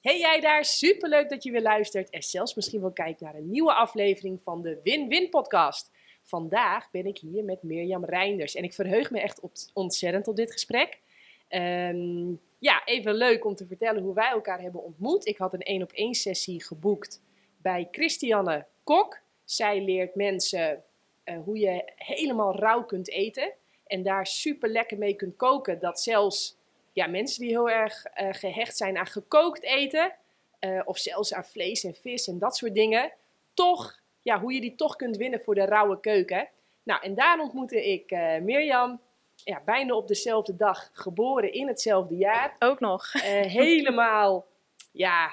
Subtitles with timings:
[0.00, 3.50] Hey jij daar, superleuk dat je weer luistert en zelfs misschien wel kijkt naar een
[3.50, 5.90] nieuwe aflevering van de Win-Win podcast.
[6.22, 9.40] Vandaag ben ik hier met Mirjam Reinders en ik verheug me echt
[9.72, 11.00] ontzettend op dit gesprek.
[11.48, 15.26] Ehm, ja, even leuk om te vertellen hoe wij elkaar hebben ontmoet.
[15.26, 17.22] Ik had een één op één sessie geboekt
[17.56, 19.20] bij Christiane Kok.
[19.44, 20.84] Zij leert mensen
[21.24, 23.52] eh, hoe je helemaal rauw kunt eten
[23.86, 25.78] en daar super lekker mee kunt koken.
[25.78, 26.58] Dat zelfs
[26.92, 30.14] ja, mensen die heel erg uh, gehecht zijn aan gekookt eten,
[30.60, 33.12] uh, of zelfs aan vlees en vis en dat soort dingen,
[33.54, 36.48] toch, ja, hoe je die toch kunt winnen voor de rauwe keuken.
[36.82, 39.00] Nou, en daar ontmoette ik uh, Mirjam,
[39.34, 42.56] ja, bijna op dezelfde dag, geboren in hetzelfde jaar.
[42.58, 43.12] Ook nog.
[43.12, 44.46] helemaal,
[44.92, 45.32] ja,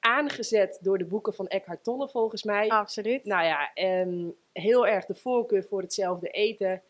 [0.00, 2.68] aangezet door de boeken van Eckhart Tolle volgens mij.
[2.68, 3.24] Absoluut.
[3.24, 6.82] Nou ja, um, heel erg de voorkeur voor hetzelfde eten.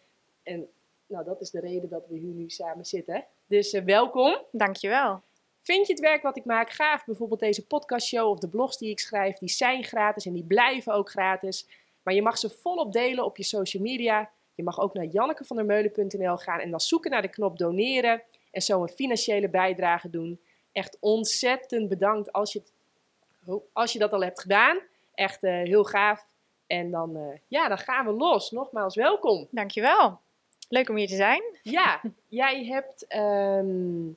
[0.42, 0.68] En
[1.06, 3.24] nou, dat is de reden dat we hier nu samen zitten.
[3.46, 4.36] Dus uh, welkom.
[4.50, 5.20] Dankjewel.
[5.62, 7.04] Vind je het werk wat ik maak gaaf?
[7.04, 10.92] Bijvoorbeeld deze podcastshow of de blogs die ik schrijf, die zijn gratis en die blijven
[10.92, 11.68] ook gratis.
[12.02, 14.30] Maar je mag ze volop delen op je social media.
[14.54, 18.82] Je mag ook naar jannekevandermeulen.nl gaan en dan zoeken naar de knop doneren en zo
[18.82, 20.40] een financiële bijdrage doen.
[20.72, 22.62] Echt ontzettend bedankt als je,
[23.72, 24.80] als je dat al hebt gedaan.
[25.14, 26.26] Echt uh, heel gaaf.
[26.66, 28.50] En dan, uh, ja, dan gaan we los.
[28.50, 29.48] Nogmaals, welkom.
[29.50, 30.20] Dankjewel.
[30.68, 31.42] Leuk om hier te zijn.
[31.62, 34.16] Ja, jij hebt um,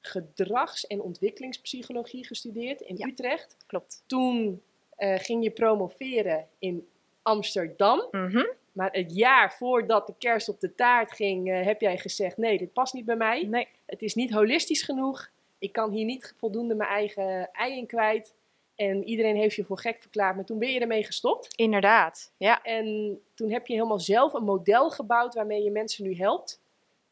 [0.00, 3.56] gedrags- en ontwikkelingspsychologie gestudeerd in ja, Utrecht.
[3.66, 4.02] Klopt.
[4.06, 4.62] Toen
[4.98, 6.88] uh, ging je promoveren in
[7.22, 8.08] Amsterdam.
[8.10, 8.50] Mm -hmm.
[8.72, 12.58] Maar het jaar voordat de kerst op de taart ging, uh, heb jij gezegd: nee,
[12.58, 13.42] dit past niet bij mij.
[13.42, 13.68] Nee.
[13.86, 15.30] Het is niet holistisch genoeg.
[15.58, 18.34] Ik kan hier niet voldoende mijn eigen ei in kwijt.
[18.80, 21.54] En iedereen heeft je voor gek verklaard, maar toen ben je ermee gestopt.
[21.56, 22.62] Inderdaad, ja.
[22.62, 26.60] En toen heb je helemaal zelf een model gebouwd waarmee je mensen nu helpt.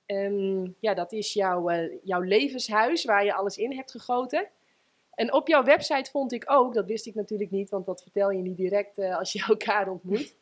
[0.06, 4.48] En ja, dat is jouw, uh, jouw levenshuis waar je alles in hebt gegoten.
[5.14, 8.30] En op jouw website vond ik ook, dat wist ik natuurlijk niet, want dat vertel
[8.30, 10.34] je niet direct uh, als je elkaar ontmoet.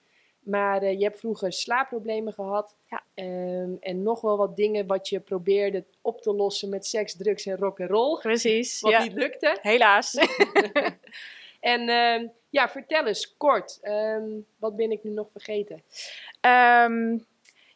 [0.46, 2.74] Maar uh, je hebt vroeger slaapproblemen gehad.
[2.88, 3.02] Ja.
[3.24, 7.46] Um, en nog wel wat dingen wat je probeerde op te lossen met seks, drugs
[7.46, 8.18] en rock and roll.
[8.18, 8.80] Precies.
[8.80, 9.02] Wat ja.
[9.02, 9.58] niet lukte.
[9.60, 10.14] Helaas.
[11.60, 13.78] en um, ja, vertel eens kort.
[13.82, 15.82] Um, wat ben ik nu nog vergeten?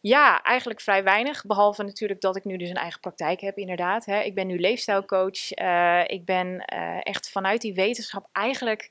[0.03, 1.47] Ja, eigenlijk vrij weinig.
[1.47, 4.05] Behalve natuurlijk dat ik nu dus een eigen praktijk heb, inderdaad.
[4.05, 4.21] Hè.
[4.21, 5.59] Ik ben nu leefstijlcoach.
[5.59, 8.91] Uh, ik ben uh, echt vanuit die wetenschap eigenlijk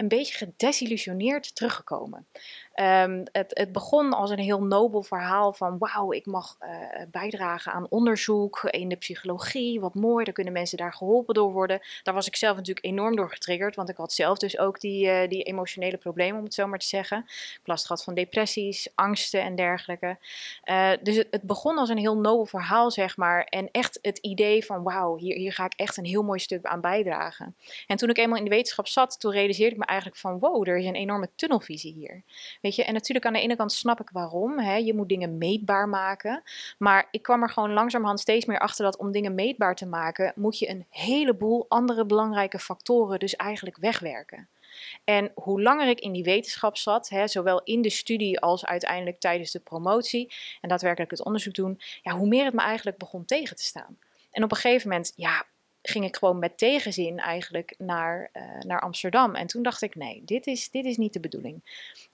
[0.00, 2.26] een beetje gedesillusioneerd teruggekomen.
[2.74, 6.70] Um, het, het, begon als een heel nobel verhaal van wauw, ik mag uh,
[7.10, 9.80] bijdragen aan onderzoek in de psychologie.
[9.80, 11.80] Wat mooi, dan kunnen mensen daar geholpen door worden.
[12.02, 15.06] Daar was ik zelf natuurlijk enorm door getriggerd, want ik had zelf dus ook die,
[15.06, 17.18] uh, die emotionele problemen, om het zo maar te zeggen.
[17.28, 20.18] Ik last gehad van depressies, angsten en dergelijke.
[20.64, 23.44] Uh, dus het, het, begon als een heel nobel verhaal, zeg maar.
[23.44, 26.64] En echt het idee van wauw, hier, hier ga ik echt een heel mooi stuk
[26.64, 27.56] aan bijdragen.
[27.86, 30.68] En toen ik eenmaal in de wetenschap zat, toen realiseerde ik me eigenlijk van wow,
[30.68, 32.22] er is een enorme tunnelvisie hier.
[32.60, 34.58] Weet je, en natuurlijk aan de ene kant snap ik waarom.
[34.58, 34.76] Hè?
[34.76, 36.42] Je moet dingen meetbaar maken.
[36.78, 40.32] Maar ik kwam er gewoon langzamerhand steeds meer achter dat om dingen meetbaar te maken,
[40.36, 44.48] moet je een heleboel andere belangrijke factoren dus eigenlijk wegwerken.
[45.04, 49.20] En hoe langer ik in die wetenschap zat, hè, zowel in de studie als uiteindelijk
[49.20, 53.24] tijdens de promotie en daadwerkelijk het onderzoek doen, ja, hoe meer het me eigenlijk begon
[53.24, 53.98] tegen te staan.
[54.30, 55.44] En op een gegeven moment, ja,
[55.82, 59.34] ging ik gewoon met tegenzin eigenlijk naar, uh, naar Amsterdam.
[59.34, 61.62] En toen dacht ik, nee, dit is, dit is niet de bedoeling.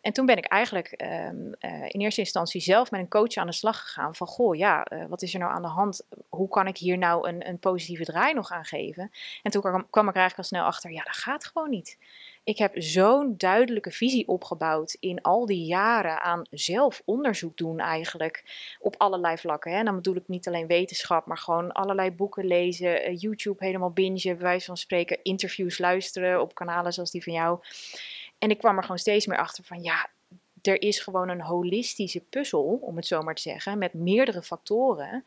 [0.00, 3.47] En toen ben ik eigenlijk um, uh, in eerste instantie zelf met een coach aan
[3.47, 4.15] de slag gegaan.
[4.15, 6.03] Van, goh, ja, uh, wat is er nou aan de hand?
[6.28, 9.10] Hoe kan ik hier nou een, een positieve draai nog aan geven?
[9.43, 11.98] En toen kwam, kwam ik er eigenlijk al snel achter, ja, dat gaat gewoon niet.
[12.46, 18.44] Ik heb zo'n duidelijke visie opgebouwd in al die jaren aan zelfonderzoek doen eigenlijk.
[18.80, 19.72] Op allerlei vlakken.
[19.72, 19.78] Hè.
[19.78, 23.10] En dan bedoel ik niet alleen wetenschap, maar gewoon allerlei boeken lezen.
[23.10, 25.18] Uh, YouTube helemaal bingen, bij wijze van spreken.
[25.22, 27.58] Interviews luisteren op kanalen zoals die van jou.
[28.38, 30.10] En ik kwam er gewoon steeds meer achter van ja,
[30.62, 35.24] er is gewoon een holistische puzzel, om het zo maar te zeggen, met meerdere factoren.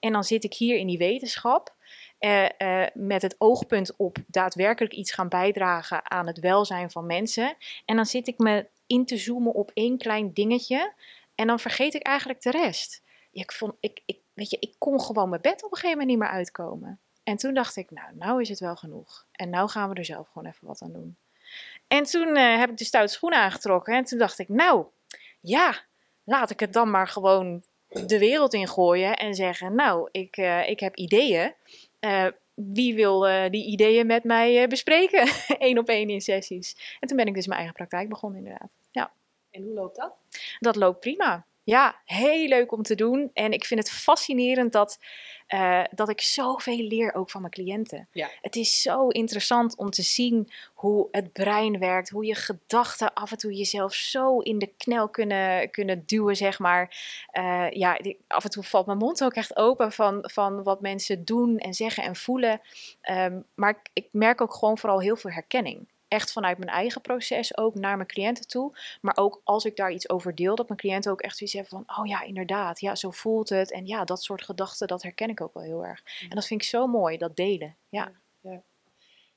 [0.00, 1.74] En dan zit ik hier in die wetenschap.
[2.20, 7.54] Uh, uh, met het oogpunt op daadwerkelijk iets gaan bijdragen aan het welzijn van mensen.
[7.84, 10.92] En dan zit ik me in te zoomen op één klein dingetje.
[11.34, 13.02] En dan vergeet ik eigenlijk de rest.
[13.32, 16.08] Ik, vond, ik, ik, weet je, ik kon gewoon mijn bed op een gegeven moment
[16.08, 17.00] niet meer uitkomen.
[17.24, 19.26] En toen dacht ik, nou, nou is het wel genoeg.
[19.32, 21.16] En nou gaan we er zelf gewoon even wat aan doen.
[21.88, 23.94] En toen uh, heb ik de stoute schoenen aangetrokken.
[23.94, 24.86] En toen dacht ik, nou,
[25.40, 25.74] ja,
[26.24, 29.16] laat ik het dan maar gewoon de wereld ingooien.
[29.16, 30.36] En zeggen, nou, ik,
[30.66, 31.54] ik heb ideeën.
[32.00, 35.28] Uh, wie wil uh, die ideeën met mij uh, bespreken?
[35.68, 36.96] Eén op één in sessies.
[37.00, 38.70] En toen ben ik dus mijn eigen praktijk begonnen, inderdaad.
[38.90, 39.12] Ja.
[39.50, 40.14] En hoe loopt dat?
[40.58, 41.46] Dat loopt prima.
[41.64, 43.30] Ja, heel leuk om te doen.
[43.32, 44.98] En ik vind het fascinerend dat,
[45.48, 48.08] uh, dat ik zoveel leer ook van mijn cliënten.
[48.12, 48.30] Ja.
[48.40, 53.30] Het is zo interessant om te zien hoe het brein werkt, hoe je gedachten af
[53.30, 56.96] en toe jezelf zo in de knel kunnen, kunnen duwen, zeg maar.
[57.32, 61.24] Uh, ja, af en toe valt mijn mond ook echt open van, van wat mensen
[61.24, 62.60] doen en zeggen en voelen.
[63.10, 67.56] Um, maar ik merk ook gewoon vooral heel veel herkenning echt vanuit mijn eigen proces
[67.56, 68.78] ook naar mijn cliënten toe.
[69.00, 71.84] Maar ook als ik daar iets over deel, dat mijn cliënten ook echt zoiets hebben
[71.84, 73.72] van, oh ja, inderdaad, ja, zo voelt het.
[73.72, 76.02] En ja, dat soort gedachten, dat herken ik ook wel heel erg.
[76.22, 77.76] En dat vind ik zo mooi, dat delen.
[77.88, 78.12] Ja.
[78.40, 78.62] ja.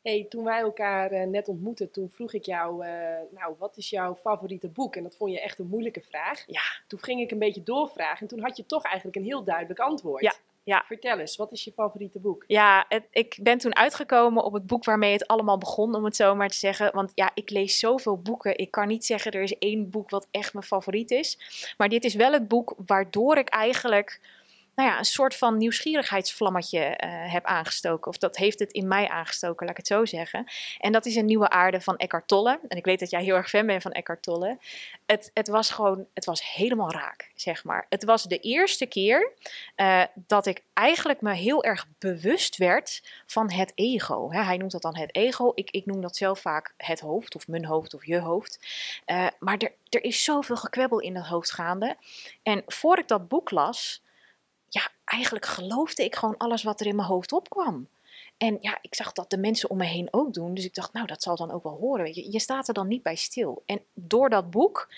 [0.02, 2.92] Hey, toen wij elkaar uh, net ontmoetten, toen vroeg ik jou, uh,
[3.31, 4.96] nou, wat is jouw favoriete boek?
[4.96, 6.44] En dat vond je echt een moeilijke vraag.
[6.48, 6.62] Ja.
[6.88, 9.80] Toen ging ik een beetje doorvragen en toen had je toch eigenlijk een heel duidelijk
[9.80, 10.24] antwoord.
[10.24, 10.34] Ja.
[10.63, 10.83] Ja.
[10.88, 12.44] Vertel eens, wat is je favoriete boek?
[12.48, 16.15] Ja, het, ik ben toen uitgekomen op het boek waarmee het allemaal begon, om het
[16.15, 16.94] zo maar te zeggen.
[16.94, 18.57] Want ja, ik lees zoveel boeken.
[18.57, 21.39] Ik kan niet zeggen er is één boek wat echt mijn favoriet is.
[21.77, 24.19] Maar dit is wel het boek waardoor ik eigenlijk
[24.75, 28.12] nou ja, een soort van nieuwsgierigheidsvlammetje uh, heb aangestoken.
[28.12, 30.46] Of dat heeft het in mij aangestoken, laat ik het zo zeggen.
[30.80, 32.60] En dat is een nieuwe aarde van Eckhart Tolle.
[32.68, 34.58] En ik weet dat jij heel erg fan bent van Eckhart Tolle.
[35.06, 37.86] Het, het was gewoon, het was helemaal raak, zeg maar.
[37.90, 39.31] Het was de eerste keer
[39.75, 44.31] uh, dat ik eigenlijk me heel erg bewust werd van het ego.
[44.31, 45.52] Hij noemt dat dan het ego.
[45.56, 48.60] Ik, ik noem dat zelf vaak het hoofd, of mijn hoofd, of je hoofd.
[49.06, 51.98] Uh, maar er, er is zoveel gekwebbel in dat hoofd gaande.
[52.44, 54.02] En voor ik dat boek las
[54.74, 57.88] ja, eigenlijk geloofde ik gewoon alles wat er in mijn hoofd opkwam.
[58.38, 60.54] En ja, ik zag dat de mensen om me heen ook doen.
[60.54, 62.04] Dus ik dacht, nou, dat zal dan ook wel horen.
[62.04, 62.31] Weet je.
[62.31, 63.64] je staat er dan niet bij stil.
[63.66, 64.94] En door dat boek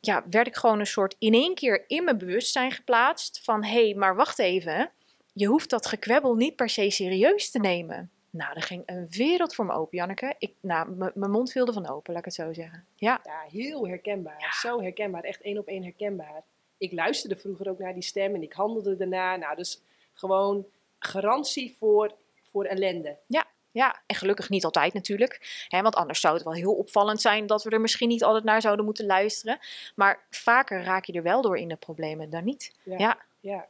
[0.00, 3.40] ja, werd ik gewoon een soort in één keer in mijn bewustzijn geplaatst.
[3.42, 4.90] Van hé, hey, maar wacht even.
[5.32, 8.10] Je hoeft dat gekwebbel niet per se serieus te nemen.
[8.30, 10.34] Nou, er ging een wereld voor me open, Janneke.
[10.38, 12.86] Ik, nou, mijn mond viel ervan open, laat ik het zo zeggen.
[12.94, 14.40] Ja, ja heel herkenbaar.
[14.40, 14.52] Ja.
[14.52, 15.22] Zo herkenbaar.
[15.22, 16.44] Echt één op één herkenbaar
[16.78, 19.36] ik luisterde vroeger ook naar die stem en ik handelde daarna.
[19.36, 19.82] Nou, dus
[20.12, 20.66] gewoon
[20.98, 23.16] garantie voor, voor ellende.
[23.26, 25.64] Ja, ja, en gelukkig niet altijd natuurlijk.
[25.68, 28.44] Hè, want anders zou het wel heel opvallend zijn dat we er misschien niet altijd
[28.44, 29.58] naar zouden moeten luisteren.
[29.94, 32.74] Maar vaker raak je er wel door in de problemen dan niet.
[32.82, 32.98] Ja.
[32.98, 33.18] ja.
[33.40, 33.68] ja.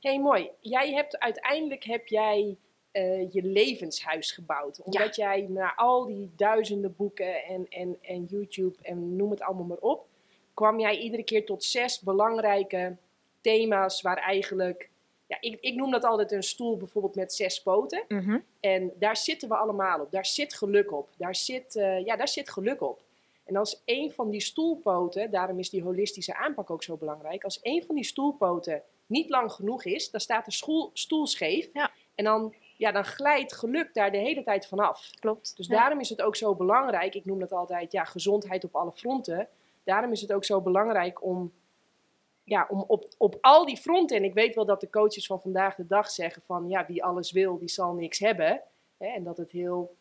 [0.00, 0.50] hey, mooi.
[0.60, 2.56] Jij hebt uiteindelijk heb jij
[2.92, 4.82] uh, je levenshuis gebouwd.
[4.82, 5.34] Omdat ja.
[5.34, 9.76] jij na al die duizenden boeken en, en, en YouTube en noem het allemaal maar
[9.76, 10.06] op
[10.54, 12.96] kwam jij iedere keer tot zes belangrijke
[13.40, 14.90] thema's waar eigenlijk,
[15.26, 18.04] ja, ik, ik noem dat altijd een stoel bijvoorbeeld met zes poten.
[18.08, 18.44] Mm -hmm.
[18.60, 20.10] En daar zitten we allemaal op.
[20.10, 21.08] Daar zit geluk op.
[21.16, 23.02] Daar zit, uh, ja, daar zit geluk op.
[23.44, 27.58] En als een van die stoelpoten, daarom is die holistische aanpak ook zo belangrijk, als
[27.62, 31.68] een van die stoelpoten niet lang genoeg is, dan staat de school, stoel scheef.
[31.72, 31.90] Ja.
[32.14, 35.10] En dan, ja, dan glijdt geluk daar de hele tijd vanaf.
[35.20, 35.56] Klopt.
[35.56, 35.76] Dus ja.
[35.76, 39.48] daarom is het ook zo belangrijk, ik noem dat altijd ja, gezondheid op alle fronten
[39.90, 41.52] daarom is het ook zo belangrijk om,
[42.44, 45.40] ja, om op, op al die fronten, en ik weet wel dat de coaches van
[45.40, 48.62] vandaag de dag zeggen van ja, wie alles wil, die zal niks hebben.
[48.98, 49.96] Hè, en dat het heel.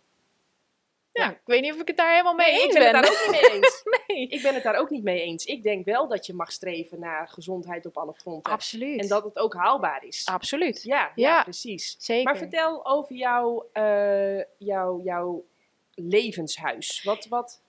[1.12, 2.91] Ja, ik weet niet of ik het daar helemaal mee nee, eens ik ben.
[2.91, 3.01] ben.
[3.01, 3.83] het daar ook niet mee eens.
[4.07, 4.27] nee.
[4.27, 5.45] Ik ben het daar ook niet mee eens.
[5.45, 8.53] Ik denk wel dat je mag streven naar gezondheid op alle fronten.
[8.53, 9.00] Absoluut.
[9.00, 10.25] En dat het ook haalbaar is.
[10.25, 10.83] Absoluut.
[10.83, 11.44] Ja, ja, Ja.
[11.44, 11.95] precies.
[12.00, 12.24] Zeker.
[12.24, 15.45] Maar vertel over jouw, eh, jouw, jouw
[15.94, 17.03] levenshuis.
[17.03, 17.62] Wat, wat,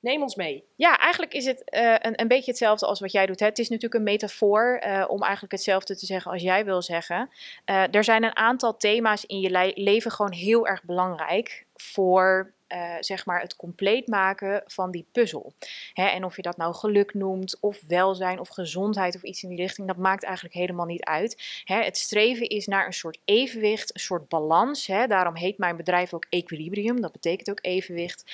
[0.00, 0.64] neem ons mee.
[0.76, 3.40] Ja, eigenlijk is het uh, een, een beetje hetzelfde als wat jij doet.
[3.40, 3.46] Hè.
[3.46, 7.30] Het is natuurlijk een metafoor uh, om eigenlijk hetzelfde te zeggen als jij wil zeggen.
[7.70, 12.52] Uh, er zijn een aantal thema's in je le leven gewoon heel erg belangrijk voor
[12.74, 15.52] uh, zeg maar het compleet maken van die puzzel.
[15.92, 19.48] Hè, en of je dat nou geluk noemt, of welzijn, of gezondheid, of iets in
[19.48, 21.62] die richting, dat maakt eigenlijk helemaal niet uit.
[21.64, 24.86] Hè, het streven is naar een soort evenwicht, een soort balans.
[24.86, 28.24] Hè, daarom heet mijn bedrijf ook Equilibrium, dat betekent ook evenwicht.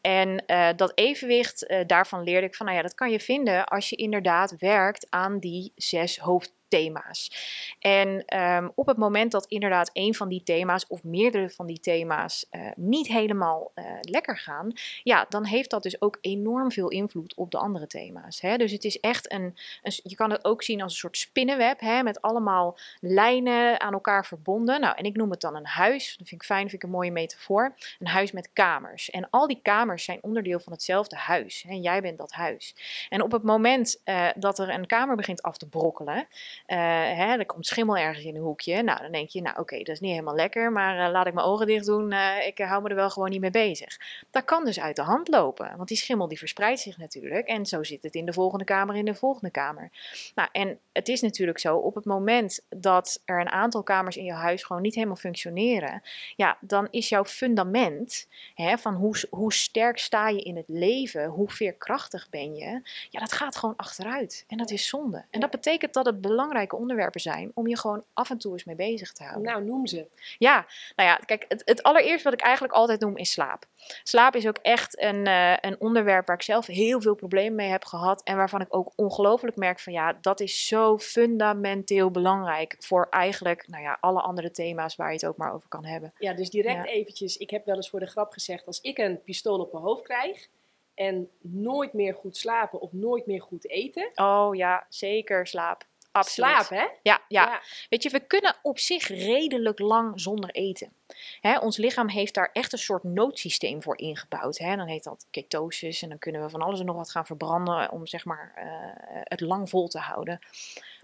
[0.00, 3.66] En uh, dat evenwicht, uh, daarvan leerde ik van, nou ja, dat kan je vinden
[3.66, 7.30] als je inderdaad werkt aan die zes hoofd thema's.
[7.78, 11.80] En um, op het moment dat inderdaad een van die thema's of meerdere van die
[11.80, 16.88] thema's uh, niet helemaal uh, lekker gaan, ja, dan heeft dat dus ook enorm veel
[16.88, 18.40] invloed op de andere thema's.
[18.40, 18.56] Hè?
[18.56, 21.80] Dus het is echt een, een, je kan het ook zien als een soort spinnenweb,
[21.80, 24.80] hè, met allemaal lijnen aan elkaar verbonden.
[24.80, 26.16] Nou, en ik noem het dan een huis.
[26.18, 27.74] Dat vind ik fijn, vind ik een mooie metafoor.
[27.98, 29.10] Een huis met kamers.
[29.10, 31.64] En al die kamers zijn onderdeel van hetzelfde huis.
[31.68, 32.74] En jij bent dat huis.
[33.08, 36.26] En op het moment uh, dat er een kamer begint af te brokkelen,
[36.66, 38.82] hè, er komt schimmel ergens in een hoekje.
[38.82, 41.46] Nou, dan denk je, nou oké, dat is niet helemaal lekker, maar laat ik mijn
[41.46, 42.12] ogen dicht doen.
[42.46, 43.98] ik hou me er wel gewoon niet mee bezig.
[44.30, 47.46] Dat kan dus uit de hand lopen, want die schimmel die verspreidt zich natuurlijk.
[47.46, 49.90] En zo zit het in de volgende kamer, in de volgende kamer.
[50.34, 54.24] Nou, en het is natuurlijk zo, op het moment dat er een aantal kamers in
[54.24, 56.02] je huis gewoon niet helemaal functioneren,
[56.36, 61.26] ja, dan is jouw fundament hè, van hoe, hoe sterk sta je in het leven,
[61.26, 64.44] hoe veerkrachtig ben je, ja, dat gaat gewoon achteruit.
[64.48, 65.24] En dat is zonde.
[65.30, 66.20] En dat betekent dat het
[66.52, 69.52] belangrijke onderwerpen zijn om je gewoon af en toe eens mee bezig te houden.
[69.52, 70.06] Nou, noem ze.
[70.38, 70.66] Ja,
[70.96, 73.64] nou ja, kijk, het, het allereerste wat ik eigenlijk altijd noem is slaap.
[74.02, 77.68] Slaap is ook echt een, uh, een onderwerp waar ik zelf heel veel problemen mee
[77.68, 82.76] heb gehad en waarvan ik ook ongelooflijk merk van ja, dat is zo fundamenteel belangrijk
[82.78, 86.12] voor eigenlijk, nou ja, alle andere thema's waar je het ook maar over kan hebben.
[86.18, 89.22] Ja, dus direct eventjes, ik heb wel eens voor de grap gezegd, als ik een
[89.22, 90.48] pistool op mijn hoofd krijg
[90.94, 94.10] en nooit meer goed slapen of nooit meer goed eten.
[94.14, 95.84] Oh ja, zeker slaap.
[96.12, 96.50] Absoluut.
[96.50, 96.86] Slaap, hè?
[97.02, 100.92] Ja, ja, Weet je, we kunnen op zich redelijk lang zonder eten.
[101.40, 104.58] Hè, ons lichaam heeft daar echt een soort noodsysteem voor ingebouwd.
[104.58, 104.76] Hè.
[104.76, 107.90] Dan heet dat ketosis en dan kunnen we van alles en nog wat gaan verbranden
[107.90, 110.38] om zeg maar, uh, het lang vol te houden.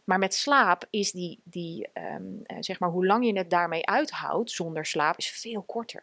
[0.05, 4.50] Maar met slaap is die, die um, zeg maar, hoe lang je het daarmee uithoudt
[4.50, 6.03] zonder slaap, is veel korter.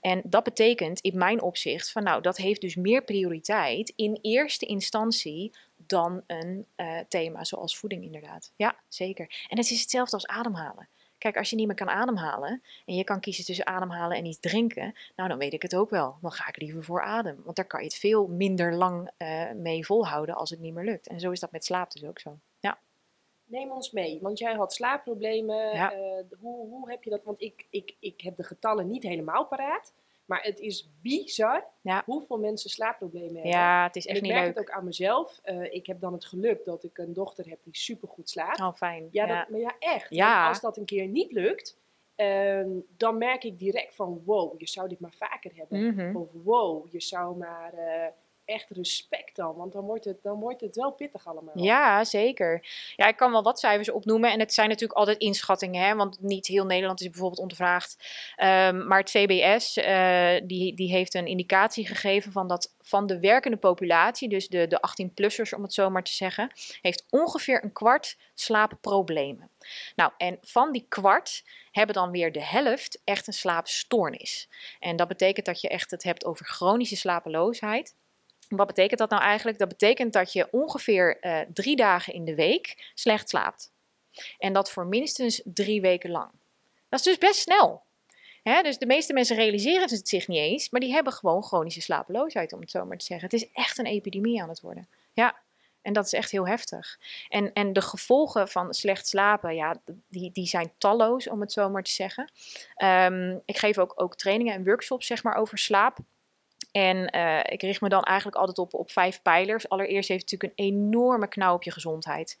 [0.00, 4.66] En dat betekent in mijn opzicht van nou, dat heeft dus meer prioriteit in eerste
[4.66, 5.52] instantie
[5.86, 8.52] dan een uh, thema zoals voeding inderdaad.
[8.56, 9.46] Ja, zeker.
[9.48, 10.88] En het is hetzelfde als ademhalen.
[11.18, 14.40] Kijk, als je niet meer kan ademhalen en je kan kiezen tussen ademhalen en iets
[14.40, 16.16] drinken, nou dan weet ik het ook wel.
[16.20, 19.52] Dan ga ik liever voor adem, want daar kan je het veel minder lang uh,
[19.52, 21.06] mee volhouden als het niet meer lukt.
[21.06, 22.38] En zo is dat met slaap dus ook zo.
[22.60, 22.78] Ja.
[23.44, 25.74] Neem ons mee, want jij had slaapproblemen.
[25.74, 25.92] Ja.
[25.92, 26.00] Uh,
[26.40, 27.24] hoe, hoe heb je dat?
[27.24, 29.92] Want ik, ik, ik heb de getallen niet helemaal paraat.
[30.26, 31.64] Maar het is bizar
[32.04, 33.50] hoeveel mensen slaapproblemen hebben.
[33.50, 34.38] Ja, het is echt niet leuk.
[34.38, 35.40] Ik merk het ook aan mezelf.
[35.44, 38.60] Uh, ik heb dan het geluk dat ik een dochter heb die supergoed slaapt.
[38.60, 39.08] Oh, fijn.
[39.10, 40.14] Ja, Dat, maar ja echt.
[40.14, 40.48] Ja.
[40.48, 41.78] Als dat een keer niet lukt,
[42.16, 42.66] uh,
[42.96, 45.80] dan merk ik direct van wow, je zou dit maar vaker hebben.
[45.80, 46.16] Mm -hmm.
[46.16, 47.74] Of wow, je zou maar...
[47.74, 48.06] Uh,
[48.46, 49.56] echt respect dan.
[49.56, 51.58] Want dan wordt, het, dan wordt het wel pittig allemaal.
[51.58, 52.66] Ja, zeker.
[52.96, 54.32] Ja, ik kan wel wat cijfers opnoemen.
[54.32, 55.86] En het zijn natuurlijk altijd inschattingen.
[55.86, 57.96] Hè, want niet heel Nederland is bijvoorbeeld ondervraagd.
[58.36, 63.20] Um, maar het CBS uh, die, die heeft een indicatie gegeven van dat van de
[63.20, 66.50] werkende populatie, dus de, de 18-plussers om het zo maar te zeggen,
[66.80, 69.50] heeft ongeveer een kwart slaapproblemen.
[69.96, 74.48] Nou, en van die kwart hebben dan weer de helft echt een slaapstoornis.
[74.80, 77.94] En dat betekent dat je echt het hebt over chronische slapeloosheid.
[78.48, 79.58] Wat betekent dat nou eigenlijk?
[79.58, 83.72] Dat betekent dat je ongeveer uh, drie dagen in de week slecht slaapt.
[84.38, 86.30] En dat voor minstens drie weken lang.
[86.88, 87.84] Dat is dus best snel.
[88.62, 92.52] Dus de meeste mensen realiseren het zich niet eens, maar die hebben gewoon chronische slapeloosheid,
[92.52, 93.28] om het zo maar te zeggen.
[93.30, 94.88] Het is echt een epidemie aan het worden.
[95.12, 95.36] Ja,
[95.82, 96.98] en dat is echt heel heftig.
[97.28, 101.70] En, en de gevolgen van slecht slapen, ja, die, die zijn talloos, om het zo
[101.70, 102.30] maar te zeggen.
[102.76, 105.98] Um, ik geef ook, ook trainingen en workshops zeg maar, over slaap.
[106.76, 109.68] En uh, ik richt me dan eigenlijk altijd op, op vijf pijlers.
[109.68, 112.38] Allereerst heeft het natuurlijk een enorme knauw op je gezondheid.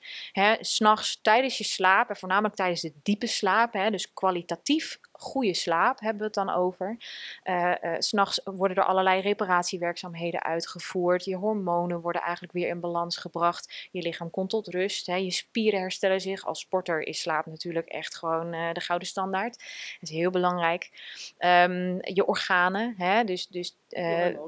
[0.60, 6.00] S'nachts tijdens je slaap, en voornamelijk tijdens de diepe slaap, hè, dus kwalitatief goede slaap
[6.00, 6.96] hebben we het dan over.
[7.44, 11.24] Uh, uh, S'nachts worden er allerlei reparatiewerkzaamheden uitgevoerd.
[11.24, 13.88] Je hormonen worden eigenlijk weer in balans gebracht.
[13.90, 15.06] Je lichaam komt tot rust.
[15.06, 15.14] Hè.
[15.14, 16.46] Je spieren herstellen zich.
[16.46, 19.58] Als sporter is slaap natuurlijk echt gewoon uh, de gouden standaard.
[20.00, 20.90] Dat is heel belangrijk.
[21.38, 23.76] Um, je organen, hè, dus, dus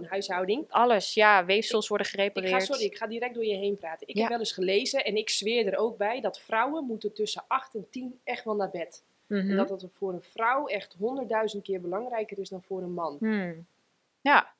[0.08, 0.64] huishouding.
[0.68, 2.52] Alles, ja, weefsels worden gerepareerd.
[2.52, 4.08] Ik ga, sorry, ik ga direct door je heen praten.
[4.08, 7.44] Ik heb wel eens gelezen en ik zweer er ook bij dat vrouwen moeten tussen
[7.48, 9.02] 8 en 10 echt wel naar bed.
[9.28, 9.56] En mhm.
[9.56, 13.16] dat het voor een vrouw echt honderdduizend keer belangrijker is dan voor een man.
[13.18, 13.66] Hmm.
[14.20, 14.52] Ja,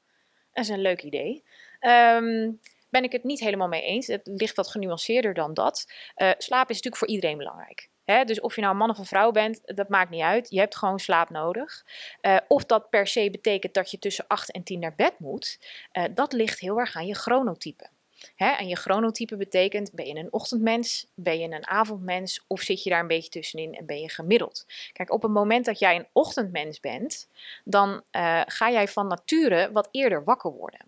[0.53, 1.45] dat is een leuk idee.
[1.81, 2.61] Um,
[2.91, 4.07] ben ik het niet helemaal mee eens.
[4.07, 5.93] Het ligt wat genuanceerder dan dat.
[6.17, 7.89] Uh, slaap is natuurlijk voor iedereen belangrijk.
[8.25, 10.51] Dus of je nou een man of een vrouw bent, dat maakt niet uit.
[10.51, 11.85] Je hebt gewoon slaap nodig.
[12.23, 15.59] Uh, of dat per se betekent dat je tussen 8 en 10 naar bed moet,
[15.93, 17.89] uh, dat ligt heel erg aan je chronotype.
[18.35, 18.51] Hè?
[18.51, 22.91] En je chronotype betekent, ben je een ochtendmens, ben je een avondmens of zit je
[22.91, 24.67] daar een beetje tussenin en ben je gemiddeld?
[24.93, 27.29] Kijk, op het moment dat jij een ochtendmens bent,
[27.65, 30.81] dan uh, ga jij van nature wat eerder wakker worden.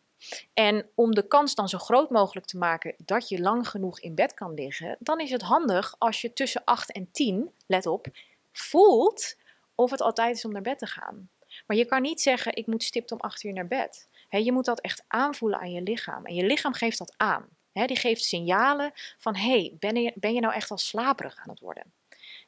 [0.55, 4.15] En om de kans dan zo groot mogelijk te maken dat je lang genoeg in
[4.15, 8.07] bed kan liggen, dan is het handig als je tussen 8 en 10, let op,
[8.53, 9.37] voelt
[9.75, 11.31] of het altijd is om naar bed te gaan.
[11.67, 14.65] Maar je kan niet zeggen, ik moet stipt om 8 uur naar bed je moet
[14.65, 16.27] dat echt aanvoelen aan je lichaam.
[16.27, 17.49] En je lichaam geeft dat aan.
[17.73, 21.61] die geeft signalen van, hey, ben je, ben je nou echt al slaperig aan het
[21.61, 21.93] worden?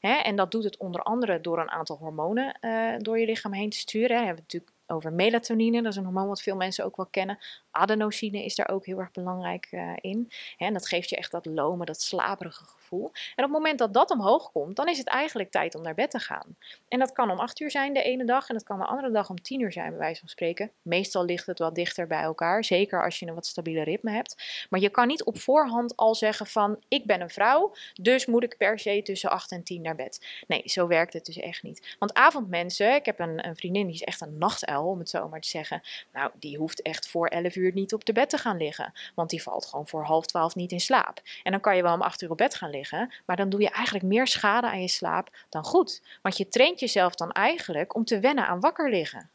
[0.00, 3.70] en dat doet het onder andere door een aantal hormonen uh, door je lichaam heen
[3.70, 4.08] te sturen.
[4.08, 7.06] we hebben het natuurlijk over melatonine, dat is een hormoon wat veel mensen ook wel
[7.06, 7.38] kennen.
[7.70, 10.30] Adenosine is daar ook heel erg belangrijk uh, in.
[10.58, 13.94] en dat geeft je echt dat lome, dat slaperige gevoel En op het moment dat
[13.94, 16.56] dat omhoog komt, dan is het eigenlijk tijd om naar bed te gaan.
[16.88, 19.10] En dat kan om 8 uur zijn de ene dag en dat kan de andere
[19.10, 20.70] dag om 10 uur zijn, bij wijze van spreken.
[20.82, 24.66] Meestal ligt het wat dichter bij elkaar, zeker als je een wat stabiele ritme hebt.
[24.70, 28.42] Maar je kan niet op voorhand al zeggen van ik ben een vrouw, dus moet
[28.42, 30.26] ik per se tussen 8 en 10 naar bed.
[30.46, 31.96] Nee, zo werkt het dus echt niet.
[31.98, 35.28] Want avondmensen, ik heb een, een vriendin die is echt een nachtuil, om het zo
[35.28, 35.82] maar te zeggen.
[36.12, 39.30] Nou, die hoeft echt voor 11 uur niet op de bed te gaan liggen, want
[39.30, 41.20] die valt gewoon voor half 12 niet in slaap.
[41.42, 42.81] En dan kan je wel om 8 uur op bed gaan liggen,
[43.26, 46.02] maar dan doe je eigenlijk meer schade aan je slaap dan goed.
[46.22, 49.30] Want je traint jezelf dan eigenlijk om te wennen aan wakker liggen.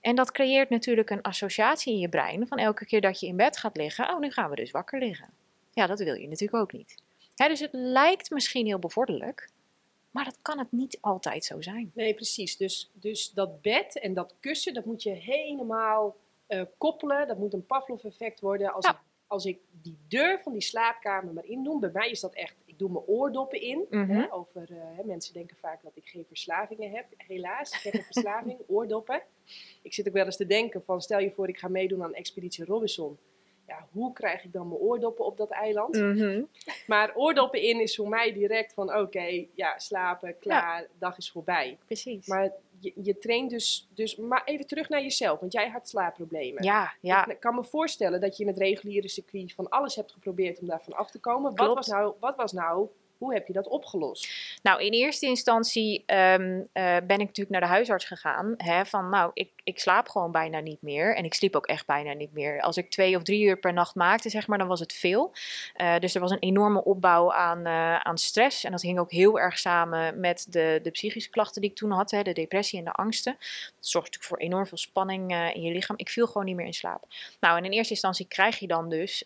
[0.00, 3.36] En dat creëert natuurlijk een associatie in je brein van elke keer dat je in
[3.36, 5.28] bed gaat liggen, oh, nu gaan we dus wakker liggen.
[5.72, 7.02] Ja, dat wil je natuurlijk ook niet.
[7.34, 9.50] dus het lijkt misschien heel bevorderlijk,
[10.10, 11.90] maar dat kan het niet altijd zo zijn.
[11.94, 12.56] Nee, precies.
[12.56, 16.16] Dus, dus dat bed en dat kussen, dat moet je helemaal
[16.48, 17.28] uh, koppelen.
[17.28, 18.72] Dat moet een Pavlov-effect worden.
[18.72, 22.20] Als, ik, als ik die deur van die slaapkamer maar in doe, bij mij is
[22.20, 23.86] dat echt, doe mijn oordoppen in.
[23.90, 24.26] hè, Mhm.
[24.30, 27.06] over, uh, hè, mensen denken vaak dat ik geen verslavingen heb.
[27.16, 29.22] Helaas, ik heb een verslaving, oordoppen.
[29.82, 32.14] Ik zit ook wel eens te denken van, stel je voor ik ga meedoen aan
[32.14, 33.18] Expeditie Robinson.
[33.66, 35.94] Ja, hoe krijg ik dan mijn oordoppen op dat eiland?
[35.94, 36.42] Mhm.
[36.86, 41.78] Maar oordoppen in is voor mij direct van, oké, ja, slapen, klaar, dag is voorbij.
[41.86, 42.26] Precies.
[42.26, 46.62] Maar je, je traint dus, dus, maar even terug naar jezelf, want jij had slaapproblemen.
[46.62, 47.28] ja, ja.
[47.28, 50.66] Ik kan me voorstellen dat je in het reguliere circuit van alles hebt geprobeerd om
[50.66, 51.56] daarvan af te komen.
[51.56, 54.28] Wat was, nou, wat was nou, hoe heb je dat opgelost?
[54.62, 58.54] Nou, in eerste instantie ehm, eh, ben ik natuurlijk naar de huisarts gegaan.
[58.56, 61.16] Hè, van nou, ik, ik slaap gewoon bijna niet meer.
[61.16, 62.60] En ik sliep ook echt bijna niet meer.
[62.60, 65.32] Als ik twee of drie uur per nacht maakte, zeg maar, dan was het veel.
[65.74, 68.64] Eh, dus er was een enorme opbouw aan, eh, aan stress.
[68.64, 71.90] En dat hing ook heel erg samen met de, de psychische klachten die ik toen
[71.90, 72.10] had.
[72.10, 73.36] Hè, de depressie en de angsten.
[73.38, 75.96] Dat zorgt natuurlijk voor enorm veel spanning eh, in je lichaam.
[75.98, 77.04] Ik viel gewoon niet meer in slaap.
[77.40, 79.24] Nou, en in eerste instantie krijg je dan dus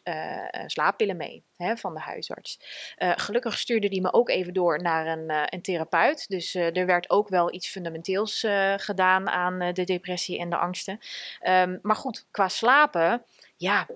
[0.67, 2.61] slaappillen mee hè, van de huisarts.
[2.97, 6.29] Gelukkig stuurde die me ook even door naar een, een therapeut.
[6.29, 11.01] Dus er werd ook wel iets fundamenteels gedaan aan de depressie en de angsten.
[11.41, 13.25] Ehm, maar goed, qua slapen,
[13.57, 13.87] ja.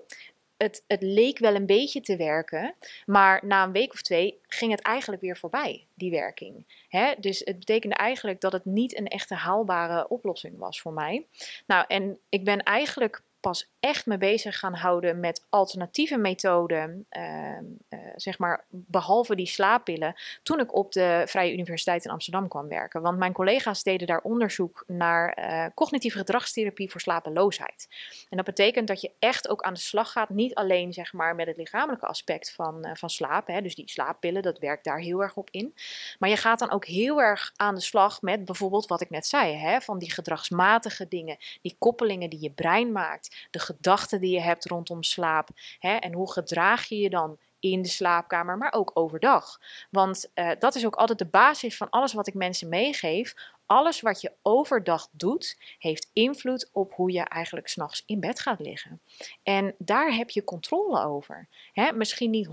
[0.56, 2.74] Het, het leek wel een beetje te werken,
[3.06, 6.82] maar na een week of twee ging het eigenlijk weer voorbij, die werking.
[6.88, 7.14] Hè?
[7.18, 11.26] Dus het betekende eigenlijk dat het niet een echte haalbare oplossing was voor mij.
[11.66, 17.64] Nou, en ik ben eigenlijk pas echt me bezig gaan houden met alternatieve methoden, ehm,
[17.88, 22.68] eh, zeg maar, behalve die slaappillen, toen ik op de Vrije Universiteit in Amsterdam kwam
[22.68, 23.02] werken.
[23.02, 27.88] Want mijn collega's deden daar onderzoek naar eh, cognitieve gedragstherapie voor slapeloosheid.
[28.30, 31.34] En dat betekent dat je echt ook aan de slag gaat, niet alleen zeg maar,
[31.34, 34.98] met het lichamelijke aspect van, eh, van slaap, hè, dus die slaappillen, dat werkt daar
[34.98, 35.74] heel erg op in.
[36.18, 39.26] Maar je gaat dan ook heel erg aan de slag met bijvoorbeeld wat ik net
[39.26, 44.32] zei, hè, van die gedragsmatige dingen, die koppelingen die je brein maakt, de gedachten die
[44.32, 45.48] je hebt rondom slaap.
[45.78, 47.38] Hè, en hoe gedraag je je dan
[47.70, 49.60] in de slaapkamer, maar ook overdag.
[49.90, 53.34] Want eh, dat is ook altijd de basis van alles wat ik mensen meegeef.
[53.66, 58.60] Alles wat je overdag doet, heeft invloed op hoe je eigenlijk s'nachts in bed gaat
[58.60, 59.00] liggen.
[59.42, 61.48] En daar heb je controle over.
[61.94, 62.50] Misschien niet 100%,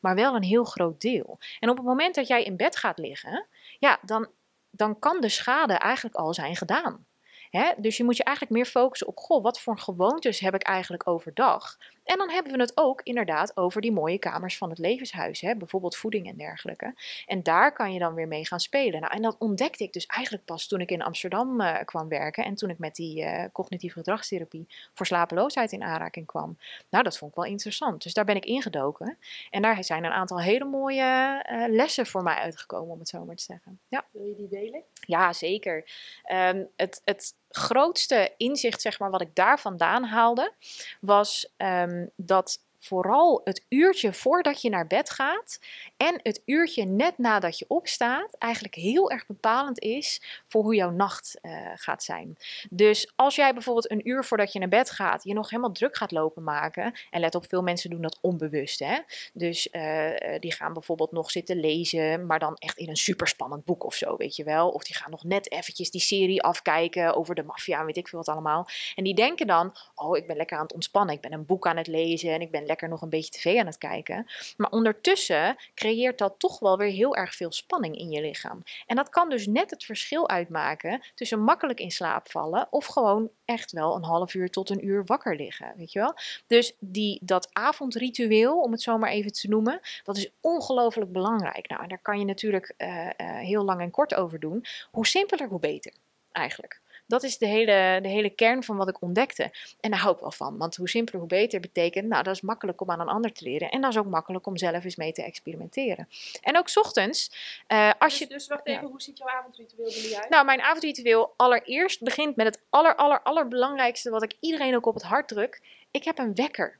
[0.00, 1.38] maar wel een heel groot deel.
[1.60, 3.46] En op het moment dat jij in bed gaat liggen,
[3.78, 4.28] ja, dan,
[4.70, 7.06] dan kan de schade eigenlijk al zijn gedaan.
[7.50, 7.72] Hè?
[7.76, 11.08] Dus je moet je eigenlijk meer focussen op, goh, wat voor gewoontes heb ik eigenlijk
[11.08, 11.76] overdag?
[12.06, 15.56] En dan hebben we het ook inderdaad over die mooie kamers van het levenshuis, hè?
[15.56, 16.94] bijvoorbeeld voeding en dergelijke.
[17.26, 19.00] En daar kan je dan weer mee gaan spelen.
[19.00, 22.44] Nou, en dat ontdekte ik dus eigenlijk pas toen ik in Amsterdam eh, kwam werken
[22.44, 26.58] en toen ik met die eh, cognitieve gedragstherapie voor slapeloosheid in aanraking kwam.
[26.90, 28.02] Nou, dat vond ik wel interessant.
[28.02, 29.18] Dus daar ben ik ingedoken.
[29.50, 33.24] En daar zijn een aantal hele mooie eh, lessen voor mij uitgekomen, om het zo
[33.24, 33.80] maar te zeggen.
[33.88, 34.04] Ja.
[34.10, 34.82] Wil je die delen?
[35.00, 35.84] Ja, zeker.
[36.22, 40.52] Ehm, het, het grootste inzicht, zeg maar, wat ik daar vandaan haalde,
[41.00, 45.58] was ehm, dat vooral het uurtje voordat je naar bed gaat
[45.96, 50.90] en het uurtje net nadat je opstaat eigenlijk heel erg bepalend is voor hoe jouw
[50.90, 52.36] nacht eh, gaat zijn.
[52.70, 55.96] Dus als jij bijvoorbeeld een uur voordat je naar bed gaat je nog helemaal druk
[55.96, 58.98] gaat lopen maken, en let op, veel mensen doen dat onbewust, hè?
[59.32, 63.64] Dus eh, eh, die gaan bijvoorbeeld nog zitten lezen, maar dan echt in een superspannend
[63.64, 64.68] boek of zo, weet je wel.
[64.68, 68.18] Of die gaan nog net eventjes die serie afkijken over de maffia, weet ik veel
[68.18, 68.68] wat allemaal.
[68.94, 71.66] En die denken dan, oh, ik ben lekker aan het ontspannen, ik ben een boek
[71.66, 74.26] aan het lezen en ik ben lekker nog een beetje tv aan het kijken.
[74.56, 75.56] Maar ondertussen
[75.86, 78.62] creëert dat toch wel weer heel erg veel spanning in je lichaam.
[78.86, 83.30] En dat kan dus net het verschil uitmaken tussen makkelijk in slaap vallen of gewoon
[83.44, 86.14] echt wel een half uur tot een uur wakker liggen, weet je wel.
[86.46, 91.68] Dus die, dat avondritueel, om het zo maar even te noemen, dat is ongelooflijk belangrijk.
[91.68, 94.64] Nou, en daar kan je natuurlijk eh, eh, heel lang en kort over doen.
[94.90, 95.92] Hoe simpeler, hoe beter,
[96.32, 96.80] eigenlijk.
[97.06, 99.52] Dat is de hele, de hele kern van wat ik ontdekte.
[99.80, 102.40] En daar hou ik wel van, want hoe simpeler, hoe beter betekent, nou, dat is
[102.40, 103.70] makkelijk om aan een ander te leren.
[103.70, 106.08] En dat is ook makkelijk om zelf eens mee te experimenteren.
[106.42, 107.30] En ook 's ochtends,
[107.66, 108.26] eh, als Dus, je...
[108.26, 110.28] dus wacht even, hoe ziet jouw avondritueel er nu uit?
[110.28, 114.94] Nou, mijn avondritueel allereerst begint met het aller, aller, allerbelangrijkste wat ik iedereen ook op
[114.94, 115.60] het hart druk.
[115.90, 116.78] Ik heb een wekker.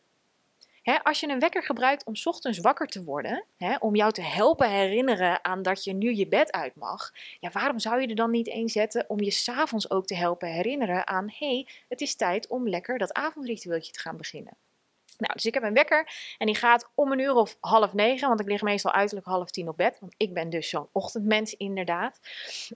[1.02, 3.44] Als je een wekker gebruikt om ochtends wakker te worden,
[3.78, 7.78] om jou te helpen herinneren aan dat je nu je bed uit mag, ja, waarom
[7.78, 11.28] zou je er dan niet één zetten om je s'avonds ook te helpen herinneren aan,
[11.28, 14.56] hé, hey, het is tijd om lekker dat avondritueeltje te gaan beginnen.
[15.18, 18.28] Nou, dus ik heb een wekker en die gaat om een uur of half negen,
[18.28, 21.54] want ik lig meestal uiterlijk half tien op bed, want ik ben dus zo'n ochtendmens
[21.54, 22.20] inderdaad.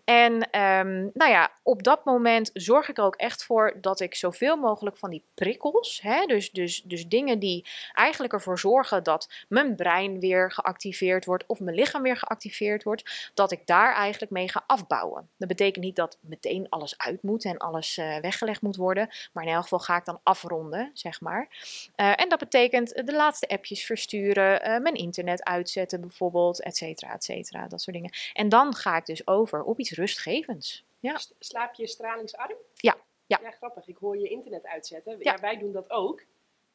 [0.04, 4.14] En ehm, nou ja, op dat moment zorg ik er ook echt voor dat ik
[4.14, 9.30] zoveel mogelijk van die prikkels, hè, dus, dus, dus dingen die eigenlijk ervoor zorgen dat
[9.48, 14.32] mijn brein weer geactiveerd wordt of mijn lichaam weer geactiveerd wordt, dat ik daar eigenlijk
[14.32, 15.28] mee ga afbouwen.
[15.36, 19.44] Dat betekent niet dat meteen alles uit moet en alles eh, weggelegd moet worden, maar
[19.44, 21.48] in elk geval ga ik dan afronden, zeg maar.
[21.94, 27.14] Eh, en dat betekent de laatste appjes versturen, eh, mijn internet uitzetten bijvoorbeeld, et cetera,
[27.14, 28.12] et cetera, dat soort dingen.
[28.32, 30.84] En dan ga ik dus over op iets rustgevends.
[31.00, 31.20] Ja.
[31.38, 32.56] Slaap je stralingsarm?
[32.74, 33.38] Ja, ja.
[33.42, 33.86] Ja, grappig.
[33.86, 35.18] Ik hoor je internet uitzetten.
[35.18, 35.32] Ja.
[35.32, 36.24] Ja, wij doen dat ook.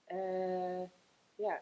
[0.05, 0.83] Eh,
[1.35, 1.61] ja.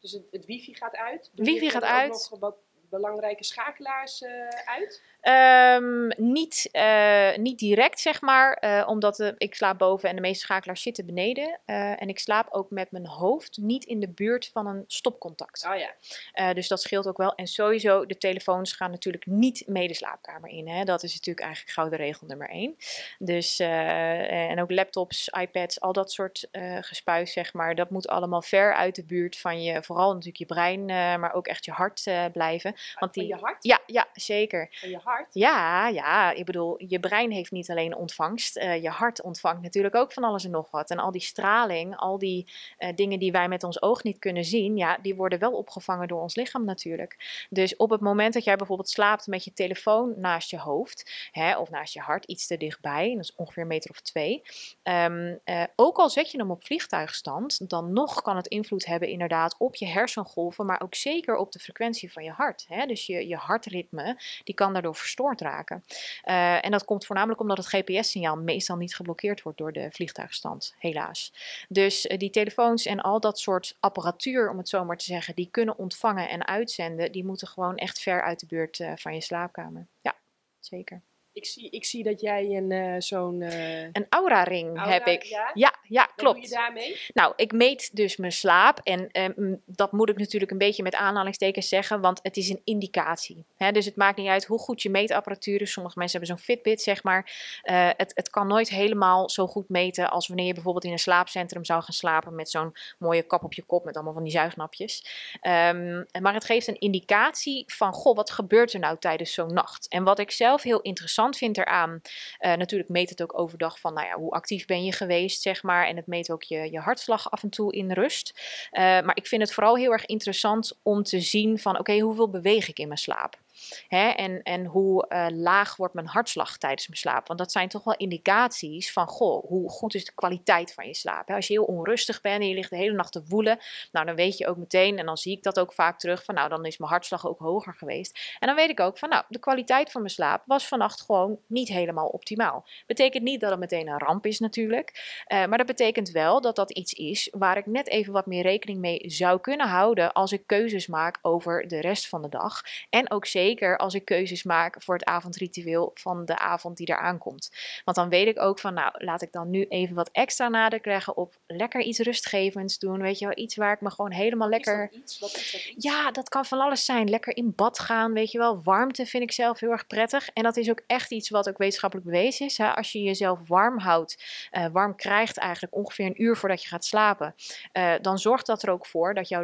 [0.00, 1.30] Dus het, het wifi gaat uit.
[1.32, 2.10] Doe Wifi gaat uit.
[2.30, 5.02] nog wat belangrijke schakelaars eh, uit?
[5.22, 10.20] Ehm, niet, eh, niet direct, zeg maar, eh, omdat eh, ik slaap boven en de
[10.20, 11.60] meeste schakelaars zitten beneden.
[11.64, 15.66] En ik slaap ook met mijn hoofd niet in de buurt van een stopcontact.
[15.66, 16.52] Oh ja.
[16.52, 17.34] Dus dat scheelt ook wel.
[17.34, 20.68] En sowieso, de telefoons gaan natuurlijk niet mee de slaapkamer in.
[20.68, 20.84] Hè?
[20.84, 22.76] Dat is natuurlijk eigenlijk gouden regel nummer één.
[23.18, 26.48] Dus, en ook laptops, iPads, al dat soort
[26.80, 27.74] gespuis, zeg maar.
[27.74, 30.84] Dat moet allemaal ver uit de buurt van je, vooral natuurlijk je brein,
[31.20, 32.70] maar ook echt je hart blijven.
[32.72, 33.64] Want Van die- je hart?
[33.64, 34.68] Ja, ja, zeker.
[34.70, 35.11] Van je hart?
[35.30, 39.94] Ja, ja, ik bedoel, je brein heeft niet alleen ontvangst, eh, je hart ontvangt natuurlijk
[39.94, 40.90] ook van alles en nog wat.
[40.90, 44.44] En al die straling, al die eh, dingen die wij met ons oog niet kunnen
[44.44, 47.46] zien, ja, die worden wel opgevangen door ons lichaam natuurlijk.
[47.50, 51.58] Dus op het moment dat jij bijvoorbeeld slaapt met je telefoon naast je hoofd, hè,
[51.58, 54.42] of naast je hart, iets te dichtbij, dat is ongeveer een meter of twee,
[54.82, 59.08] ehm, eh, ook al zet je hem op vliegtuigstand, dan nog kan het invloed hebben
[59.08, 62.64] inderdaad op je hersengolven, maar ook zeker op de frequentie van je hart.
[62.68, 62.86] Hè?
[62.86, 65.84] Dus je, je hartritme, die kan daardoor verstoord raken.
[66.22, 70.74] Eh, en dat komt voornamelijk omdat het GPS-signaal meestal niet geblokkeerd wordt door de vliegtuigstand,
[70.78, 71.32] helaas.
[71.68, 75.34] Dus eh, die telefoons en al dat soort apparatuur, om het zo maar te zeggen,
[75.34, 79.14] die kunnen ontvangen en uitzenden, die moeten gewoon echt ver uit de buurt eh, van
[79.14, 79.86] je slaapkamer.
[80.00, 80.14] Ja,
[80.60, 81.02] zeker.
[81.34, 83.42] Ik zie, ik zie dat jij een eh, zo'n...
[83.42, 85.22] eh, Een aura-ring Aura, heb ik.
[85.22, 85.50] ja?
[85.54, 86.34] ja, ja wat klopt.
[86.40, 87.00] doe je daarmee?
[87.14, 88.78] Nou, ik meet dus mijn slaap.
[88.82, 92.60] En ehm, dat moet ik natuurlijk een beetje met aanhalingstekens zeggen, want het is een
[92.64, 93.44] indicatie.
[93.56, 93.72] Hè?
[93.72, 95.72] Dus het maakt niet uit hoe goed je meetapparatuur is.
[95.72, 97.30] Sommige mensen hebben zo'n Fitbit, zeg maar.
[97.62, 100.98] Eh, het, het kan nooit helemaal zo goed meten als wanneer je bijvoorbeeld in een
[100.98, 104.32] slaapcentrum zou gaan slapen met zo'n mooie kap op je kop met allemaal van die
[104.32, 105.06] zuignapjes.
[105.40, 109.88] Ehm, maar het geeft een indicatie van, goh, wat gebeurt er nou tijdens zo'n nacht?
[109.88, 112.00] En wat ik zelf heel interessant vind eraan,
[112.38, 115.62] eh, natuurlijk meet het ook overdag van, nou ja, hoe actief ben je geweest, zeg
[115.62, 115.86] maar.
[115.86, 118.40] En het meet ook je, je hartslag af en toe in rust.
[118.70, 122.30] Eh, maar ik vind het vooral heel erg interessant om te zien van, oké, hoeveel
[122.30, 123.41] beweeg ik in mijn slaap?
[123.88, 124.08] Hè?
[124.08, 127.26] En, en hoe eh, laag wordt mijn hartslag tijdens mijn slaap?
[127.26, 130.94] Want dat zijn toch wel indicaties van, goh, hoe goed is de kwaliteit van je
[130.94, 131.30] slaap?
[131.30, 133.58] Als je heel onrustig bent en je ligt de hele nacht te woelen,
[133.92, 136.34] nou dan weet je ook meteen, en dan zie ik dat ook vaak terug, van
[136.34, 138.36] nou dan is mijn hartslag ook hoger geweest.
[138.38, 141.38] En dan weet ik ook van, nou, de kwaliteit van mijn slaap was vannacht gewoon
[141.46, 142.64] niet helemaal optimaal.
[142.86, 146.56] Betekent niet dat het meteen een ramp is natuurlijk, eh, maar dat betekent wel dat
[146.56, 150.32] dat iets is waar ik net even wat meer rekening mee zou kunnen houden als
[150.32, 152.60] ik keuzes maak over de rest van de dag.
[152.90, 157.18] En ook zeker als ik keuzes maak voor het avondritueel van de avond die eraan
[157.18, 157.50] komt.
[157.84, 160.84] Want dan weet ik ook van, nou, laat ik dan nu even wat extra nadruk
[160.84, 163.00] leggen op lekker iets rustgevends doen.
[163.00, 164.82] Weet je wel, iets waar ik me gewoon helemaal lekker.
[164.82, 165.18] Is dat iets?
[165.18, 165.84] Wat is dat iets?
[165.84, 167.10] Ja, dat kan van alles zijn.
[167.10, 168.62] Lekker in bad gaan, weet je wel.
[168.62, 170.28] Warmte vind ik zelf heel erg prettig.
[170.28, 172.58] En dat is ook echt iets wat ook wetenschappelijk bewezen is.
[172.58, 172.74] Hè?
[172.74, 176.84] Als je jezelf warm houdt, eh, warm krijgt eigenlijk ongeveer een uur voordat je gaat
[176.84, 177.34] slapen,
[177.72, 179.42] eh, dan zorgt dat er ook voor dat jouw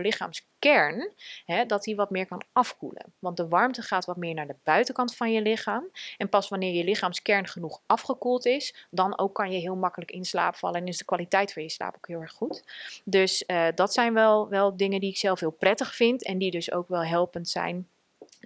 [0.58, 1.10] lichaamskern,
[1.44, 3.12] hè, dat die wat meer kan afkoelen.
[3.18, 5.90] Want de warmte gaat wat meer naar de buitenkant van je lichaam.
[6.16, 10.24] En pas wanneer je lichaamskern genoeg afgekoeld is, dan ook kan je heel makkelijk in
[10.24, 10.80] slaap vallen.
[10.80, 12.64] En is de kwaliteit van je slaap ook heel erg goed.
[13.04, 16.24] Dus eh, dat zijn wel, wel dingen die ik zelf heel prettig vind.
[16.24, 17.88] En die dus ook wel helpend zijn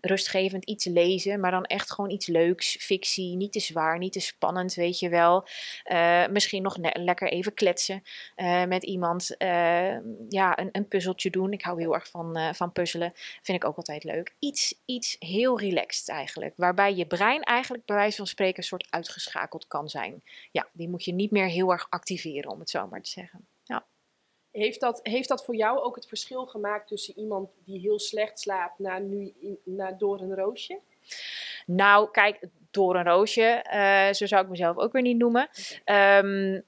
[0.05, 4.21] rustgevend iets lezen, maar dan echt gewoon iets leuks, fictie, niet te zwaar, niet te
[4.21, 5.47] spannend, weet je wel.
[5.85, 8.03] Eh, misschien nog lekker even kletsen
[8.37, 9.35] uh, met iemand.
[9.39, 9.97] Uh,
[10.29, 11.53] ja, een, een, puzzeltje doen.
[11.53, 13.13] Ik hou heel erg van, van puzzelen.
[13.43, 14.35] Vind ik ook altijd leuk.
[14.39, 18.87] Iets, iets heel relaxed eigenlijk, waarbij je brein eigenlijk bij wijze van spreken een soort
[18.91, 20.23] uitgeschakeld kan zijn.
[20.51, 23.47] Ja, die moet je niet meer heel erg activeren, om het zo maar te zeggen.
[24.53, 28.41] Heeft dat, heeft dat voor jou ook het verschil gemaakt tussen iemand die heel slecht
[28.41, 29.35] slaapt naar nu
[29.65, 30.81] naar door een roosje?
[31.67, 35.49] Nou, kijk, door een roosje, uh, zo zou ik mezelf ook weer niet noemen.
[35.85, 36.65] Um,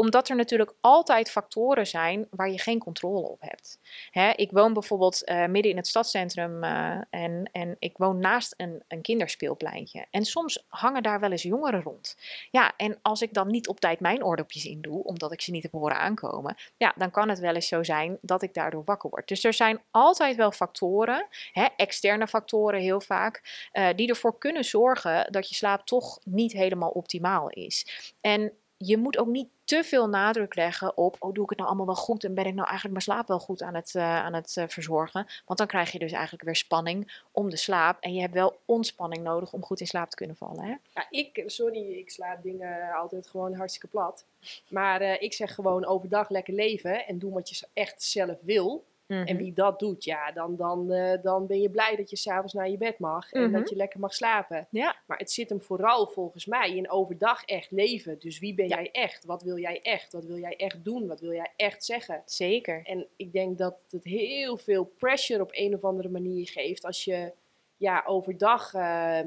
[0.00, 3.78] omdat er natuurlijk altijd factoren zijn waar je geen controle op hebt.
[4.10, 8.54] Hè, ik woon bijvoorbeeld uh, midden in het stadscentrum uh, en, en ik woon naast
[8.56, 10.06] een, een kinderspeelpleintje.
[10.10, 12.16] En soms hangen daar wel eens jongeren rond.
[12.50, 15.50] Ja, en als ik dan niet op tijd mijn oordopjes in doe, omdat ik ze
[15.50, 18.84] niet heb horen aankomen, ja, dan kan het wel eens zo zijn dat ik daardoor
[18.84, 19.28] wakker word.
[19.28, 24.64] Dus er zijn altijd wel factoren, hè, externe factoren heel vaak, uh, die ervoor kunnen
[24.64, 27.86] zorgen dat je slaap toch niet helemaal optimaal is.
[28.20, 31.70] En je moet ook niet te veel nadruk leggen op, oh doe ik het nou
[31.70, 34.02] allemaal wel goed en ben ik nou eigenlijk mijn slaap wel goed aan het, uh,
[34.02, 35.26] aan het uh, verzorgen.
[35.46, 38.58] Want dan krijg je dus eigenlijk weer spanning om de slaap en je hebt wel
[38.64, 40.64] ontspanning nodig om goed in slaap te kunnen vallen.
[40.64, 40.74] Hè?
[40.94, 44.24] Ja, ik, sorry, ik sla dingen altijd gewoon hartstikke plat.
[44.68, 48.84] Maar uh, ik zeg gewoon overdag lekker leven en doen wat je echt zelf wil.
[49.08, 49.36] En mhm.
[49.36, 52.70] wie dat doet, ja, dan, dan, uh, dan ben je blij dat je s'avonds naar
[52.70, 53.70] je bed mag en dat mhm.
[53.70, 54.66] je lekker mag slapen.
[54.70, 54.96] Ja.
[55.06, 58.18] Maar het zit hem vooral volgens mij in overdag echt leven.
[58.18, 59.24] Dus wie ben jij echt?
[59.24, 60.12] Wat wil jij echt?
[60.12, 61.06] Wat wil jij echt doen?
[61.06, 62.22] Wat wil jij echt zeggen?
[62.24, 62.80] Zeker.
[62.84, 67.04] En ik denk dat het heel veel pressure op een of andere manier geeft als
[67.04, 67.32] je
[67.76, 69.20] ja, overdag uh,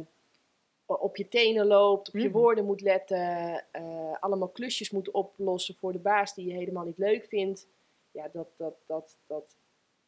[0.85, 2.37] op je tenen loopt, op je mhm.
[2.37, 6.97] woorden moet letten, uh, allemaal klusjes moet oplossen voor de baas die je helemaal niet
[6.97, 7.67] leuk vindt.
[8.11, 9.55] Ja, dat, dat, dat, dat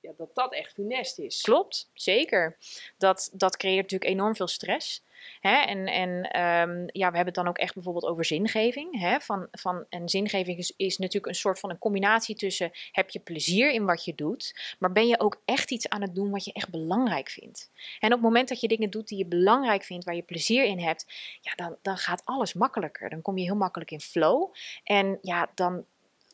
[0.03, 1.41] ja, dat dat echt funest is.
[1.41, 2.57] Klopt, zeker.
[2.97, 5.03] Dat, dat creëert natuurlijk enorm veel stress.
[5.39, 5.55] Hè?
[5.55, 6.09] En, en
[6.41, 8.99] um, ja, we hebben het dan ook echt bijvoorbeeld over zingeving.
[8.99, 9.19] Hè?
[9.19, 13.19] Van, van, en zingeving is, is natuurlijk een soort van een combinatie tussen heb je
[13.19, 16.45] plezier in wat je doet, maar ben je ook echt iets aan het doen wat
[16.45, 17.71] je echt belangrijk vindt.
[17.99, 20.63] En op het moment dat je dingen doet die je belangrijk vindt, waar je plezier
[20.63, 21.05] in hebt,
[21.41, 23.09] ja, dan, dan gaat alles makkelijker.
[23.09, 24.53] Dan kom je heel makkelijk in flow.
[24.83, 25.85] En ja, dan,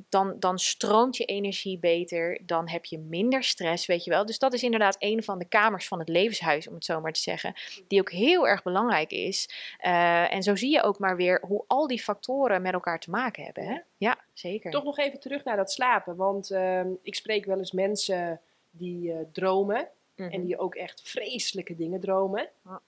[0.09, 4.25] dan, dan stroomt je energie beter, dan heb je minder stress, weet je wel.
[4.25, 7.13] Dus dat is inderdaad een van de kamers van het levenshuis, om het zo maar
[7.13, 7.53] te zeggen,
[7.87, 9.49] die ook heel erg belangrijk is.
[9.85, 13.09] Uh, en zo zie je ook maar weer hoe al die factoren met elkaar te
[13.09, 13.63] maken hebben.
[13.63, 13.79] Hè?
[13.97, 14.71] Ja, zeker.
[14.71, 19.11] Toch nog even terug naar dat slapen, want uh, ik spreek wel eens mensen die
[19.11, 20.33] uh, dromen mm -hmm.
[20.33, 22.49] en die ook echt vreselijke dingen dromen.
[22.65, 22.81] Ja.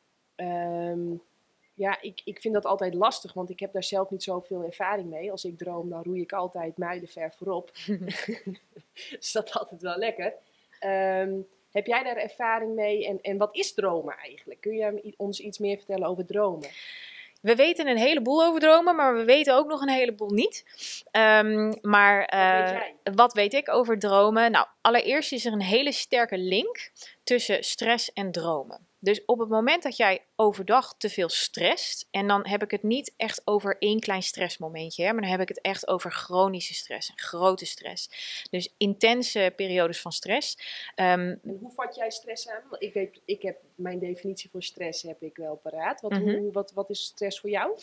[0.91, 1.21] Um,
[1.81, 5.09] ja, ik, ik vind dat altijd lastig, want ik heb daar zelf niet zoveel ervaring
[5.09, 5.31] mee.
[5.31, 6.73] Als ik droom, dan roei ik altijd
[7.05, 7.71] ver voorop.
[9.19, 10.33] dus dat is altijd wel lekker.
[10.85, 14.61] Um, heb jij daar ervaring mee en, en wat is dromen eigenlijk?
[14.61, 16.69] Kun je ons iets meer vertellen over dromen?
[17.41, 20.63] We weten een heleboel over dromen, maar we weten ook nog een heleboel niet.
[21.11, 24.51] Um, maar uh, wat, weet wat weet ik over dromen?
[24.51, 26.91] Nou, allereerst is er een hele sterke link
[27.31, 28.87] tussen stress en dromen.
[28.99, 32.83] Dus op het moment dat jij overdag te veel stresst, en dan heb ik het
[32.83, 36.73] niet echt over één klein stressmomentje, hè, maar dan heb ik het echt over chronische
[36.73, 38.09] stress, grote stress.
[38.49, 40.57] Dus intense periodes van stress.
[40.95, 42.61] Um, en hoe vat jij stress aan?
[42.77, 46.01] Ik, weet, ik heb mijn definitie voor stress heb ik wel paraat.
[46.01, 46.37] Wat, mm -hmm.
[46.37, 47.77] hoe, wat, wat is stress voor jou?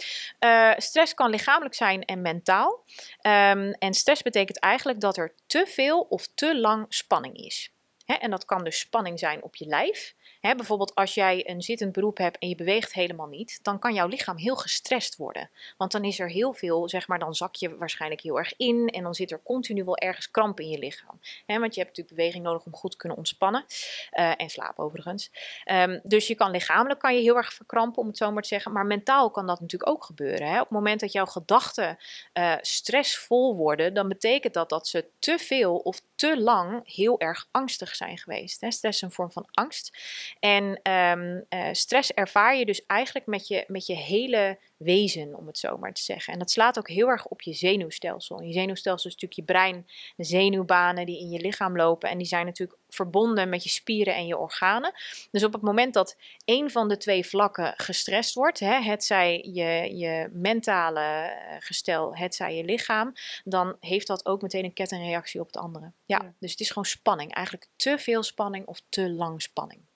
[0.44, 2.84] Uh, stress kan lichamelijk zijn en mentaal.
[3.22, 7.72] Um, en stress betekent eigenlijk dat er te veel of te lang spanning is.
[8.16, 10.14] En dat kan dus spanning zijn op je lijf.
[10.40, 14.07] Bijvoorbeeld als jij een zittend beroep hebt en je beweegt helemaal niet, dan kan jouw
[14.07, 15.51] lichaam heel gestrest worden.
[15.77, 18.88] Want dan is er heel veel, zeg maar, dan zak je waarschijnlijk heel erg in
[18.88, 21.21] en dan zit er continu wel ergens kramp in je lichaam.
[21.47, 23.64] Want je hebt natuurlijk beweging nodig om goed te kunnen ontspannen.
[24.12, 25.31] Uh, en slaap overigens.
[25.73, 28.49] Um, dus je kan lichamelijk kan je heel erg verkrampen, om het zo maar te
[28.49, 28.73] zeggen.
[28.73, 30.53] Maar mentaal kan dat natuurlijk ook gebeuren.
[30.53, 31.99] Op het moment dat jouw gedachten
[32.35, 37.49] uh, stressvol worden, dan betekent dat dat ze te veel of te lang heel erg
[37.51, 38.61] angstig zijn geweest.
[38.61, 38.70] Hè.
[38.70, 39.96] Stress is een vorm van angst.
[40.40, 45.47] En um, uh, stress ervaar je dus eigenlijk met je, met je hele wezen, om
[45.47, 46.33] het zo maar te zeggen.
[46.33, 48.43] En dat slaat ook heel erg op je zenuwstelsel.
[48.43, 49.87] je zenuwstelsel is natuurlijk je brein,
[50.17, 52.11] de zenuwbanen die in je lichaam lopen.
[52.11, 54.93] En die zijn natuurlijk verbonden met je spieren en je organen.
[55.31, 59.49] Dus op het moment dat een van de twee vlakken gestrest wordt, hè, het zij
[59.53, 63.12] je, je mentale eh, gestel, het zij je lichaam,
[63.45, 65.93] dan heeft dat ook meteen een kettingreactie op het andere.
[66.05, 66.35] Ja, ja.
[66.38, 67.35] dus het is gewoon spanning.
[67.35, 69.88] Eigenlijk te veel spanning of te lang spanning.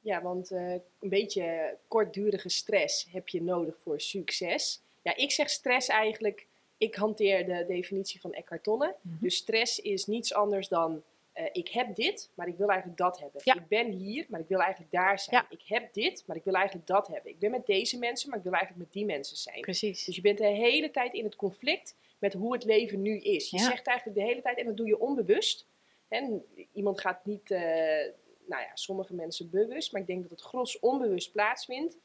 [0.00, 4.82] Ja, want uh, een beetje kortdurige stress heb je nodig voor succes.
[5.02, 6.46] Ja, ik zeg stress eigenlijk,
[6.78, 8.96] ik hanteer de definitie van Eckhart Tolle.
[9.00, 9.18] Mm -hmm.
[9.20, 13.18] Dus stress is niets anders dan eh, ik heb dit, maar ik wil eigenlijk dat
[13.18, 13.40] hebben.
[13.44, 13.54] Ja.
[13.54, 15.36] Ik ben hier, maar ik wil eigenlijk daar zijn.
[15.36, 15.56] Ja.
[15.56, 17.30] Ik heb dit, maar ik wil eigenlijk dat hebben.
[17.30, 19.60] Ik ben met deze mensen, maar ik wil eigenlijk met die mensen zijn.
[19.60, 20.04] Precies.
[20.04, 23.50] Dus je bent de hele tijd in het conflict met hoe het leven nu is.
[23.50, 23.64] Je Ja.
[23.64, 25.66] zegt eigenlijk de hele tijd, en dat doe je onbewust.
[26.08, 28.06] En iemand gaat niet, eh,
[28.50, 31.96] nou ja, sommige mensen bewust, maar ik denk dat het gros onbewust plaatsvindt.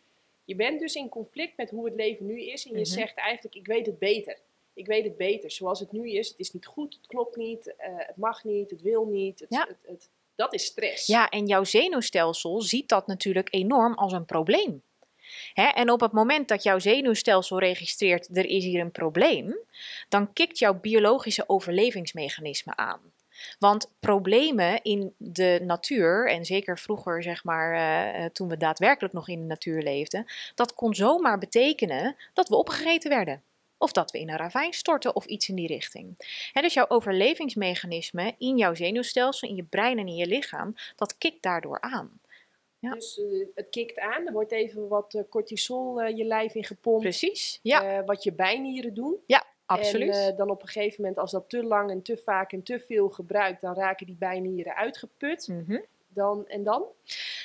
[0.45, 2.85] Je bent dus in conflict met hoe het leven nu is en je Mhm.
[2.85, 4.37] zegt eigenlijk, ik weet het beter.
[4.73, 5.51] Ik weet het beter.
[5.51, 8.69] Zoals het nu is, het is niet goed, het klopt niet, eh, het mag niet,
[8.69, 9.39] het wil niet.
[9.39, 9.65] Het, Ja.
[9.67, 11.07] het, het- dat is stress.
[11.07, 14.81] Ja, en jouw zenuwstelsel ziet dat natuurlijk enorm als een probleem.
[15.53, 15.67] Hè?
[15.67, 19.57] En op het moment dat jouw zenuwstelsel registreert, er is hier een probleem,
[20.09, 23.13] dan kikt jouw biologische overlevingsmechanisme aan.
[23.59, 29.13] Want problemen in de natuur, en zeker vroeger, zeg maar, eh, eh, toen we daadwerkelijk
[29.13, 33.43] nog in de natuur leefden, dat kon zomaar betekenen dat we opgegeten werden.
[33.77, 36.15] Of dat we in een ravijn storten of iets in die richting.
[36.51, 41.17] Hè, dus jouw overlevingsmechanisme in jouw zenuwstelsel, in je brein en in je lichaam, dat
[41.17, 42.19] kikt daardoor aan.
[42.79, 42.93] Ja.
[42.93, 47.01] Dus eh, het kikt aan, er wordt even wat cortisol je lijf in gepompt.
[47.01, 49.19] Precies, ja, wat je bijnieren doen.
[49.65, 50.15] Absoluut.
[50.15, 52.63] En eh, dan op een gegeven moment, als dat te lang en te vaak en
[52.63, 55.47] te veel gebruikt, dan raken die bijnieren uitgeput.
[55.47, 55.79] Mhm.
[56.07, 56.85] Dan, en dan?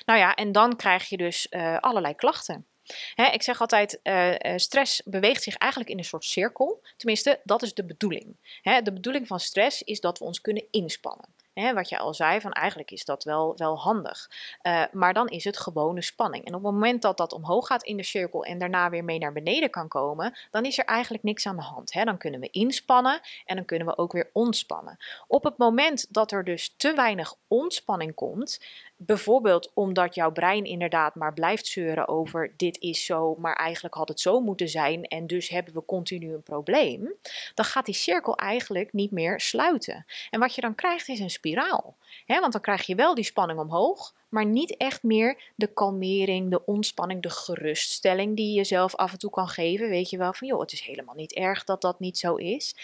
[0.06, 2.66] Nou ja, en dan krijg je dus eh, allerlei klachten.
[3.14, 6.82] Hè, ik zeg altijd, eh, stress beweegt zich eigenlijk in een soort cirkel.
[6.96, 8.36] Tenminste, dat is de bedoeling.
[8.62, 11.34] Hè, de bedoeling van stress is dat we ons kunnen inspannen.
[11.52, 14.30] Hè, wat je al zei, van eigenlijk is dat wel, wel handig.
[14.62, 16.44] Eh, maar dan is het gewone spanning.
[16.44, 19.18] En op het moment dat dat omhoog gaat in de cirkel en daarna weer mee
[19.18, 21.92] naar beneden kan komen, dan is er eigenlijk niks aan de hand.
[21.92, 22.04] Hè.
[22.04, 24.96] Dan kunnen we inspannen en dan kunnen we ook weer ontspannen.
[25.26, 28.60] Op het moment dat er dus te weinig ontspanning komt,
[28.96, 34.08] bijvoorbeeld omdat jouw brein inderdaad maar blijft zeuren over dit is zo, maar eigenlijk had
[34.08, 37.14] het zo moeten zijn en dus hebben we continu een probleem,
[37.54, 40.06] dan gaat die cirkel eigenlijk niet meer sluiten.
[40.30, 41.96] En wat je dan krijgt is een spiraal.
[42.26, 46.64] Want dan krijg je wel die spanning omhoog, maar niet echt meer de kalmering, de
[46.64, 49.88] ontspanning, de geruststelling die je jezelf af en toe kan geven.
[49.88, 52.74] Weet je wel van, joh, het is helemaal niet erg dat dat niet zo is.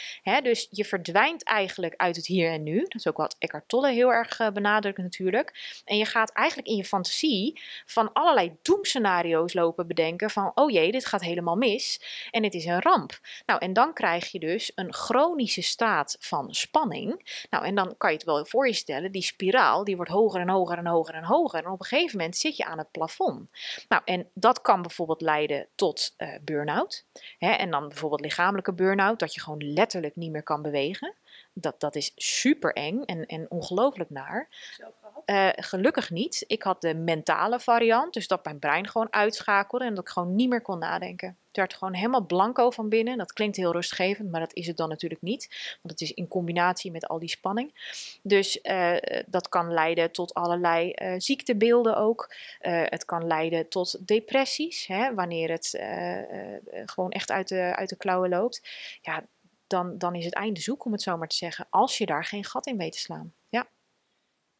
[0.42, 2.78] Dus je verdwijnt eigenlijk uit het hier en nu.
[2.78, 5.80] Dat is ook wat Eckhart Tolle heel erg eh, benadrukt natuurlijk.
[5.84, 10.92] En je gaat eigenlijk in je fantasie van allerlei doemscenario's lopen bedenken van, oh jee,
[10.92, 13.20] dit gaat helemaal mis en het is een ramp.
[13.46, 17.44] Nou, en dan krijg je dus een chronische staat van spanning.
[17.50, 20.40] Nou, en dan kan je het wel voor je stellen, die spiraal, die wordt hoger
[20.40, 21.35] en hoger en hoger en hoger.
[21.44, 23.50] En op een gegeven moment zit je aan het plafond.
[23.88, 27.04] Nou, en dat kan bijvoorbeeld leiden tot eh burn-out.
[27.38, 31.14] Hè, en dan bijvoorbeeld lichamelijke burn-out, dat je gewoon letterlijk niet meer kan bewegen.
[31.52, 34.48] Dat, dat is super eng en, en ongelooflijk naar.
[35.24, 36.44] Eh, gelukkig niet.
[36.46, 40.34] Ik had de mentale variant, dus dat mijn brein gewoon uitschakelde en dat ik gewoon
[40.34, 41.36] niet meer kon nadenken.
[41.56, 43.18] Werd gewoon helemaal blanco van binnen.
[43.18, 45.48] Dat klinkt heel rustgevend, maar dat is het dan natuurlijk niet.
[45.82, 47.94] Want het is in combinatie met al die spanning.
[48.22, 52.34] Dus eh, dat kan leiden tot allerlei eh, ziektebeelden ook.
[52.58, 55.78] Eh, het kan leiden tot depressies, hè, wanneer het
[56.84, 58.62] gewoon echt uit de, uit de klauwen loopt.
[59.02, 59.24] Ja,
[59.66, 62.24] dan, dan is het einde zoek, om het zo maar te zeggen, als je daar
[62.24, 63.32] geen gat in weet te slaan.
[63.48, 63.66] Ja.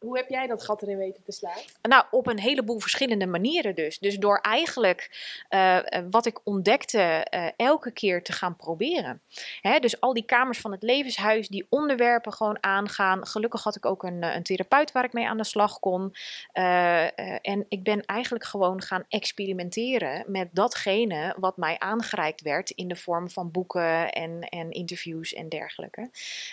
[0.07, 1.59] Hoe heb jij dat gat erin weten te slaan?
[1.83, 3.99] Nou, op een heleboel verschillende manieren dus.
[3.99, 5.11] Dus door eigenlijk
[5.49, 9.21] eh, eh, wat ik ontdekte eh, elke keer te gaan proberen.
[9.61, 13.27] Hè, dus al die kamers van het levenshuis, die onderwerpen gewoon aangaan.
[13.27, 16.15] Gelukkig had ik ook een, een therapeut waar ik mee aan de slag kon.
[16.53, 22.97] En ik ben eigenlijk gewoon gaan experimenteren met datgene wat mij aangereikt werd in de
[22.97, 26.11] vorm van boeken en, en interviews en dergelijke.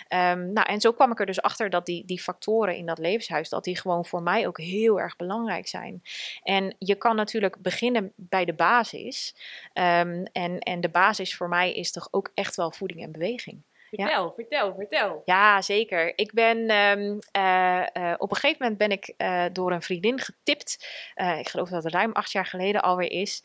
[0.08, 2.98] Ehm, nou, en zo kwam ik er dus achter dat die, die factoren in dat
[2.98, 6.02] levenshuis, dat die gewoon voor mij ook heel erg belangrijk zijn.
[6.42, 9.34] En je kan natuurlijk beginnen bij de basis.
[9.72, 13.62] Ehm, en, en de basis voor mij is toch ook echt wel voeding en beweging.
[14.00, 15.22] Vertel, vertel, vertel.
[15.24, 16.12] Ja, zeker.
[16.18, 20.20] Ik ben ehm, eh, eh, op een gegeven moment ben ik eh, door een vriendin
[20.20, 20.88] getipt.
[21.38, 23.42] ik geloof dat het ruim acht jaar geleden alweer is.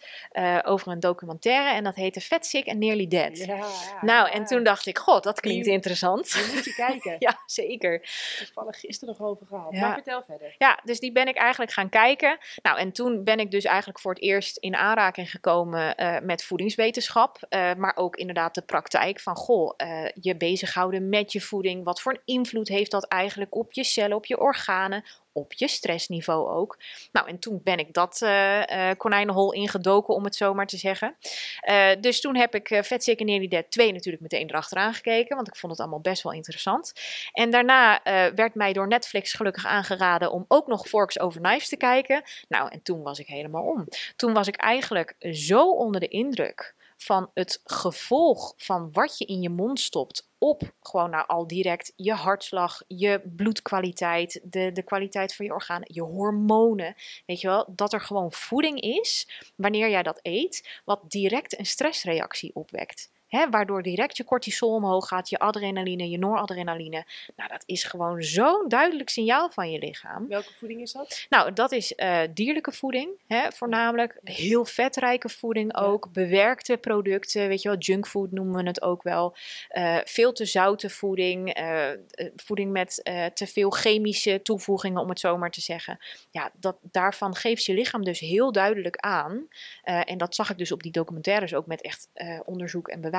[0.64, 1.74] over een documentaire.
[1.74, 3.38] En dat heette Fat Sick and Nearly Dead.
[3.38, 3.66] Ja, ja,
[4.02, 6.34] nou, en toen dacht ik, god, dat klinkt Die- interessant.
[6.34, 7.16] Die moet je kijken.
[7.28, 8.02] ja, zeker.
[8.38, 9.72] Toevallig gisteren nog over gehad.
[9.72, 9.80] Ja.
[9.80, 10.56] Maar vertel verder.
[10.58, 12.38] Ja, dus die ben ik eigenlijk gaan kijken.
[12.62, 17.38] Nou, en toen ben ik dus eigenlijk voor het eerst in aanraking gekomen met voedingswetenschap.
[17.78, 19.74] maar ook inderdaad de praktijk van, goh,
[20.14, 21.84] je bezighouden met je voeding.
[21.84, 25.68] Wat voor een invloed heeft dat eigenlijk op je cellen, op je organen, op je
[25.68, 26.78] stressniveau ook.
[27.12, 31.16] Nou, en toen ben ik dat eh, konijnenhol ingedoken, om het zo maar te zeggen.
[31.60, 34.94] Eh, dus toen heb ik uh, Vet Sick and Nearly Dead 2 natuurlijk meteen erachteraan
[34.94, 36.94] gekeken, want ik vond het allemaal best wel interessant.
[37.32, 38.02] En daarna
[38.36, 42.24] werd mij door Netflix gelukkig aangeraden om ook nog Forks Over Knives te kijken.
[42.48, 43.88] Nou, en toen was ik helemaal om.
[44.16, 49.42] Toen was ik eigenlijk zo onder de indruk van het gevolg van wat je in
[49.42, 55.36] je mond stopt op gewoon nou al direct je hartslag, je bloedkwaliteit, de, de kwaliteit
[55.36, 56.96] van je organen, je hormonen.
[57.26, 61.66] Weet je wel, dat er gewoon voeding is wanneer jij dat eet, wat direct een
[61.66, 63.10] stressreactie opwekt.
[63.30, 67.06] Hè, waardoor direct je cortisol omhoog gaat, je adrenaline, je noradrenaline.
[67.36, 70.28] Nou, dat is gewoon zo'n duidelijk signaal van je lichaam.
[70.28, 71.26] Welke voeding is dat?
[71.30, 74.20] Nou, dat is uh, dierlijke voeding, hè, voornamelijk.
[74.24, 76.12] Heel vetrijke voeding ook.
[76.12, 79.36] Bewerkte producten, weet je wel, junkfood noemen we het ook wel.
[79.72, 81.60] Uh, veel te zoute voeding.
[81.60, 81.88] Uh,
[82.36, 83.02] voeding met
[83.34, 86.00] te veel chemische toevoegingen, om het zo maar te zeggen.
[86.32, 89.48] Ja, dat, daarvan geeft je lichaam dus heel duidelijk aan.
[89.84, 92.10] en dat zag ik dus op die documentaires ook met echt
[92.46, 93.19] onderzoek en bewijs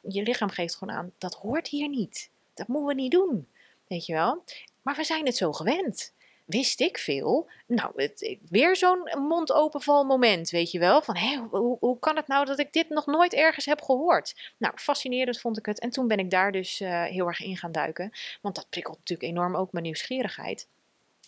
[0.00, 2.30] je lichaam geeft gewoon aan, dat hoort hier niet.
[2.54, 3.48] Dat moeten we niet doen.
[3.86, 4.44] Weet je wel?
[4.82, 6.12] Maar we zijn het zo gewend.
[6.44, 7.50] Wist ik veel?
[7.66, 11.02] Nou, het, weer zo'n mond openval moment, weet je wel?
[11.02, 14.52] Van, hé, hoe, hoe kan het nou dat ik dit nog nooit ergens heb gehoord?
[14.56, 15.80] Nou, fascinerend vond ik het.
[15.80, 18.12] En toen ben ik daar dus uh, heel erg in gaan duiken.
[18.40, 20.66] Want dat prikkelt natuurlijk enorm ook mijn nieuwsgierigheid.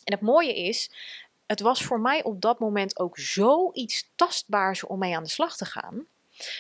[0.05, 0.91] En het mooie is,
[1.47, 5.57] het was voor mij op dat moment ook zoiets tastbaars om mee aan de slag
[5.57, 6.07] te gaan.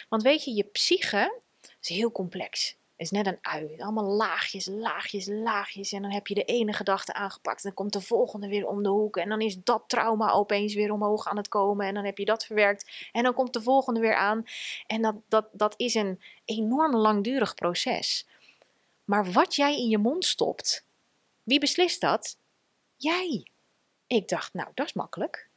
[0.08, 1.40] Want weet je, je psyche
[1.80, 2.78] is heel complex.
[2.96, 3.74] Is net een ui.
[3.78, 5.92] Allemaal laagjes, laagjes, laagjes.
[5.92, 7.62] En dan heb je de ene gedachte aangepakt.
[7.62, 9.16] Dan komt de volgende weer om de hoek.
[9.16, 11.86] En dan is dat trauma opeens weer omhoog aan het komen.
[11.86, 13.08] En dan heb je dat verwerkt.
[13.12, 14.44] En dan komt de volgende weer aan.
[14.86, 18.26] En dat, dat, dat is een enorm langdurig proces.
[19.04, 20.84] Maar wat jij in je mond stopt,
[21.42, 22.36] wie beslist dat?
[22.96, 23.46] Jij.
[24.06, 25.49] Ik dacht, nou, dat is makkelijk.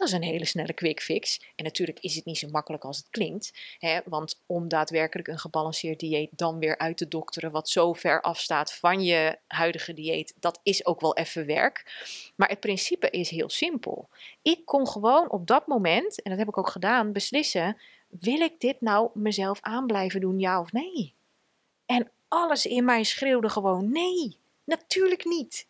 [0.00, 1.40] Dat is een hele snelle quick fix.
[1.56, 3.52] En natuurlijk is het niet zo makkelijk als het klinkt.
[3.78, 8.22] Hè, want om daadwerkelijk een gebalanceerd dieet dan weer uit te dokteren, wat zo ver
[8.22, 12.02] afstaat van je huidige dieet, dat is ook wel even werk.
[12.36, 14.08] Maar het principe is heel simpel.
[14.42, 17.76] Ik kon gewoon op dat moment, en dat heb ik ook gedaan, beslissen:
[18.08, 21.14] wil ik dit nou mezelf aan blijven doen, ja of nee?
[21.86, 25.66] En alles in mij schreeuwde gewoon: nee, natuurlijk niet.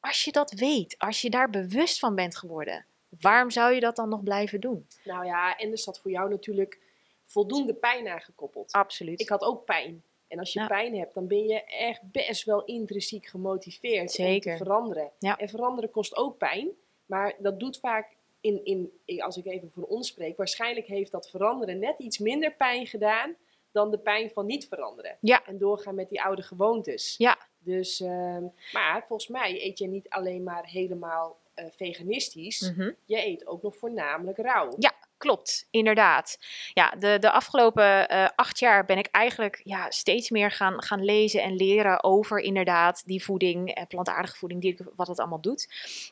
[0.00, 2.86] Als je dat weet, als je daar bewust van bent geworden,
[3.20, 4.86] waarom zou je dat dan nog blijven doen?
[5.04, 6.80] Nou ja, en er zat voor jou natuurlijk
[7.24, 8.72] voldoende pijn aangekoppeld.
[8.72, 9.20] Absoluut.
[9.20, 10.04] Ik had ook pijn.
[10.28, 14.52] En als je pijn hebt, dan ben je echt best wel intrinsiek gemotiveerd Zeker.
[14.52, 15.10] om te veranderen.
[15.18, 15.36] Ja.
[15.36, 16.70] En veranderen kost ook pijn.
[17.06, 21.30] Maar dat doet vaak, in, in, als ik even voor ons spreek, waarschijnlijk heeft dat
[21.30, 23.36] veranderen net iets minder pijn gedaan
[23.70, 25.16] dan de pijn van niet veranderen.
[25.20, 25.46] Ja.
[25.46, 27.14] En doorgaan met die oude gewoontes.
[27.16, 27.38] Ja.
[27.58, 28.38] Dus, uh,
[28.72, 32.60] maar volgens mij eet je niet alleen maar helemaal uh, veganistisch.
[32.60, 32.90] Mhm.
[33.04, 34.74] Je eet ook nog voornamelijk rauw.
[34.78, 36.38] Ja, klopt, inderdaad.
[36.72, 41.04] Ja, de, de afgelopen uh, acht jaar ben ik eigenlijk ja, steeds meer gaan, gaan
[41.04, 45.68] lezen en leren over inderdaad die voeding, uh, plantaardige voeding, die, wat het allemaal doet.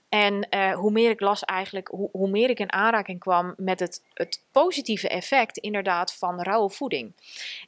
[0.09, 3.81] En uh, hoe meer ik las eigenlijk, hoe, hoe meer ik in aanraking kwam met
[3.81, 7.13] het, het positieve effect inderdaad van rauwe voeding.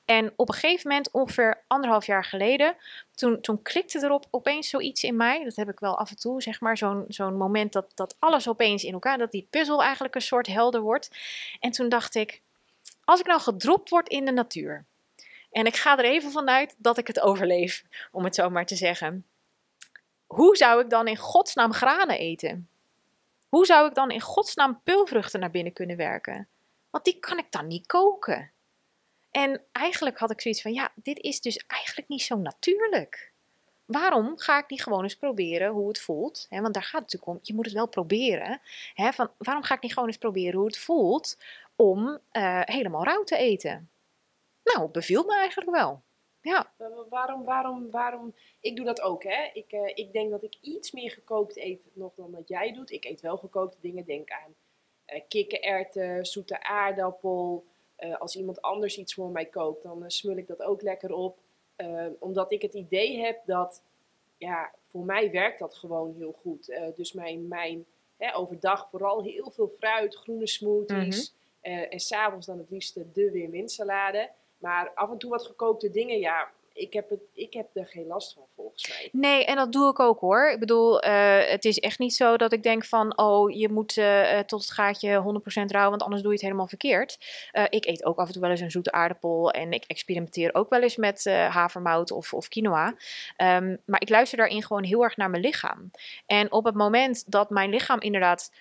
[0.05, 2.76] En op een gegeven moment, ongeveer anderhalf jaar geleden,
[3.14, 5.45] toen, toen klikte er op, opeens zoiets in mij.
[5.45, 6.76] Dat heb ik wel af en toe, zeg maar.
[6.76, 10.47] Zo'n zo'n moment dat, dat alles opeens in elkaar, dat die puzzel eigenlijk een soort
[10.47, 11.11] helder wordt.
[11.61, 12.43] En toen dacht ik,
[13.05, 14.84] als ik nou gedropt word in de natuur.
[15.51, 17.82] En ik ga er even vanuit dat ik het overleef,
[18.12, 19.26] om het zo maar te zeggen.
[20.26, 22.68] Hoe zou ik dan in godsnaam granen eten?
[23.49, 26.49] Hoe zou ik dan in godsnaam pulvruchten naar binnen kunnen werken?
[26.97, 28.53] Want die kan ik dan niet koken.
[29.30, 33.32] En eigenlijk had ik zoiets van, ja, dit is dus eigenlijk niet zo natuurlijk.
[33.84, 36.47] Waarom ga ik niet gewoon eens proberen hoe het voelt?
[36.51, 37.38] want daar gaat het natuurlijk om.
[37.42, 38.61] Je moet het wel proberen.
[38.94, 41.38] van, waarom ga ik niet gewoon eens proberen hoe het voelt
[41.76, 43.90] om uh, helemaal rauw te eten?
[44.64, 46.03] Nou, beviel me eigenlijk wel.
[46.40, 46.72] Ja.
[47.09, 48.34] Waarom, waarom, waarom?
[48.61, 49.51] Ik doe dat ook, hè.
[49.53, 52.90] Ik, uh, ik denk dat ik iets meer gekookt eet nog dan dat jij doet.
[52.90, 54.05] Ik eet wel gekookte dingen.
[54.05, 54.55] Denk aan
[55.14, 57.64] uh, kikkererwten, zoete aardappel,
[57.98, 61.12] uh, als iemand anders iets voor mij koopt, dan uh, smul ik dat ook lekker
[61.12, 61.38] op.
[62.18, 63.82] Omdat ik het idee heb dat,
[64.36, 66.78] ja, voor mij werkt dat gewoon heel goed.
[66.94, 67.86] dus mijn, mijn
[68.16, 71.34] hè, overdag vooral heel veel fruit, groene smoothies.
[71.62, 71.82] Mm -hmm.
[71.82, 74.30] en s'avonds dan het liefst de win-win salade.
[74.59, 78.07] Maar af en toe wat gekookte dingen, ja, ik heb, het, ik heb er geen
[78.07, 79.09] last van volgens mij.
[79.12, 80.51] Nee, en dat doe ik ook hoor.
[80.51, 83.97] Ik bedoel, uh, het is echt niet zo dat ik denk van, oh, je moet
[83.97, 87.18] uh, tot het gaatje 100% rauw, want anders doe je het helemaal verkeerd.
[87.68, 90.70] Ik eet ook af en toe wel eens een zoete aardappel en ik experimenteer ook
[90.70, 92.87] wel eens met havermout of, of quinoa.
[92.87, 95.91] Um, maar ik luister daarin gewoon heel erg naar mijn lichaam.
[96.27, 98.53] En op het moment dat mijn lichaam inderdaad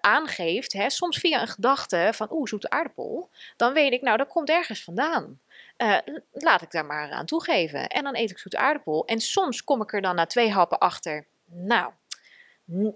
[0.00, 4.28] aangeeft, hè, soms via een gedachte van oeh, zoete aardappel, dan weet ik, nou, dat
[4.28, 5.38] komt ergens vandaan.
[5.76, 5.98] Uh,
[6.32, 7.88] laat ik daar maar aan toegeven.
[7.88, 9.06] En dan eet ik zoete aardappel.
[9.06, 11.92] En soms kom ik er dan na twee happen achter, nou,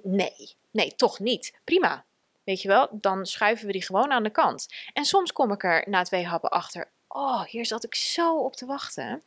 [0.02, 1.58] nee, nee, toch niet.
[1.64, 2.04] Prima.
[2.44, 4.68] weet je wel, dan schuiven we die gewoon aan de kant.
[4.92, 8.56] En soms kom ik er na twee happen achter, oh, hier zat ik zo op
[8.56, 9.22] te wachten.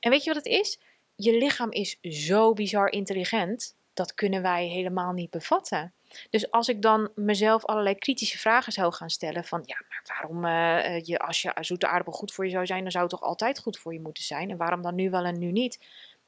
[0.00, 0.78] En weet je wat het is?
[1.16, 5.92] Je lichaam is zo bizar intelligent, dat kunnen wij helemaal niet bevatten.
[6.30, 10.44] Dus als ik dan mezelf allerlei kritische vragen zou gaan stellen van ja, maar waarom
[10.44, 13.22] uh, je, als je zoete aardappel goed voor je zou zijn, dan zou het toch
[13.22, 14.50] altijd goed voor je moeten zijn?
[14.50, 15.78] En waarom dan nu wel en nu niet?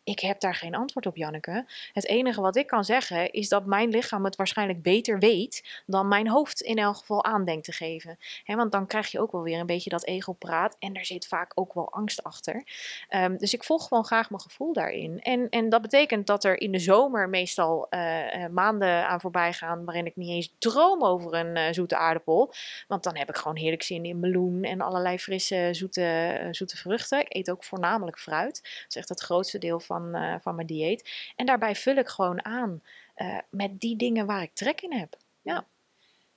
[0.04, 1.64] Ik heb daar geen antwoord op, Janneke.
[1.92, 6.08] Het enige wat ik kan zeggen is dat mijn lichaam het waarschijnlijk beter weet dan
[6.08, 8.18] mijn hoofd in elk geval aandenkt te geven.
[8.44, 11.52] want dan krijg je ook wel weer een beetje dat ego-praat en er zit vaak
[11.54, 12.64] ook wel angst achter.
[13.08, 15.20] Ehm, dus ik volg gewoon graag mijn gevoel daarin.
[15.20, 19.84] En, en dat betekent dat er in de zomer meestal uh, maanden aan voorbij gaan
[19.84, 22.52] waarin ik niet eens droom over een uh, zoete aardappel.
[22.88, 27.20] Want dan heb ik gewoon heerlijk zin in meloen en allerlei frisse zoete, zoete vruchten.
[27.20, 28.60] Ik eet ook voornamelijk fruit.
[28.62, 31.32] Dat is echt het grootste deel van, uh, van mijn dieet.
[31.36, 32.82] En daarbij vul ik gewoon aan
[33.16, 35.16] uh, met die dingen waar ik trek in heb.
[35.42, 35.66] Ja,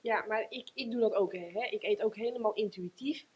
[0.00, 1.32] ja maar ik, ik doe dat ook.
[1.32, 1.66] Hè.
[1.70, 3.26] Ik eet ook helemaal intuïtief.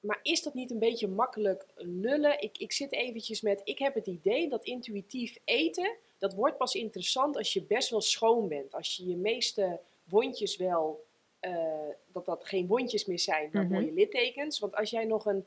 [0.00, 2.42] Maar is dat niet een beetje makkelijk lullen?
[2.42, 6.74] Ik, ik zit eventjes met, ik heb het idee dat intuïtief eten, dat wordt pas
[6.74, 8.74] interessant als je best wel schoon bent.
[8.74, 11.04] Als je je meeste wondjes wel,
[11.40, 13.80] uh, dat dat geen wondjes meer zijn, maar mm -hmm.
[13.80, 14.58] mooie littekens.
[14.58, 15.46] Want als jij nog een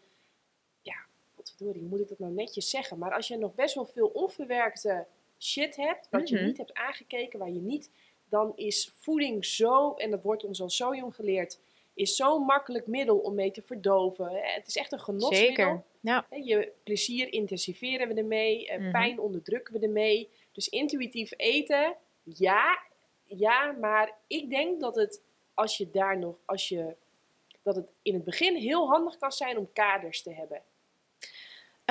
[1.50, 2.98] verdorie, moet ik dat nou netjes zeggen?
[2.98, 5.06] Maar als je nog best wel veel onverwerkte
[5.40, 6.46] shit hebt, wat je Mhm.
[6.46, 7.90] niet hebt aangekeken, waar je niet,
[8.30, 11.60] dan is voeding zo, en dat wordt ons al zo jong geleerd,
[11.94, 14.26] is zo'n makkelijk middel om mee te verdoven.
[14.30, 15.46] Hè, Het is echt een genotsmiddel.
[15.48, 15.84] Zeker.
[16.02, 16.26] Ja.
[16.30, 18.92] Je plezier intensiveren we ermee, eh, Mhm.
[18.92, 20.30] pijn onderdrukken we ermee.
[20.52, 22.80] Dus intuïtief eten, ja,
[23.26, 25.22] ja, maar ik denk dat het,
[25.54, 26.96] als je daar nog, als je,
[27.64, 30.62] dat het in het begin heel handig kan zijn om kaders te hebben.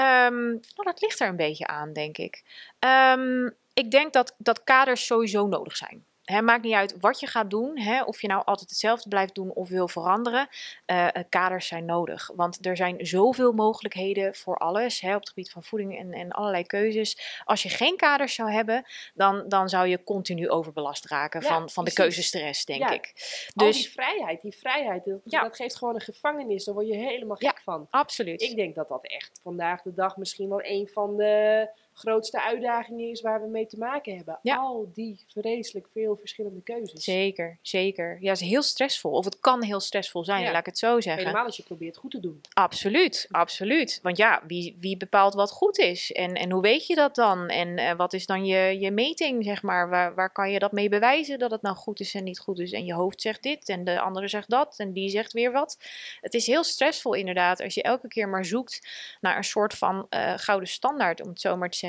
[0.01, 2.42] Nou, dat ligt er een beetje aan, denk ik.
[2.78, 6.05] Ehm, ik denk dat, dat kaders sowieso nodig zijn.
[6.29, 9.51] Maakt niet uit wat je gaat doen, hè, of je nou altijd hetzelfde blijft doen
[9.53, 10.49] of wil veranderen.
[10.87, 12.31] eh, eh, kaders zijn nodig.
[12.35, 16.31] Want er zijn zoveel mogelijkheden voor alles hè, op het gebied van voeding en, en
[16.31, 17.41] allerlei keuzes.
[17.45, 21.70] Als je geen kaders zou hebben, dan, dan zou je continu overbelast raken Ja, van,
[21.70, 22.91] van de keuzestress, denk Ja.
[22.91, 23.12] ik.
[23.55, 25.43] Al Dus die vrijheid, die vrijheid, dat, Ja.
[25.43, 26.64] dat geeft gewoon een gevangenis.
[26.64, 27.62] Daar word je helemaal gek Ja.
[27.62, 27.87] van.
[27.91, 28.41] absoluut.
[28.43, 31.68] Ik denk dat dat echt vandaag de dag misschien wel een van de
[31.99, 34.38] grootste uitdagingen is waar we mee te maken hebben.
[34.42, 34.57] Ja.
[34.57, 37.05] Al die vreselijk veel verschillende keuzes.
[37.05, 38.18] Zeker, zeker.
[38.20, 39.11] Ja, het is heel stressvol.
[39.12, 40.51] Of het kan heel stressvol zijn, Ja.
[40.51, 41.22] laat ik het zo zeggen.
[41.22, 42.40] Helemaal als je probeert goed te doen.
[42.53, 43.99] Absoluut, absoluut.
[44.03, 46.12] Want ja, wie, wie bepaalt wat goed is?
[46.12, 47.49] En, en hoe weet je dat dan?
[47.49, 49.88] En eh, wat is dan je, je meting, zeg maar?
[49.88, 52.59] Waar, waar kan je dat mee bewijzen dat het nou goed is en niet goed
[52.59, 52.72] is?
[52.72, 55.78] En je hoofd zegt dit en de andere zegt dat en die zegt weer wat.
[56.20, 58.88] Het is heel stressvol inderdaad als je elke keer maar zoekt
[59.20, 61.86] naar een soort van eh, gouden standaard, om het zo maar te zeggen.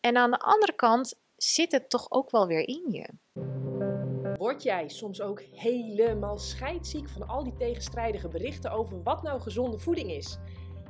[0.00, 3.08] En aan de andere kant zit het toch ook wel weer in je.
[4.36, 9.78] Word jij soms ook helemaal scheidziek van al die tegenstrijdige berichten over wat nou gezonde
[9.78, 10.38] voeding is?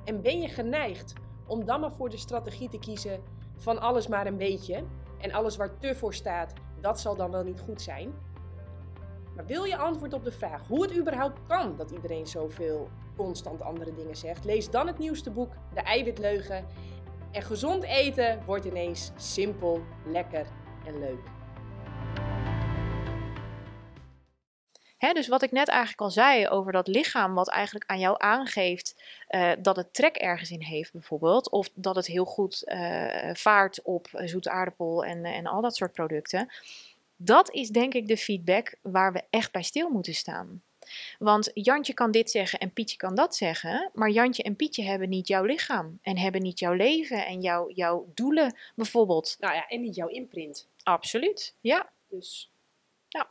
[0.04, 1.12] En ben je geneigd
[1.46, 3.22] om dan maar voor de strategie te kiezen
[3.56, 4.84] van alles maar een beetje
[5.20, 8.12] en alles waar te voor staat, dat zal dan wel niet goed zijn?
[9.34, 13.62] Maar wil je antwoord op de vraag hoe het überhaupt kan dat iedereen zoveel constant
[13.62, 14.44] andere dingen zegt?
[14.44, 16.66] Lees dan het nieuwste boek De Eiwitleugen.
[17.32, 20.46] En gezond eten wordt ineens simpel, lekker
[20.86, 21.38] en leuk.
[25.12, 29.02] Dus wat ik net eigenlijk al zei over dat lichaam, wat eigenlijk aan jou aangeeft
[29.28, 31.50] eh, dat het trek ergens in heeft, bijvoorbeeld.
[31.50, 35.92] Of dat het heel goed eh, vaart op zoete aardappel en, en al dat soort
[35.92, 36.48] producten.
[37.16, 40.62] Dat is denk ik de feedback waar we echt bij stil moeten staan.
[41.18, 43.90] Want Jantje kan dit zeggen en Pietje kan dat zeggen.
[43.94, 45.98] Maar Jantje en Pietje hebben niet jouw lichaam.
[46.02, 49.36] En hebben niet jouw leven en jouw, jouw doelen bijvoorbeeld.
[49.38, 50.68] Nou ja, en niet jouw imprint.
[50.82, 51.90] Absoluut, ja.
[52.08, 52.50] Dus
[53.08, 53.28] Ja.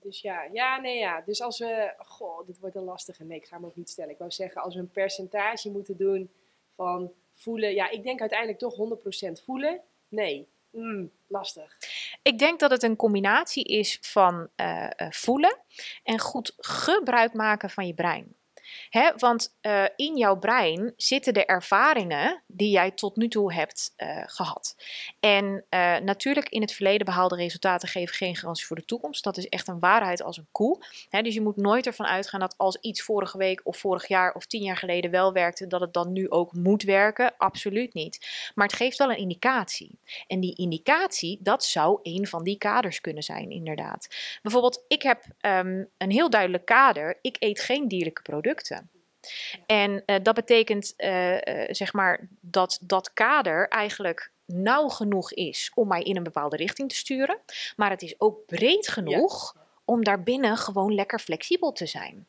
[0.00, 1.20] Dus ja, ja, nee, ja.
[1.20, 3.24] Dus als we, goh, dit wordt een lastige.
[3.24, 4.10] Nee, ik ga hem ook niet stellen.
[4.10, 6.30] Ik wou zeggen, als we een percentage moeten doen
[6.74, 7.74] van voelen.
[7.74, 8.76] Ja, ik denk uiteindelijk toch
[9.38, 9.80] 100% voelen.
[10.08, 11.76] Nee, Mm, lastig.
[12.22, 15.58] Ik denk dat het een combinatie is van eh, eh, voelen
[16.02, 18.36] en goed gebruik maken van je brein.
[19.16, 24.22] Want eh, in jouw brein zitten de ervaringen die jij tot nu toe hebt eh,
[24.26, 24.76] gehad.
[25.20, 29.24] En eh, natuurlijk in het verleden behaalde resultaten geven geen garantie voor de toekomst.
[29.24, 30.78] Dat is echt een waarheid als een koe.
[31.10, 34.46] Dus je moet nooit ervan uitgaan dat als iets vorige week of vorig jaar of
[34.46, 37.34] tien jaar geleden wel werkte, dat het dan nu ook moet werken.
[37.36, 38.26] Absoluut niet.
[38.54, 39.98] Maar het geeft wel een indicatie.
[40.26, 44.08] En die indicatie, dat zou een van die kaders kunnen zijn, inderdaad.
[44.42, 47.18] Bijvoorbeeld, ik heb ehm, een heel duidelijk kader.
[47.20, 48.63] Ik eet geen dierlijke producten.
[49.66, 55.70] En uh, dat betekent uh, uh, zeg maar dat dat kader eigenlijk nauw genoeg is
[55.74, 57.38] om mij in een bepaalde richting te sturen.
[57.76, 59.60] Maar het is ook breed genoeg ja.
[59.84, 62.26] om daarbinnen gewoon lekker flexibel te zijn.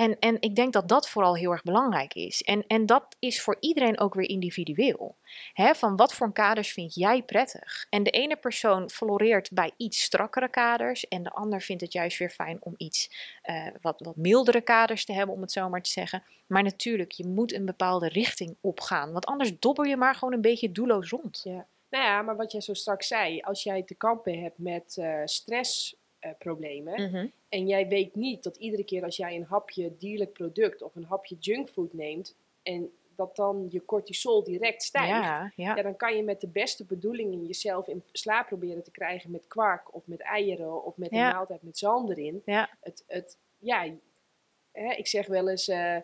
[0.00, 2.42] En, en ik denk dat dat vooral heel erg belangrijk is.
[2.42, 5.16] En, en dat is voor iedereen ook weer individueel.
[5.54, 7.86] Van wat voor kaders vind jij prettig?
[7.90, 11.08] En de ene persoon floreert bij iets strakkere kaders.
[11.08, 13.10] En de ander vindt het juist weer fijn om iets
[13.44, 16.22] uh, wat, wat mildere kaders te hebben, om het zo maar te zeggen.
[16.46, 19.12] Maar natuurlijk, je moet een bepaalde richting opgaan.
[19.12, 21.40] Want anders dobber je maar gewoon een beetje doelloos rond.
[21.44, 21.66] Ja.
[21.90, 25.20] Nou ja, maar wat jij zo straks zei, als jij te kampen hebt met uh,
[25.24, 27.02] stress uh, problemen.
[27.10, 27.26] Mhm.
[27.48, 31.04] En jij weet niet dat iedere keer als jij een hapje dierlijk product of een
[31.04, 32.36] hapje junkfood neemt.
[32.62, 35.08] En dat dan je cortisol direct stijgt.
[35.08, 35.76] Ja, ja.
[35.76, 39.46] Ja, dan kan je met de beste bedoelingen jezelf in slaap proberen te krijgen met
[39.46, 41.26] kwark of met eieren of met Ja.
[41.28, 42.42] een maaltijd met zalm erin.
[42.44, 42.70] Ja.
[42.80, 43.86] Het, het, ja,
[44.72, 45.96] hè, ik zeg wel eens, eh,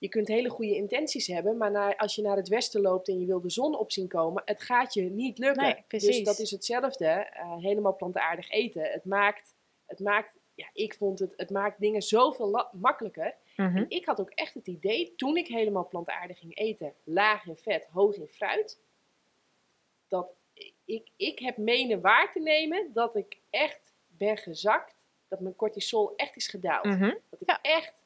[0.00, 3.20] je kunt hele goede intenties hebben, maar naar, als je naar het westen loopt en
[3.20, 5.62] je wil de zon op zien komen, het gaat je niet lukken.
[5.62, 8.82] Nee, dus dat is hetzelfde, eh, helemaal plantaardig eten.
[8.82, 9.54] Het maakt,
[9.86, 13.34] het maakt, ja, ik vond het, het maakt dingen zoveel makkelijker.
[13.56, 13.76] Mhm.
[13.76, 17.56] En ik had ook echt het idee, toen ik helemaal plantaardig ging eten, laag in
[17.56, 18.80] vet, hoog in fruit,
[20.08, 20.34] dat
[20.84, 24.94] ik, ik heb menen waar te nemen dat ik echt ben gezakt,
[25.28, 26.84] dat mijn cortisol echt is gedaald.
[26.84, 27.14] Mhm.
[27.30, 27.58] Dat ik Ja.
[27.62, 27.99] echt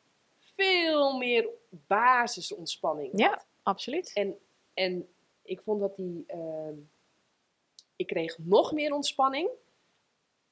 [0.56, 3.28] veel meer basisontspanning Ja.
[3.28, 3.46] had.
[3.62, 4.12] Absoluut.
[4.14, 4.38] En,
[4.74, 5.08] en
[5.42, 6.74] ik vond dat die, ehm,
[7.96, 9.48] ik kreeg nog meer ontspanning,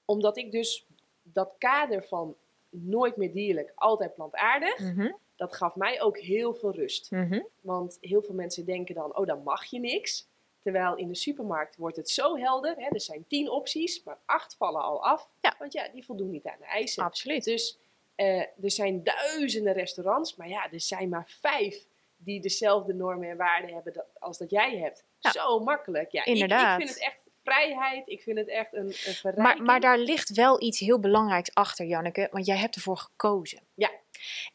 [0.05, 0.86] omdat ik dus
[1.22, 2.36] dat kader van
[2.70, 5.12] nooit meer dierlijk, altijd plantaardig, Mhm.
[5.36, 7.11] dat gaf mij ook heel veel rust.
[7.11, 7.40] Mhm.
[7.61, 10.30] Want heel veel mensen denken dan, oh, dan mag je niks.
[10.61, 12.74] Terwijl in de supermarkt wordt het zo helder.
[12.76, 12.88] Hè?
[12.88, 15.30] Er zijn tien opties, maar acht vallen al af.
[15.40, 15.55] Ja.
[15.59, 17.05] Want ja, die voldoen niet aan de eisen.
[17.05, 17.44] Absoluut.
[17.44, 17.78] Dus
[18.15, 21.87] eh, er zijn duizenden restaurants, maar ja, er zijn maar vijf
[22.17, 25.05] die dezelfde normen en waarden hebben dat- als dat jij hebt.
[25.19, 25.31] Ja.
[25.31, 26.11] Zo makkelijk.
[26.11, 26.77] Ja, ik- Ik, Inderdaad.
[26.77, 28.09] vind het echt vrijheid.
[28.09, 28.95] Ik vind het echt een,
[29.25, 32.97] een Maar, maar daar ligt wel iets heel belangrijks achter, Janneke, want jij hebt ervoor
[32.97, 33.61] gekozen.
[33.75, 33.91] Ja.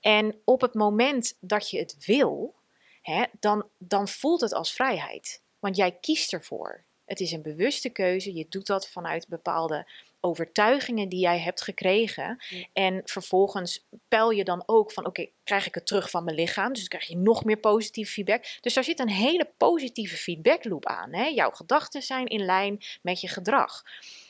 [0.02, 2.56] En op het moment dat je het wil,
[3.02, 5.42] hè, dan, dan voelt het als vrijheid.
[5.60, 6.84] Want jij kiest ervoor.
[7.06, 8.34] Het is een bewuste keuze.
[8.34, 9.88] Je doet dat vanuit bepaalde
[10.28, 12.44] overtuigingen die jij hebt gekregen.
[12.74, 16.74] En vervolgens peil je dan ook van: oké, krijg ik het terug van mijn lichaam?
[16.74, 18.58] Dus dan krijg je nog meer positieve feedback.
[18.62, 21.14] Dus daar zit een hele positieve feedbackloop aan.
[21.14, 21.26] Hè?
[21.26, 23.84] Jouw gedachten zijn in lijn met je gedrag.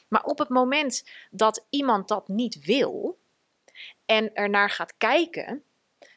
[0.07, 3.17] Maar op het moment dat iemand dat niet wil
[4.05, 5.63] en ernaar gaat kijken,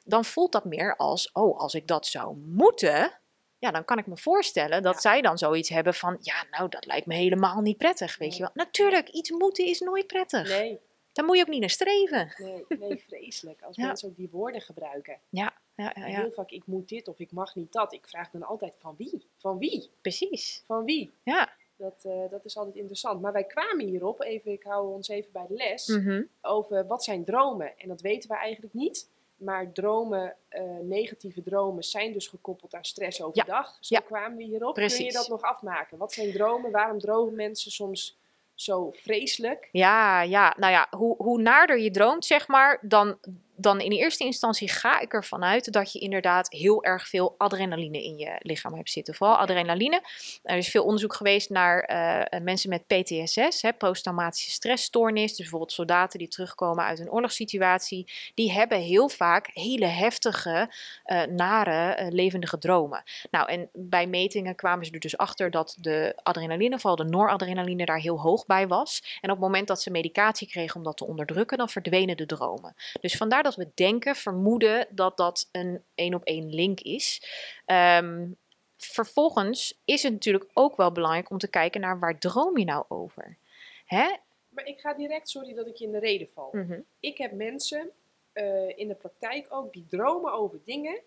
[0.04, 3.19] dan voelt dat meer als: oh, als ik dat zou moeten.
[3.60, 5.00] Ja, dan kan ik me voorstellen dat Ja.
[5.00, 8.16] zij dan zoiets hebben van: ja, nou, dat lijkt me helemaal niet prettig.
[8.18, 8.36] Weet Nee.
[8.38, 8.50] je wel?
[8.54, 10.48] Natuurlijk, iets moeten is nooit prettig.
[10.48, 10.80] Nee,
[11.12, 12.32] Daar moet je ook niet naar streven.
[12.36, 13.62] nee, nee, vreselijk.
[13.62, 13.86] Als Ja.
[13.86, 15.18] mensen ook die woorden gebruiken.
[15.28, 16.20] Ja, ja, ja, ja.
[16.20, 17.92] Heel vaak, ik moet dit of ik mag niet dat.
[17.92, 19.26] Ik vraag dan altijd, van wie?
[19.36, 19.90] Van wie?
[20.00, 20.62] precies.
[20.66, 21.10] Van wie?
[21.22, 21.52] Ja.
[21.76, 23.20] Dat, eh, dat is altijd interessant.
[23.20, 26.22] Maar wij kwamen hierop, even, ik hou ons even bij de les, Mhm.
[26.42, 27.78] over wat zijn dromen.
[27.78, 29.08] En dat weten we eigenlijk niet.
[29.40, 33.76] Maar dromen, eh, negatieve dromen, zijn dus gekoppeld aan stress overdag.
[33.80, 34.00] Zo Ja.
[34.00, 34.74] kwamen we hierop.
[34.74, 35.98] Kun je dat nog afmaken?
[35.98, 36.70] Wat zijn dromen?
[36.70, 38.18] Waarom dromen mensen soms
[38.54, 39.68] zo vreselijk?
[39.72, 43.18] Ja, ja, nou ja, hoe, hoe naarder je droomt, zeg maar, dan,
[43.60, 48.04] dan in eerste instantie ga ik ervan uit dat je inderdaad heel erg veel adrenaline
[48.04, 49.14] in je lichaam hebt zitten.
[49.14, 50.02] Vooral adrenaline.
[50.42, 55.28] Er is veel onderzoek geweest naar eh, mensen met PTSS, posttraumatische stressstoornis.
[55.28, 58.12] Dus bijvoorbeeld soldaten die terugkomen uit een oorlogssituatie.
[58.34, 60.72] Die hebben heel vaak hele heftige,
[61.04, 63.02] eh, nare, eh, levendige dromen.
[63.30, 67.84] Nou, en bij metingen kwamen ze er dus achter dat de adrenaline, vooral de noradrenaline,
[67.84, 69.18] daar heel hoog bij was.
[69.20, 72.26] En op het moment dat ze medicatie kregen om dat te onderdrukken, dan verdwenen de
[72.26, 72.74] dromen.
[73.00, 77.22] Dus vandaar dat we denken, vermoeden dat dat een één op één link is.
[77.64, 78.28] Ehm,
[78.76, 82.84] vervolgens is het natuurlijk ook wel belangrijk om te kijken naar waar droom je nou
[82.88, 83.38] over.
[83.84, 84.16] Hè?
[84.48, 86.48] Maar ik ga direct, sorry dat ik je in de reden val.
[86.52, 86.80] Mhm.
[87.00, 87.90] Ik heb mensen
[88.32, 91.00] eh, in de praktijk ook die dromen over dingen.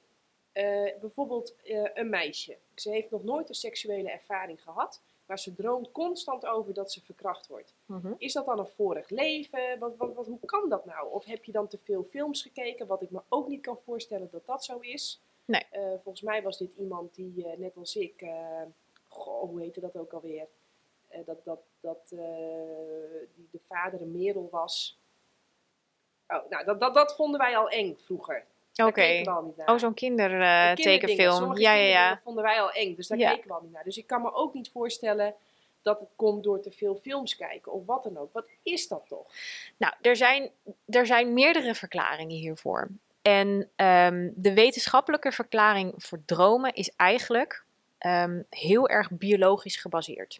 [0.53, 2.57] Eh, bijvoorbeeld eh, een meisje.
[2.75, 5.01] Ze heeft nog nooit een seksuele ervaring gehad.
[5.25, 7.73] Maar ze droomt constant over dat ze verkracht wordt.
[7.85, 8.13] Mhm.
[8.17, 9.79] Is dat dan een vorig leven?
[9.79, 11.11] Wat, wat, wat, hoe kan dat nou?
[11.11, 12.87] Of heb je dan te veel films gekeken?
[12.87, 15.21] Wat ik me ook niet kan voorstellen dat dat zo is.
[15.45, 15.65] Nee.
[15.69, 18.25] Eh, volgens mij was dit iemand die, net als ik,
[19.07, 20.47] goh, hoe heette dat ook alweer?
[21.25, 22.09] Dat dat, dat
[23.35, 24.99] die de vader een merel was.
[26.27, 28.45] Oh, nou, dat, dat, dat vonden wij al eng vroeger.
[28.75, 29.21] Oké.
[29.65, 31.35] Oh, zo'n De kindertekenfilm.
[31.37, 32.19] sommige ja, ja, ja.
[32.23, 33.29] vonden wij al eng, dus daar Ja.
[33.33, 33.83] keken we al niet naar.
[33.83, 35.35] Dus ik kan me ook niet voorstellen
[35.81, 38.33] dat het komt door te veel films kijken of wat dan ook.
[38.33, 39.27] Wat is dat toch?
[39.77, 40.51] Nou, er zijn,
[40.85, 42.89] er zijn meerdere verklaringen hiervoor.
[43.21, 47.63] En ehm, de wetenschappelijke verklaring voor dromen is eigenlijk
[47.97, 50.39] ehm, heel erg biologisch gebaseerd.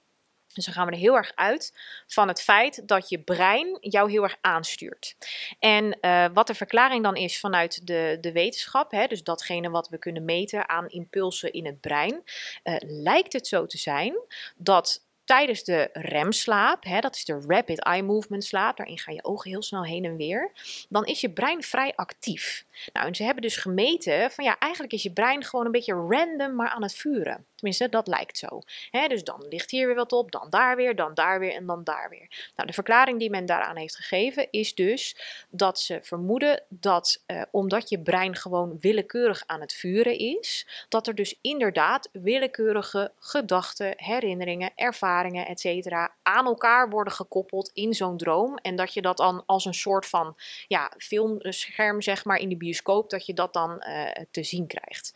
[0.53, 1.73] Dus dan gaan we er heel erg uit
[2.07, 5.15] van het feit dat je brein jou heel erg aanstuurt.
[5.59, 9.89] En uh, wat de verklaring dan is vanuit de, de wetenschap, hè, dus datgene wat
[9.89, 12.23] we kunnen meten aan impulsen in het brein,
[12.63, 14.15] uh, lijkt het zo te zijn
[14.55, 19.23] dat tijdens de remslaap, hè, dat is de rapid eye movement slaap, daarin gaan je
[19.23, 20.51] ogen heel snel heen en weer,
[20.89, 22.65] dan is je brein vrij actief.
[22.93, 25.93] Nou, en ze hebben dus gemeten van ja, eigenlijk is je brein gewoon een beetje
[25.93, 27.45] random maar aan het vuren.
[27.55, 28.61] Tenminste, dat lijkt zo.
[29.07, 31.83] dus dan ligt hier weer wat op, dan daar weer, dan daar weer en dan
[31.83, 32.51] daar weer.
[32.55, 35.15] Nou, de verklaring die men daaraan heeft gegeven is dus
[35.49, 41.07] dat ze vermoeden dat uh, omdat je brein gewoon willekeurig aan het vuren is, dat
[41.07, 45.91] er dus inderdaad willekeurige gedachten, herinneringen, ervaringen, etc.
[46.23, 48.57] aan elkaar worden gekoppeld in zo'n droom.
[48.57, 50.35] En dat je dat dan als een soort van
[50.67, 55.13] ja, filmscherm, zeg maar, in de bioscoop, dat je dat dan uh, te zien krijgt.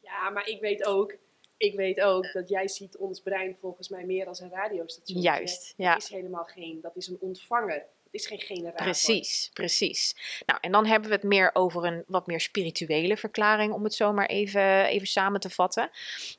[0.00, 1.16] Ja, maar ik weet ook,
[1.56, 5.20] ik weet ook dat jij ziet ons brein volgens mij meer als een radiostation.
[5.20, 5.92] Juist, ja.
[5.92, 8.82] Dat is helemaal geen, dat is een ontvanger is geen generator.
[8.82, 10.16] Precies, precies.
[10.46, 13.94] Nou, en dan hebben we het meer over een wat meer spirituele verklaring, om het
[13.94, 15.90] zo maar even, even samen te vatten.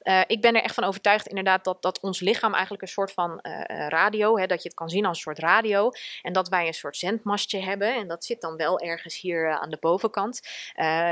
[0.04, 3.12] Uh, ik ben er echt van overtuigd inderdaad dat, dat ons lichaam eigenlijk een soort
[3.12, 6.50] van uh, radio, hè, dat je het kan zien als een soort radio, en dat
[6.50, 10.42] wij een soort zendmastje hebben, en dat zit dan wel ergens hier aan de bovenkant.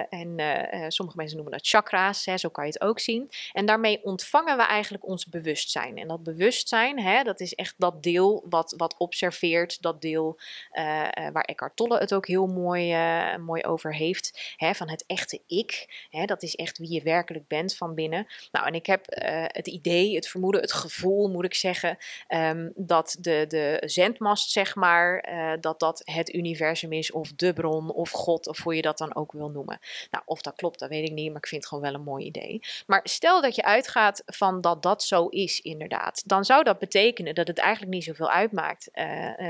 [0.09, 0.35] en
[0.87, 3.31] sommige mensen noemen dat chakra's, hè, zo kan je het ook zien.
[3.51, 5.97] En daarmee ontvangen we eigenlijk ons bewustzijn.
[5.97, 10.39] En dat bewustzijn, hè, dat is echt dat deel wat, wat observeert, dat deel
[11.31, 14.53] waar Eckhart Tolle het ook heel mooi, uh, mooi over heeft.
[14.55, 16.05] Hè, van het echte ik.
[16.09, 18.27] Hè, dat is echt wie je werkelijk bent van binnen.
[18.51, 19.05] Nou, en ik heb
[19.51, 21.97] het idee, het vermoeden, het gevoel, moet ik zeggen,
[22.27, 25.25] um, dat de, de zendmast, zeg maar,
[25.59, 29.15] dat dat het universum is, of de bron, of God, of hoe je dat dan
[29.15, 29.79] ook wil noemen.
[30.11, 32.05] Nou, of dat klopt, dat weet ik niet, maar ik vind het gewoon wel een
[32.05, 32.61] mooi idee.
[32.87, 37.35] Maar stel dat je uitgaat van dat dat zo is, inderdaad, dan zou dat betekenen
[37.35, 38.89] dat het eigenlijk niet zoveel uitmaakt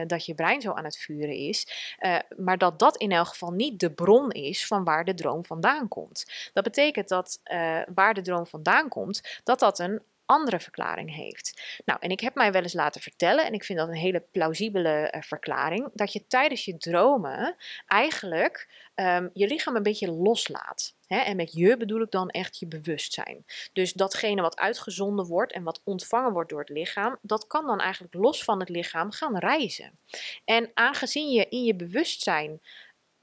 [0.07, 1.67] dat je brein zo aan het vuren is.
[1.99, 5.45] Uh, maar dat dat in elk geval niet de bron is van waar de droom
[5.45, 6.49] vandaan komt.
[6.53, 10.01] Dat betekent dat uh, waar de droom vandaan komt, dat dat een
[10.33, 11.61] andere verklaring heeft.
[11.85, 14.23] Nou, en ik heb mij wel eens laten vertellen, en ik vind dat een hele
[14.31, 17.55] plausibele uh, verklaring, dat je tijdens je dromen
[17.87, 20.95] eigenlijk um, je lichaam een beetje loslaat.
[21.07, 21.17] Hè?
[21.17, 23.45] En met je bedoel ik dan echt je bewustzijn.
[23.73, 27.79] Dus datgene wat uitgezonden wordt en wat ontvangen wordt door het lichaam, dat kan dan
[27.79, 29.97] eigenlijk los van het lichaam gaan reizen.
[30.45, 32.61] En aangezien je in je bewustzijn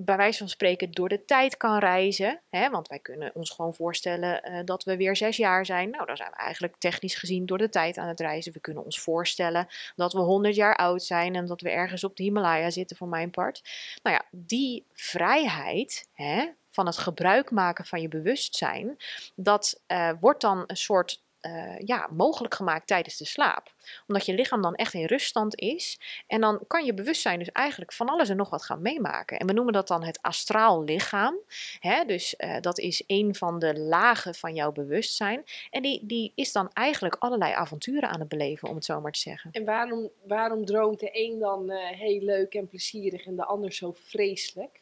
[0.05, 2.41] bij wijze van spreken door de tijd kan reizen.
[2.51, 5.91] Hè, want wij kunnen ons gewoon voorstellen uh, dat we weer zes jaar zijn.
[5.91, 8.53] Nou, dan zijn we eigenlijk technisch gezien door de tijd aan het reizen.
[8.53, 12.17] We kunnen ons voorstellen dat we honderd jaar oud zijn en dat we ergens op
[12.17, 13.63] de Himalaya zitten, voor mijn part.
[14.03, 18.97] Nou ja, die vrijheid hè, van het gebruik maken van je bewustzijn,
[19.35, 23.73] dat uh, wordt dan een soort uh, ja, mogelijk gemaakt tijdens de slaap.
[24.07, 26.01] Omdat je lichaam dan echt in ruststand is.
[26.27, 29.39] En dan kan je bewustzijn dus eigenlijk van alles en nog wat gaan meemaken.
[29.39, 31.35] En we noemen dat dan het astraal lichaam.
[31.79, 32.05] Hè?
[32.05, 35.45] Dus uh, dat is een van de lagen van jouw bewustzijn.
[35.71, 39.13] En die, die is dan eigenlijk allerlei avonturen aan het beleven, om het zo maar
[39.13, 39.51] te zeggen.
[39.53, 43.73] En waarom, waarom droomt de een dan uh, heel leuk en plezierig en de ander
[43.73, 44.80] zo vreselijk?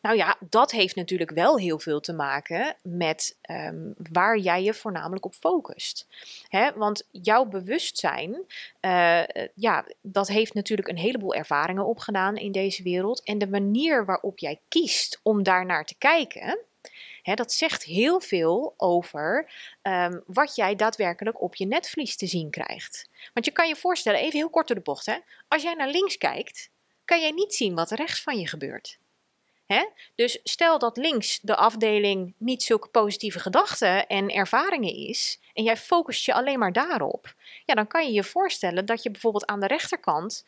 [0.00, 4.74] Nou ja, dat heeft natuurlijk wel heel veel te maken met um, waar jij je
[4.74, 6.06] voornamelijk op focust.
[6.48, 6.72] Hè?
[6.74, 8.44] Want jouw bewustzijn,
[8.80, 9.22] uh,
[9.54, 13.22] ja, dat heeft natuurlijk een heleboel ervaringen opgedaan in deze wereld.
[13.22, 16.58] En de manier waarop jij kiest om daar naar te kijken,
[17.34, 19.50] dat zegt heel veel over
[19.82, 23.08] um, wat jij daadwerkelijk op je netvlies te zien krijgt.
[23.34, 25.16] Want je kan je voorstellen, even heel kort door de bocht, hè?
[25.48, 26.70] als jij naar links kijkt,
[27.04, 28.98] kan jij niet zien wat rechts van je gebeurt.
[29.66, 29.86] Hè?
[30.14, 35.76] Dus stel dat links de afdeling niet zulke positieve gedachten en ervaringen is, en jij
[35.76, 39.60] focust je alleen maar daarop, ja, dan kan je je voorstellen dat je bijvoorbeeld aan
[39.60, 40.46] de rechterkant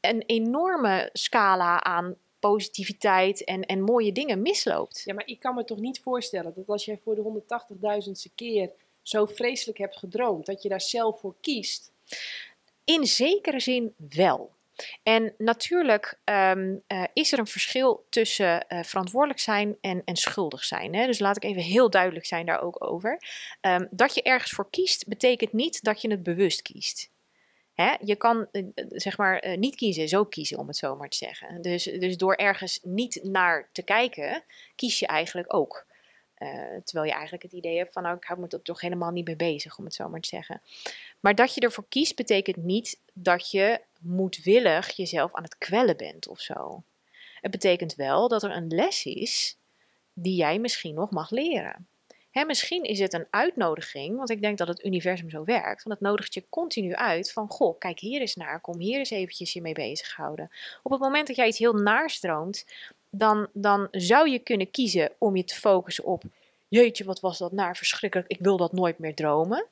[0.00, 5.02] een enorme scala aan positiviteit en, en mooie dingen misloopt.
[5.04, 7.42] Ja, maar ik kan me toch niet voorstellen dat als jij voor de
[8.02, 8.70] 180.000ste keer
[9.02, 11.92] zo vreselijk hebt gedroomd, dat je daar zelf voor kiest?
[12.84, 14.50] In zekere zin wel.
[15.02, 20.64] En natuurlijk um, uh, is er een verschil tussen uh, verantwoordelijk zijn en, en schuldig
[20.64, 20.94] zijn.
[20.94, 21.06] Hè?
[21.06, 23.22] Dus laat ik even heel duidelijk zijn daar ook over.
[23.60, 27.10] Um, dat je ergens voor kiest, betekent niet dat je het bewust kiest.
[27.74, 27.94] Hè?
[28.00, 31.62] Je kan uh, zeg maar niet kiezen, zo kiezen om het zo maar te zeggen.
[31.62, 34.44] Dus, dus door ergens niet naar te kijken,
[34.76, 35.88] kies je eigenlijk ook.
[36.84, 39.26] Terwijl je eigenlijk het idee hebt van, nou, ik hou me er toch helemaal niet
[39.26, 40.62] mee bezig, om het zo maar te zeggen.
[41.20, 46.28] Maar dat je ervoor kiest, betekent niet dat je moedwillig jezelf aan het kwellen bent
[46.28, 46.82] of zo.
[47.40, 49.56] Het betekent wel dat er een les is
[50.12, 51.88] die jij misschien nog mag leren.
[52.30, 55.82] Hè, misschien is het een uitnodiging, want ik denk dat het universum zo werkt.
[55.82, 59.10] Want het nodigt je continu uit van, goh, kijk hier eens naar, kom hier eens
[59.10, 60.50] eventjes je mee bezighouden.
[60.82, 62.66] Op het moment dat jij iets heel naarstroomt,
[63.10, 66.22] dan, dan zou je kunnen kiezen om je te focussen op,
[66.68, 69.66] jeetje, wat was dat naar, verschrikkelijk, ik wil dat nooit meer dromen.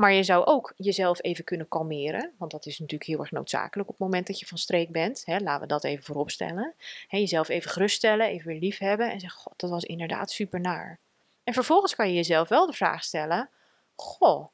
[0.00, 3.88] Maar je zou ook jezelf even kunnen kalmeren, want dat is natuurlijk heel erg noodzakelijk
[3.88, 5.22] op het moment dat je van streek bent.
[5.24, 6.74] Hè, laten we dat even voorop stellen.
[7.06, 10.60] Hè, jezelf even geruststellen, even weer lief hebben en zeggen, god, dat was inderdaad super
[10.60, 10.98] naar.
[11.44, 13.50] En vervolgens kan je jezelf wel de vraag stellen:
[13.94, 14.46] Goh,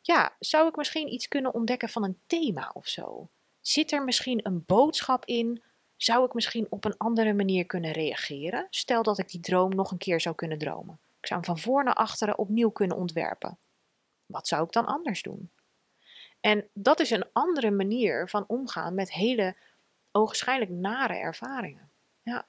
[0.00, 3.28] ja, zou ik misschien iets kunnen ontdekken van een thema of zo?
[3.60, 5.62] Zit er misschien een boodschap in?
[5.96, 8.66] Zou ik misschien op een andere manier kunnen reageren?
[8.70, 10.98] Stel dat ik die droom nog een keer zou kunnen dromen.
[11.20, 13.58] Ik zou hem van voor naar achteren opnieuw kunnen ontwerpen.
[14.30, 15.50] Wat zou ik dan anders doen?
[16.40, 19.56] En dat is een andere manier van omgaan met hele
[20.12, 21.90] ogenschijnlijk nare ervaringen.
[22.22, 22.46] Ja.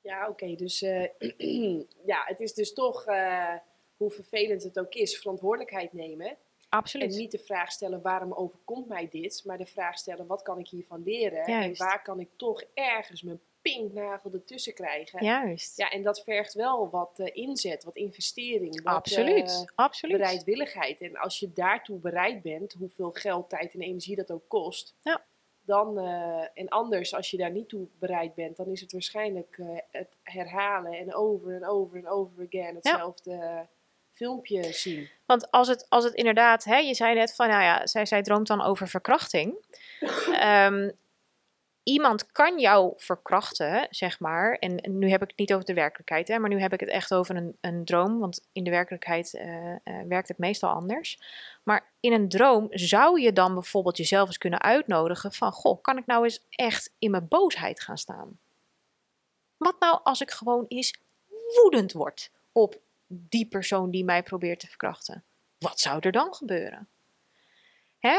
[0.00, 0.54] Ja, oké.
[0.54, 1.06] Dus uh,
[2.12, 3.54] ja, het is dus toch, uh,
[3.96, 6.36] hoe vervelend het ook is, verantwoordelijkheid nemen.
[6.68, 7.12] Absoluut.
[7.12, 10.58] En niet de vraag stellen waarom overkomt mij dit, maar de vraag stellen wat kan
[10.58, 11.80] ik hiervan leren Juist.
[11.80, 15.24] en waar kan ik toch ergens mijn pinknagel ertussen krijgen.
[15.24, 15.76] Juist.
[15.76, 19.72] Ja, en dat vergt wel wat uh, inzet, wat investering, wat Absoluut.
[19.74, 20.16] Absoluut.
[20.16, 21.00] bereidwilligheid.
[21.00, 25.24] En als je daartoe bereid bent, hoeveel geld, tijd en energie dat ook kost, Ja.
[25.60, 29.60] dan, uh, en anders, als je daar niet toe bereid bent, dan is het waarschijnlijk
[29.90, 33.68] het herhalen en over en over en over again hetzelfde ja.
[34.10, 35.08] filmpje zien.
[35.26, 38.22] Want als het, als het inderdaad, hè, je zei net van, nou ja, zij, zij
[38.22, 39.54] droomt dan over verkrachting.
[40.42, 40.92] um,
[41.82, 44.52] iemand kan jou verkrachten, zeg maar.
[44.52, 46.88] En, nu heb ik het niet over de werkelijkheid, hè, maar nu heb ik het
[46.88, 48.18] echt over een, een droom.
[48.18, 49.76] Want in de werkelijkheid uh, uh,
[50.08, 51.18] werkt het meestal anders.
[51.62, 55.52] Maar in een droom zou je dan bijvoorbeeld jezelf eens kunnen uitnodigen van...
[55.52, 58.38] Goh, kan ik nou eens echt in mijn boosheid gaan staan?
[59.56, 61.00] Wat nou als ik gewoon eens
[61.62, 65.24] woedend word op die persoon die mij probeert te verkrachten?
[65.58, 66.88] Wat zou er dan gebeuren?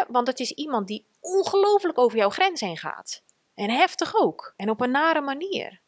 [0.07, 3.23] Want het is iemand die ongelooflijk over jouw grens heen gaat.
[3.61, 4.53] En heftig ook.
[4.55, 5.81] En op een nare manier.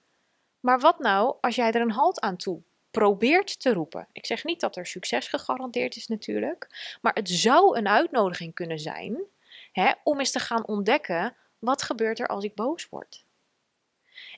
[0.59, 2.61] Maar wat nou als jij er een halt aan toe
[2.91, 4.07] probeert te roepen?
[4.11, 6.95] Ik zeg niet dat er succes gegarandeerd is natuurlijk.
[7.01, 9.23] Maar het zou een uitnodiging kunnen zijn
[9.71, 13.25] hè, om eens te gaan ontdekken wat gebeurt er als ik boos word.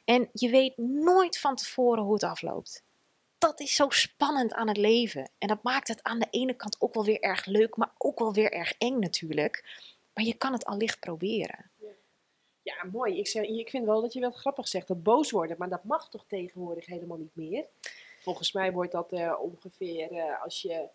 [0.06, 2.84] En je weet nooit van tevoren hoe het afloopt.
[3.38, 5.30] Dat is zo spannend aan het leven.
[5.38, 8.20] En dat maakt het aan de ene kant ook wel weer erg leuk, maar ook
[8.20, 9.84] wel weer erg eng natuurlijk.
[10.14, 11.72] Maar je kan het allicht proberen.
[12.66, 13.20] Ja, mooi.
[13.20, 15.56] Ik, zeg, ik vind wel dat je wel grappig zegt, dat boos worden.
[15.60, 17.66] Maar dat mag toch tegenwoordig helemaal niet meer?
[18.20, 20.88] Volgens mij wordt dat uh, ongeveer uh, als je...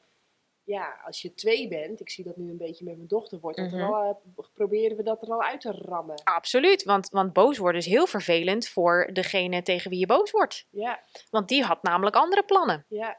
[0.65, 3.57] Ja, als je twee bent, ik zie dat nu een beetje met mijn dochter, wordt
[3.57, 3.93] dat mm -hmm.
[3.93, 6.21] al, uh, proberen we dat er al uit te rammen.
[6.25, 10.67] Absoluut, want, want boos worden is heel vervelend voor degene tegen wie je boos wordt.
[10.71, 11.01] Ja.
[11.31, 12.85] Want die had namelijk andere plannen.
[12.89, 13.19] Ja.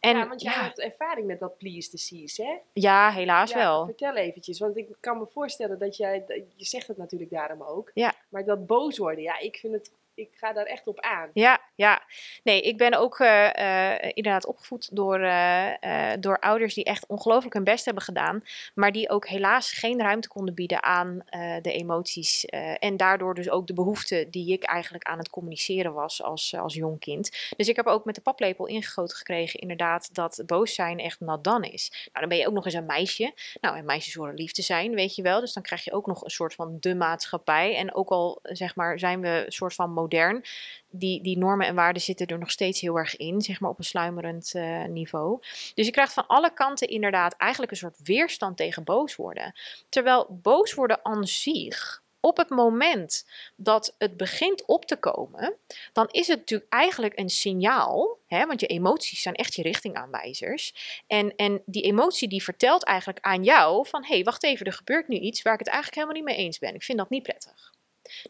[0.00, 0.62] En, ja, want jij ja.
[0.62, 2.58] hebt ervaring met dat please the seas, hè?
[2.72, 3.84] Ja, helaas ja, wel.
[3.84, 6.24] Vertel eventjes, want ik kan me voorstellen dat jij,
[6.56, 8.14] je zegt het natuurlijk daarom ook, ja.
[8.28, 11.30] maar dat boos worden, ja, ik vind het, ik ga daar echt op aan.
[11.32, 12.02] Ja, ja.
[12.42, 15.72] Nee, ik ben ook uh, uh, inderdaad opgevoed door, uh,
[16.20, 18.44] door ouders die echt ongelooflijk hun best hebben gedaan,
[18.74, 21.22] maar die ook helaas geen ruimte konden bieden aan
[21.62, 22.44] de emoties
[22.78, 26.74] en daardoor dus ook de behoefte die ik eigenlijk aan het communiceren was als, als
[26.74, 27.52] jong kind.
[27.56, 31.68] Dus ik heb ook met de paplepel ingegoten gekregen inderdaad dat boos zijn echt done
[31.68, 31.90] is.
[31.90, 33.32] Nou, dan ben je ook nog eens een meisje.
[33.60, 35.40] Nou, en meisjes horen lief te zijn, weet je wel.
[35.40, 37.76] Dus dan krijg je ook nog een soort van de maatschappij.
[37.76, 40.44] En ook al, zeg maar, zijn we een soort van modern,
[40.90, 43.78] die, die normen en waarden zitten er nog steeds heel erg in, zeg maar op
[43.78, 45.38] een sluimerend uh, niveau.
[45.74, 49.54] Dus je krijgt van alle kanten inderdaad eigenlijk een soort weerstand tegen boos worden.
[49.88, 55.56] Terwijl boos worden aan zich op het moment dat het begint op te komen,
[55.92, 60.74] dan is het natuurlijk eigenlijk een signaal, want je emoties zijn echt je richtingaanwijzers.
[61.06, 64.72] En, en die emotie die vertelt eigenlijk aan jou van, hé, hey, wacht even, er
[64.72, 66.74] gebeurt nu iets waar ik het eigenlijk helemaal niet mee eens ben.
[66.74, 67.76] Ik vind dat niet prettig.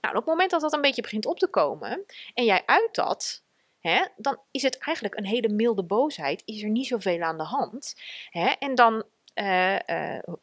[0.00, 2.04] Nou, op het moment dat dat een beetje begint op te komen
[2.34, 3.42] en jij uit dat,
[3.80, 7.44] hè, dan is het eigenlijk een hele milde boosheid, is er niet zoveel aan de
[7.44, 7.94] hand.
[8.30, 9.04] Hè, en dan,
[9.34, 9.78] uh, uh,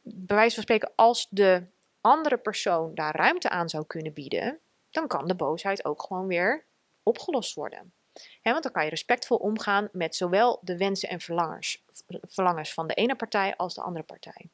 [0.01, 1.63] bij wijze van spreken, als de
[2.01, 4.59] andere persoon daar ruimte aan zou kunnen bieden,
[4.91, 6.65] dan kan de boosheid ook gewoon weer
[7.03, 7.93] opgelost worden.
[8.41, 11.83] He, want dan kan je respectvol omgaan met zowel de wensen en verlangens,
[12.21, 14.49] verlangens van de ene partij als de andere partij.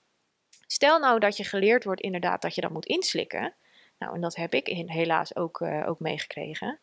[0.68, 3.54] Stel nou dat je geleerd wordt inderdaad dat je dat moet inslikken,
[4.02, 6.80] nou en dat heb ik helaas ook, uh, ook meegekregen,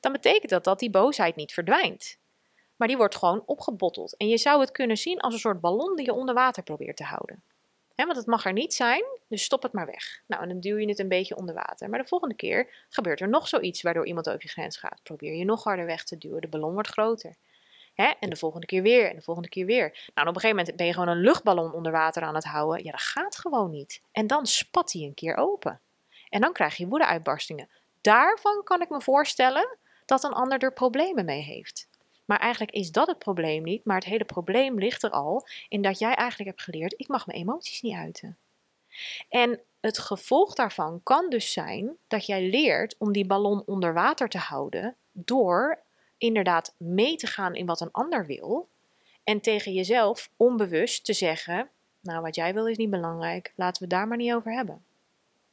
[0.00, 2.18] dan betekent dat dat die boosheid niet verdwijnt.
[2.76, 4.16] Maar die wordt gewoon opgebotteld.
[4.16, 6.96] En je zou het kunnen zien als een soort ballon die je onder water probeert
[6.96, 7.42] te houden.
[7.96, 10.22] Want het mag er niet zijn, dus stop het maar weg.
[10.26, 11.90] Nou, en dan duw je het een beetje onder water.
[11.90, 15.00] Maar de volgende keer gebeurt er nog zoiets waardoor iemand over je grens gaat.
[15.02, 17.36] Probeer je nog harder weg te duwen, de ballon wordt groter.
[17.94, 20.10] En de volgende keer weer en de volgende keer weer.
[20.14, 22.84] Nou, op een gegeven moment ben je gewoon een luchtballon onder water aan het houden.
[22.84, 24.00] Ja, dat gaat gewoon niet.
[24.12, 25.80] En dan spat hij een keer open.
[26.32, 27.68] En dan krijg je woedeuitbarstingen.
[28.00, 31.88] Daarvan kan ik me voorstellen dat een ander er problemen mee heeft.
[32.24, 35.82] Maar eigenlijk is dat het probleem niet, maar het hele probleem ligt er al in
[35.82, 38.38] dat jij eigenlijk hebt geleerd: ik mag mijn emoties niet uiten.
[39.28, 44.28] En het gevolg daarvan kan dus zijn dat jij leert om die ballon onder water
[44.28, 45.78] te houden door
[46.18, 48.68] inderdaad mee te gaan in wat een ander wil
[49.24, 51.70] en tegen jezelf onbewust te zeggen:
[52.00, 54.84] Nou, wat jij wil is niet belangrijk, laten we daar maar niet over hebben.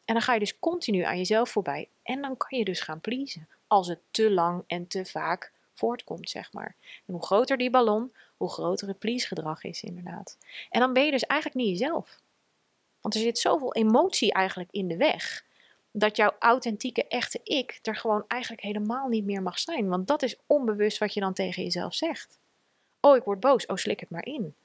[0.10, 3.02] En dan ga je dus continu aan jezelf voorbij en dan kan je dus gaan
[3.02, 6.76] pleasen als het te lang en te vaak voortkomt, zeg maar.
[7.06, 10.38] En hoe groter die ballon, hoe groter het please-gedrag is, inderdaad.
[10.70, 12.20] En dan ben je dus eigenlijk niet jezelf.
[13.02, 15.46] Want er zit zoveel emotie eigenlijk in de weg.
[15.92, 19.90] Dat jouw authentieke, echte ik er gewoon eigenlijk helemaal niet meer mag zijn.
[19.90, 22.40] Want dat is onbewust wat je dan tegen jezelf zegt.
[23.00, 23.66] Oh, ik word boos.
[23.66, 24.56] Oh, slik het maar in.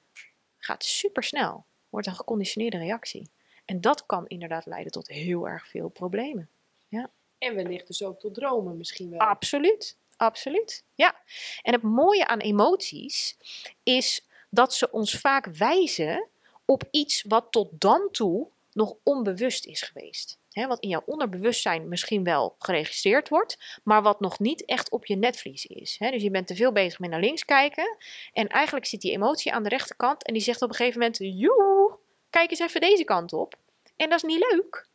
[0.59, 1.64] Gaat super snel.
[1.88, 3.28] Wordt een geconditioneerde reactie.
[3.65, 6.49] En dat kan inderdaad leiden tot heel erg veel problemen.
[6.89, 7.11] Ja.
[7.39, 9.19] En wellicht dus ook tot dromen misschien wel.
[9.19, 9.97] Absoluut.
[10.17, 10.85] Absoluut.
[10.95, 11.15] Ja.
[11.62, 13.37] En het mooie aan emoties
[13.83, 16.29] is dat ze ons vaak wijzen
[16.65, 20.39] op iets wat tot dan toe nog onbewust is geweest.
[20.51, 25.07] He, wat in jouw onderbewustzijn misschien wel geregistreerd wordt, maar wat nog niet echt op
[25.07, 25.97] je netvlies is.
[25.99, 27.97] dus je bent te veel bezig met naar links kijken
[28.33, 31.19] en eigenlijk zit die emotie aan de rechterkant en die zegt op een gegeven moment,
[31.19, 31.99] joe,
[32.35, 33.55] kijk eens even deze kant op.
[33.97, 34.89] En dat is niet leuk.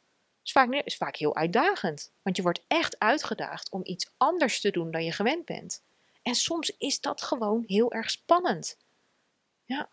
[0.43, 4.71] Is vaak, is vaak heel uitdagend, want je wordt echt uitgedaagd om iets anders te
[4.71, 5.83] doen dan je gewend bent.
[6.21, 8.77] En soms is dat gewoon heel erg spannend.
[9.65, 9.89] Ja.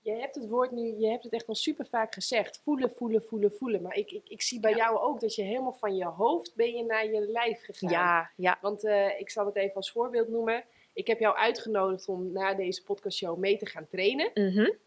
[0.00, 2.60] Je hebt het woord nu, je hebt het echt al super vaak gezegd.
[2.62, 3.82] Voelen, voelen, voelen, voelen.
[3.82, 6.76] Maar ik, ik, ik zie bij jou ook dat je helemaal van je hoofd ben
[6.76, 7.90] je naar je lijf gegaan.
[7.90, 8.58] Ja, ja.
[8.60, 10.64] Want uh, ik zal het even als voorbeeld noemen.
[10.92, 14.30] Ik heb jou uitgenodigd om na deze podcastshow mee te gaan trainen.
[14.34, 14.80] Mm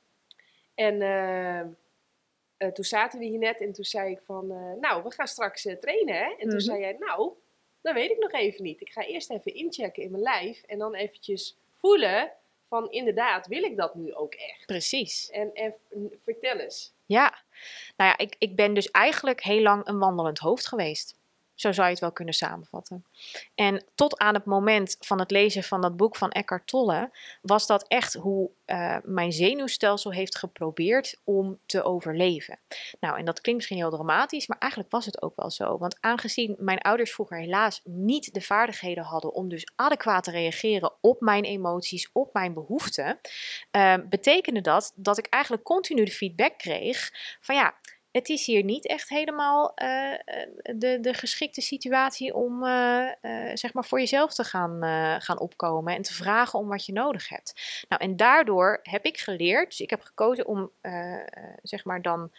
[0.76, 1.60] En uh,
[2.58, 4.48] uh, toen zaten we hier net en toen zei ik van,
[4.80, 6.24] nou, we gaan straks trainen hè.
[6.24, 6.60] En toen Mhm.
[6.60, 7.32] zei jij, nou,
[7.82, 8.82] dat weet ik nog even niet.
[8.82, 12.32] Ik ga eerst even inchecken in mijn lijf en dan eventjes voelen
[12.68, 14.66] van inderdaad, wil ik dat nu ook echt?
[14.66, 15.30] Precies.
[15.30, 15.76] En, en
[16.24, 16.94] vertel eens.
[17.06, 17.44] Ja,
[17.98, 21.16] nou ja, ik, ik ben dus eigenlijk heel lang een wandelend hoofd geweest.
[21.56, 23.06] Zo zou je het wel kunnen samenvatten.
[23.56, 27.68] En tot aan het moment van het lezen van dat boek van Eckhart Tolle was
[27.68, 32.60] dat echt hoe uh, mijn zenuwstelsel heeft geprobeerd om te overleven.
[33.00, 35.78] Nou, en dat klinkt misschien heel dramatisch, maar eigenlijk was het ook wel zo.
[35.78, 40.94] Want aangezien mijn ouders vroeger helaas niet de vaardigheden hadden om dus adequaat te reageren
[41.02, 43.20] op mijn emoties, op mijn behoeften,
[43.72, 47.76] uh, betekende dat dat ik eigenlijk continu de feedback kreeg van ja
[48.16, 50.14] het is hier niet echt helemaal uh,
[50.76, 53.10] de, de geschikte situatie om uh,
[53.54, 54.84] zeg maar voor jezelf te gaan,
[55.22, 57.84] gaan opkomen en te vragen om wat je nodig hebt.
[57.90, 60.72] Nou, en daardoor heb ik geleerd, dus ik heb gekozen om
[61.62, 62.32] zeg maar dan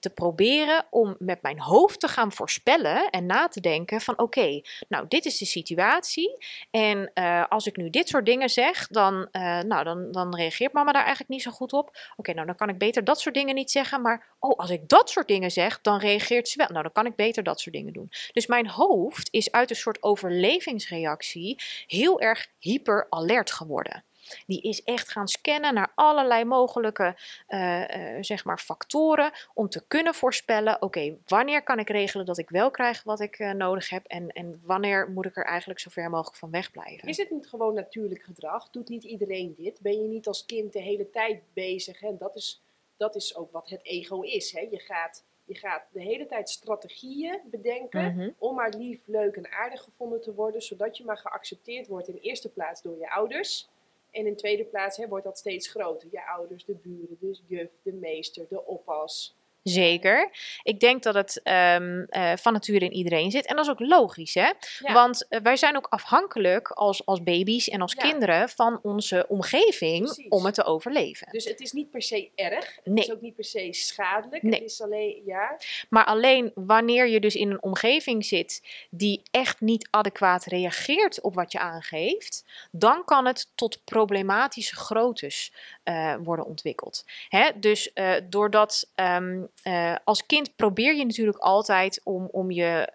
[0.00, 4.60] te proberen om met mijn hoofd te gaan voorspellen en na te denken van oké,
[4.88, 7.12] nou dit is de situatie en
[7.48, 9.28] als ik nu dit soort dingen zeg, dan,
[9.66, 11.98] nou, dan, dan reageert mama daar eigenlijk niet zo goed op.
[12.16, 14.88] Oké, nou dan kan ik beter dat soort dingen niet zeggen, maar oh, als ik
[14.88, 16.68] dat soort dingen zeg, dan reageert ze wel.
[16.70, 18.10] Nou, dan kan ik beter dat soort dingen doen.
[18.32, 24.04] Dus mijn hoofd is uit een soort overlevingsreactie heel erg hyper alert geworden.
[24.46, 27.16] Die is echt gaan scannen naar allerlei mogelijke
[27.48, 32.26] uh, uh, zeg maar factoren om te kunnen voorspellen: oké, okay, wanneer kan ik regelen
[32.26, 35.44] dat ik wel krijg wat ik uh, nodig heb en, en wanneer moet ik er
[35.44, 37.08] eigenlijk zo ver mogelijk van wegblijven?
[37.08, 38.70] Is het niet gewoon natuurlijk gedrag?
[38.70, 39.80] Doet niet iedereen dit?
[39.80, 42.02] Ben je niet als kind de hele tijd bezig?
[42.02, 42.62] En dat is,
[42.96, 44.52] dat is ook wat het ego is.
[44.52, 44.60] Hè?
[44.70, 48.12] Je, gaat, je gaat de hele tijd strategieën bedenken Mhm.
[48.12, 48.34] mm -hmm.
[48.38, 52.18] om maar lief, leuk en aardig gevonden te worden, zodat je maar geaccepteerd wordt in
[52.20, 53.68] eerste plaats door je ouders.
[54.10, 56.08] En in tweede plaats hè, wordt dat steeds groter.
[56.10, 59.36] Je ouders, de buren, de juf, de meester, de oppas.
[59.72, 60.30] Zeker.
[60.62, 63.46] Ik denk dat het um, uh, van nature in iedereen zit.
[63.46, 64.50] En dat is ook logisch, hè?
[64.80, 64.92] Ja.
[64.92, 68.02] Want uh, wij zijn ook afhankelijk als, als baby's en als Ja.
[68.08, 70.28] kinderen van onze omgeving Precies.
[70.28, 71.28] om het te overleven.
[71.30, 72.74] Dus het is niet per se erg.
[72.84, 73.04] Het Nee.
[73.04, 74.42] is ook niet per se schadelijk.
[74.42, 74.52] Nee.
[74.60, 75.56] Het is alleen, ja,
[75.88, 81.34] Maar alleen wanneer je dus in een omgeving zit die echt niet adequaat reageert op
[81.34, 85.52] wat je aangeeft, dan kan het tot problematische groottes
[85.86, 87.04] eh, worden ontwikkeld.
[87.28, 87.50] Hè?
[87.60, 92.88] Dus eh, doordat ehm, eh, als kind probeer je natuurlijk altijd om, om je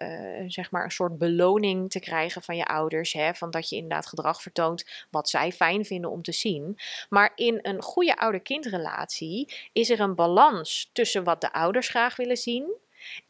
[0.48, 3.34] zeg maar een soort beloning te krijgen van je ouders, hè?
[3.34, 6.78] van dat je inderdaad gedrag vertoont wat zij fijn vinden om te zien.
[7.08, 12.36] Maar in een goede ouder-kindrelatie is er een balans tussen wat de ouders graag willen
[12.36, 12.74] zien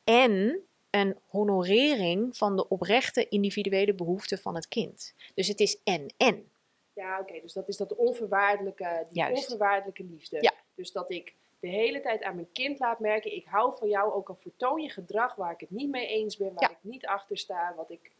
[0.04, 0.60] en
[0.90, 5.14] een honorering van de oprechte individuele behoeften van het kind.
[5.34, 6.51] Dus het is en-en.
[6.94, 7.40] Ja, oké.
[7.40, 9.36] Dus dat is dat onvoorwaardelijke, die Juist.
[9.42, 10.38] onvoorwaardelijke liefde.
[10.40, 10.52] Ja.
[10.74, 14.12] Dus dat ik de hele tijd aan mijn kind laat merken, ik hou van jou,
[14.12, 16.76] ook al vertoon je gedrag waar ik het niet mee eens ben, waar Ja.
[16.76, 18.10] ik niet achter sta, wat ik...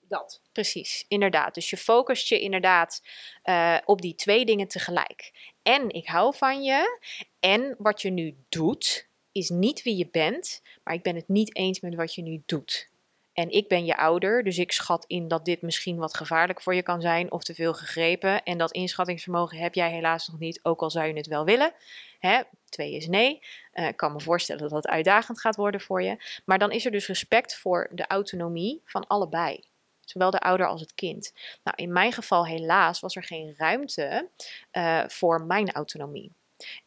[0.00, 0.42] Dat.
[0.52, 1.54] Precies, inderdaad.
[1.54, 3.02] Dus je focust je inderdaad
[3.42, 5.32] eh, op die twee dingen tegelijk.
[5.62, 6.98] En ik hou van je.
[7.40, 11.56] En wat je nu doet, is niet wie je bent, maar ik ben het niet
[11.56, 12.90] eens met wat je nu doet.
[13.32, 16.74] En ik ben je ouder, dus ik schat in dat dit misschien wat gevaarlijk voor
[16.74, 18.42] je kan zijn of te veel gegrepen.
[18.42, 21.72] En dat inschattingsvermogen heb jij helaas nog niet, ook al zou je het wel willen.
[22.18, 22.42] Hè?
[22.68, 23.42] Twee is nee.
[23.72, 26.40] Eh, ik kan me voorstellen dat het uitdagend gaat worden voor je.
[26.44, 29.64] Maar dan is er dus respect voor de autonomie van allebei.
[30.00, 31.32] Zowel de ouder als het kind.
[31.64, 34.28] Nou, in mijn geval helaas was er geen ruimte
[34.70, 36.32] eh, voor mijn autonomie.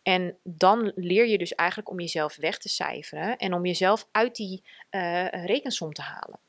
[0.03, 4.35] En dan leer je dus eigenlijk om jezelf weg te cijferen en om jezelf uit
[4.35, 6.39] die eh, rekensom te halen.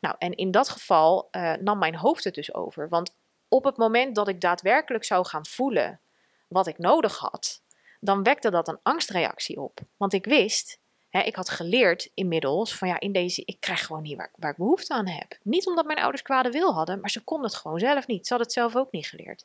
[0.00, 2.88] Nou, en in dat geval eh, nam mijn hoofd het dus over.
[2.88, 3.14] Want
[3.48, 6.00] op het moment dat ik daadwerkelijk zou gaan voelen
[6.48, 7.62] wat ik nodig had,
[8.00, 9.80] dan wekte dat een angstreactie op.
[9.96, 10.78] Want ik wist,
[11.24, 14.56] ik had geleerd inmiddels van ja, in deze, ik krijg gewoon niet waar, waar ik
[14.56, 15.38] behoefte aan heb.
[15.42, 18.26] Niet omdat mijn ouders kwade wil hadden, maar ze konden het gewoon zelf niet.
[18.26, 19.44] Ze hadden het zelf ook niet geleerd.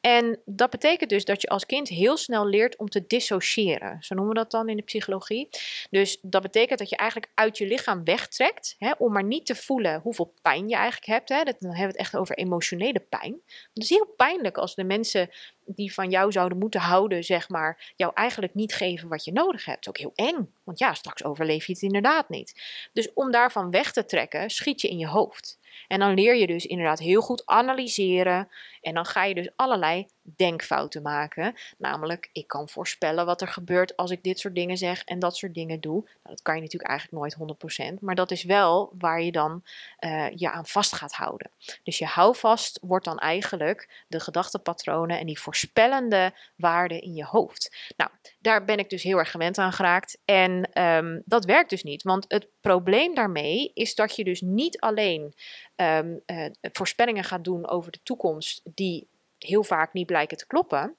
[0.00, 3.96] En dat betekent dus dat je als kind heel snel leert om te dissociëren.
[4.00, 5.48] Zo noemen we dat dan in de psychologie.
[5.90, 10.00] Dus dat betekent dat je eigenlijk uit je lichaam wegtrekt, om maar niet te voelen
[10.00, 11.28] hoeveel pijn je eigenlijk hebt.
[11.28, 11.42] Hè.
[11.42, 13.40] Dat, dan hebben we het echt over emotionele pijn.
[13.74, 15.30] Het is heel pijnlijk als de mensen
[15.66, 19.64] die van jou zouden moeten houden, zeg maar, jou eigenlijk niet geven wat je nodig
[19.64, 19.88] hebt.
[19.88, 22.62] Ook heel eng, want ja, straks overleef je het inderdaad niet.
[22.92, 25.58] Dus om daarvan weg te trekken, schiet je in je hoofd.
[25.88, 28.48] En dan leer je dus inderdaad heel goed analyseren.
[28.80, 30.06] En dan ga je dus allerlei
[30.36, 31.54] denkfouten maken.
[31.78, 35.36] Namelijk, ik kan voorspellen wat er gebeurt als ik dit soort dingen zeg en dat
[35.36, 36.00] soort dingen doe.
[36.00, 37.98] Nou, dat kan je natuurlijk eigenlijk nooit 100%.
[38.00, 39.62] Maar dat is wel waar je dan
[39.98, 41.50] eh, je aan vast gaat houden.
[41.82, 47.92] Dus je houvast wordt dan eigenlijk de gedachtepatronen en die voorspellende waarden in je hoofd.
[47.96, 50.18] Nou, daar ben ik dus heel erg gewend aan geraakt.
[50.24, 52.02] En ehm, dat werkt dus niet.
[52.02, 55.34] Want het probleem daarmee is dat je dus niet alleen
[55.76, 59.08] ehm, eh, voorspellingen gaat doen over de toekomst die
[59.38, 60.96] heel vaak niet blijken te kloppen,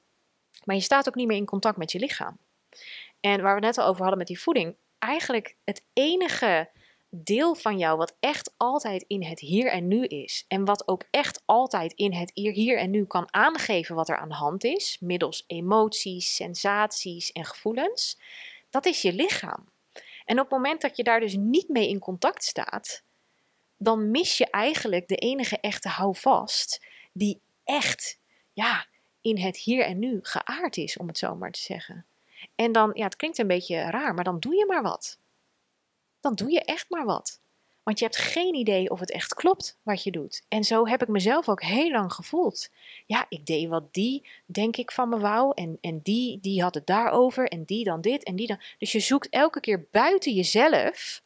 [0.64, 2.38] maar je staat ook niet meer in contact met je lichaam.
[3.20, 6.70] En waar we net al over hadden met die voeding, eigenlijk het enige
[7.24, 11.04] deel van jou wat echt altijd in het hier en nu is en wat ook
[11.10, 14.98] echt altijd in het hier en nu kan aangeven wat er aan de hand is,
[15.00, 18.20] middels emoties, sensaties en gevoelens,
[18.70, 19.66] dat is je lichaam.
[20.26, 23.04] En op het moment dat je daar dus niet mee in contact staat,
[23.78, 28.20] dan mis je eigenlijk de enige echte houvast die echt
[28.54, 28.86] ja,
[29.22, 32.06] in het hier en nu geaard is, om het zo maar te zeggen.
[32.56, 35.20] En dan, ja, het klinkt een beetje raar, maar dan doe je maar wat.
[36.20, 37.40] Dan doe je echt maar wat.
[37.84, 40.44] Want je hebt geen idee of het echt klopt wat je doet.
[40.48, 42.70] En zo heb ik mezelf ook heel lang gevoeld.
[43.06, 45.52] Ja, ik deed wat die, denk ik, van me wou.
[45.56, 47.48] En, en die, die had het daarover.
[47.48, 48.62] En die dan dit en die dan.
[48.78, 51.22] Dus je zoekt elke keer buiten jezelf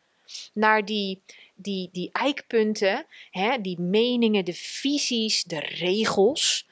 [0.54, 1.22] naar die,
[1.62, 6.68] die, die eikpunten, hè, die meningen, de visies, de regels.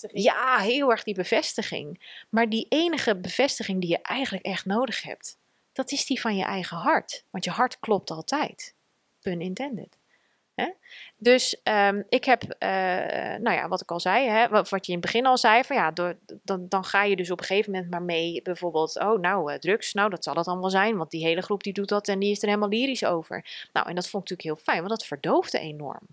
[0.00, 0.10] De.
[0.12, 2.00] Ja, heel erg die bevestiging.
[2.28, 5.38] Maar die enige bevestiging die je eigenlijk echt nodig hebt,
[5.72, 7.24] dat is die van je eigen hart.
[7.30, 8.74] Want je hart klopt altijd.
[9.20, 9.98] Pun intended.
[10.56, 10.70] Hè?
[11.18, 12.68] Dus ehm, ik heb, eh,
[13.38, 15.76] nou ja, wat ik al zei, hè, wat, je in het begin al zei, van
[15.76, 19.20] ja, door, dan, dan ga je dus op een gegeven moment maar mee, bijvoorbeeld, oh
[19.20, 21.72] nou, eh, drugs, nou dat zal het dan wel zijn, want die hele groep die
[21.72, 23.68] doet dat en die is er helemaal lyrisch over.
[23.72, 26.06] Nou, en dat vond ik natuurlijk heel fijn, want dat verdoofde enorm.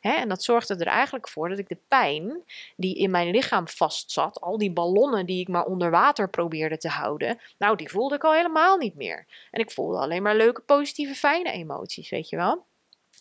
[0.00, 0.12] Hè?
[0.12, 2.42] En dat zorgde er eigenlijk voor dat ik de pijn
[2.76, 6.88] die in mijn lichaam vastzat, al die ballonnen die ik maar onder water probeerde te
[6.88, 9.26] houden, nou, die voelde ik al helemaal niet meer.
[9.50, 12.68] En ik voelde alleen maar leuke, positieve, fijne emoties, weet je wel.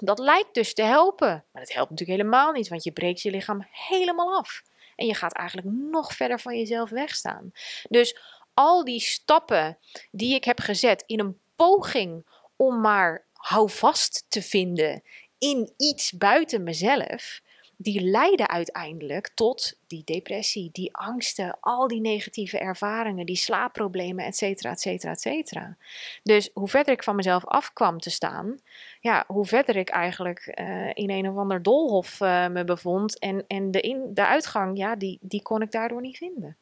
[0.01, 3.31] Dat lijkt dus te helpen, maar dat helpt natuurlijk helemaal niet, want je breekt je
[3.31, 4.61] lichaam helemaal af.
[4.95, 7.51] En je gaat eigenlijk nog verder van jezelf wegstaan.
[7.89, 8.19] Dus
[8.53, 9.77] al die stappen
[10.11, 12.25] die ik heb gezet in een poging
[12.55, 15.03] om maar houvast te vinden
[15.37, 17.41] in iets buiten mezelf,
[17.81, 24.37] die leiden uiteindelijk tot die depressie, die angsten, al die negatieve ervaringen, die slaapproblemen, et
[24.37, 25.77] cetera, et cetera, et cetera.
[26.23, 28.59] Dus hoe verder ik van mezelf af kwam te staan,
[28.99, 33.43] ja, hoe verder ik eigenlijk eh, in een of ander doolhof eh, me bevond en,
[33.47, 36.57] en de, in, de uitgang, ja, die, die kon ik daardoor niet vinden.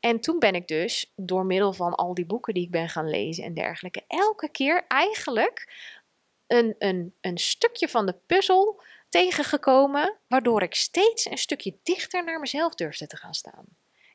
[0.00, 3.08] En toen ben ik dus, door middel van al die boeken die ik ben gaan
[3.08, 5.72] lezen en dergelijke, elke keer eigenlijk
[6.46, 8.82] een, een, een stukje van de puzzel
[9.14, 13.64] tegengekomen, waardoor ik steeds een stukje dichter naar mezelf durfde te gaan staan.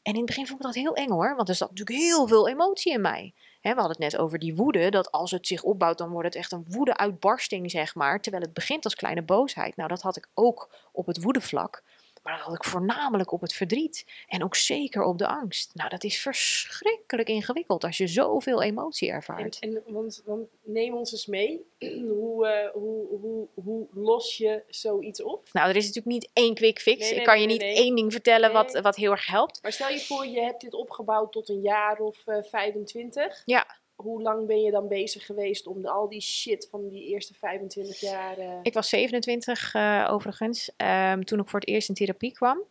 [0.02, 2.28] En in het begin vond ik dat heel eng hoor, want er zat natuurlijk heel
[2.28, 3.34] veel emotie in mij.
[3.62, 6.36] We hadden het net over die woede, dat als het zich opbouwt, dan wordt het
[6.36, 8.22] echt een woede-uitbarsting, zeg maar.
[8.22, 9.76] Terwijl het begint als kleine boosheid.
[9.76, 11.84] Nou, dat had ik ook op het woedevlak.
[12.24, 14.06] Maar dat had ik voornamelijk op het verdriet.
[14.28, 15.72] En ook zeker op de angst.
[15.74, 19.60] Nou, dat is verschrikkelijk ingewikkeld als je zoveel emotie ervaart.
[19.60, 21.66] En, en want, want neem ons eens mee.
[22.20, 25.50] hoe, uh, hoe, hoe, hoe los je zoiets op?
[25.52, 27.00] Nou, er is natuurlijk niet één quick fix.
[27.00, 27.76] Nee, nee, ik kan je nee, niet nee.
[27.76, 28.82] één ding vertellen wat, Nee.
[28.82, 29.60] wat heel erg helpt.
[29.62, 33.42] Maar stel je voor, je hebt dit opgebouwd tot een jaar of eh 25.
[33.46, 33.79] Ja.
[34.02, 38.00] Hoe lang ben je dan bezig geweest om al die shit van die eerste 25
[38.00, 38.38] jaar...
[38.38, 42.64] eh, Ik was 27 eh, overigens, ehm, toen ik voor het eerst in therapie kwam.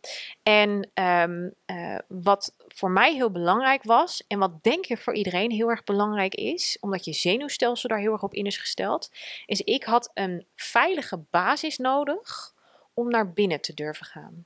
[0.43, 5.51] En ehm, eh, wat voor mij heel belangrijk was, en wat denk ik voor iedereen
[5.51, 9.11] heel erg belangrijk is, omdat je zenuwstelsel daar heel erg op in is gesteld,
[9.45, 12.53] is ik had een veilige basis nodig
[12.93, 14.45] om naar binnen te durven gaan.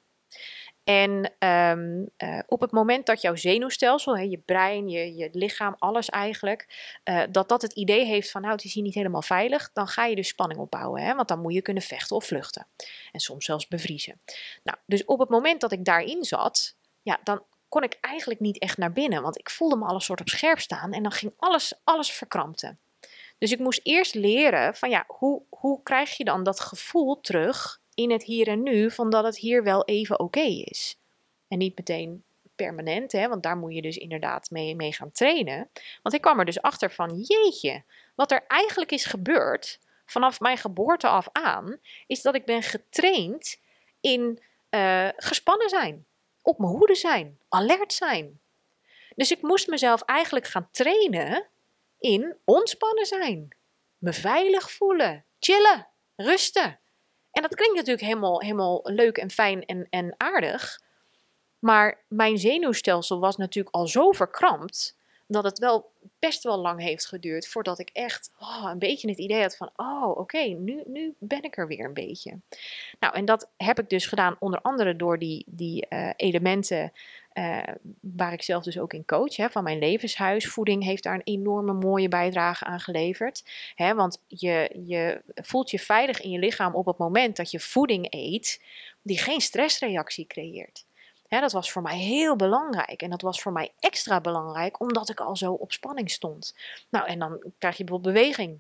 [0.84, 5.76] En ehm, eh, op het moment dat jouw zenuwstelsel, hè, je brein, je, je lichaam,
[5.80, 6.68] alles eigenlijk,
[7.04, 9.88] eh, dat dat het idee heeft van nou het is hier niet helemaal veilig, dan
[9.88, 11.02] ga je dus spanning opbouwen.
[11.02, 11.16] Hè?
[11.16, 12.68] Want dan moet je kunnen vechten of vluchten.
[13.12, 14.22] En soms zelfs bevriezen.
[14.64, 18.60] Nou, dus op het moment dat ik daarin zat, ja, dan kon ik eigenlijk niet
[18.60, 19.22] echt naar binnen.
[19.22, 22.80] Want ik voelde me alles soort op scherp staan en dan ging alles, alles verkrampten.
[23.38, 27.82] Dus ik moest eerst leren van ja, hoe, hoe krijg je dan dat gevoel terug
[27.96, 31.00] in het hier en nu van dat het hier wel even oké is.
[31.48, 32.24] En niet meteen
[32.56, 35.70] permanent, hè, want daar moet je dus inderdaad mee, mee gaan trainen.
[36.02, 37.84] Want ik kwam er dus achter van, jeetje,
[38.16, 43.62] wat er eigenlijk is gebeurd vanaf mijn geboorte af aan, is dat ik ben getraind
[44.02, 46.06] in eh, gespannen zijn,
[46.42, 48.42] op mijn hoede zijn, alert zijn.
[49.16, 51.48] Dus ik moest mezelf eigenlijk gaan trainen
[52.00, 53.56] in ontspannen zijn,
[53.98, 56.80] me veilig voelen, chillen, rusten.
[57.34, 60.82] En dat klinkt natuurlijk helemaal, helemaal leuk en fijn en, en aardig.
[61.60, 64.96] Maar mijn zenuwstelsel was natuurlijk al zo verkrampt
[65.28, 69.18] dat het wel best wel lang heeft geduurd voordat ik echt oh, een beetje het
[69.18, 72.40] idee had van, oh oké, nu, nu ben ik er weer een beetje.
[73.00, 76.92] Nou, en dat heb ik dus gedaan onder andere door die, die eh, elementen
[77.34, 80.48] eh, waar ik zelf dus ook in coach, hè, van mijn levenshuis.
[80.48, 83.44] Voeding heeft daar een enorme mooie bijdrage aan geleverd.
[83.76, 87.60] Hè, want je, je voelt je veilig in je lichaam op het moment dat je
[87.60, 88.62] voeding eet
[89.02, 90.86] die geen stressreactie creëert.
[91.42, 93.02] Dat was voor mij heel belangrijk.
[93.02, 96.56] En dat was voor mij extra belangrijk omdat ik al zo op spanning stond.
[96.90, 98.60] Nou, en dan krijg je bijvoorbeeld beweging.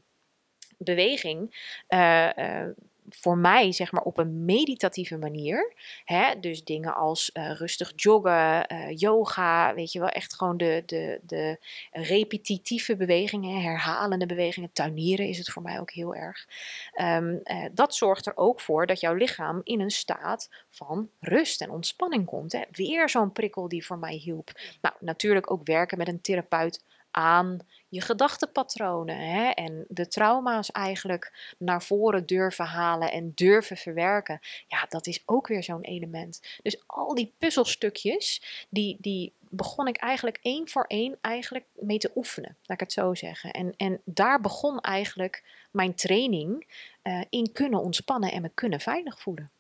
[0.77, 1.55] Beweging.
[1.87, 2.69] eh, eh,
[3.09, 5.73] voor mij, zeg maar, op een meditatieve manier.
[6.05, 6.39] Hè?
[6.39, 11.19] Dus dingen als eh, rustig joggen, eh, yoga, weet je wel, echt gewoon de, de,
[11.23, 11.57] de
[11.91, 14.73] repetitieve bewegingen, herhalende bewegingen.
[14.73, 16.47] Tuinieren is het voor mij ook heel erg.
[16.93, 21.61] Ehm, eh, dat zorgt er ook voor dat jouw lichaam in een staat van rust
[21.61, 22.51] en ontspanning komt.
[22.51, 22.61] Hè?
[22.71, 24.51] Weer zo'n prikkel die voor mij hielp.
[24.81, 26.81] Nou, natuurlijk ook werken met een therapeut
[27.11, 27.59] aan
[27.93, 29.49] je gedachtenpatronen hè?
[29.49, 34.39] en de trauma's eigenlijk naar voren durven halen en durven verwerken.
[34.67, 36.59] Ja, dat is ook weer zo'n element.
[36.61, 42.11] Dus al die puzzelstukjes, die, die begon ik eigenlijk één voor één eigenlijk mee te
[42.15, 43.51] oefenen, laat ik het zo zeggen.
[43.51, 46.67] En, en daar begon eigenlijk mijn training
[47.01, 49.51] eh, in kunnen ontspannen en me kunnen veilig voelen.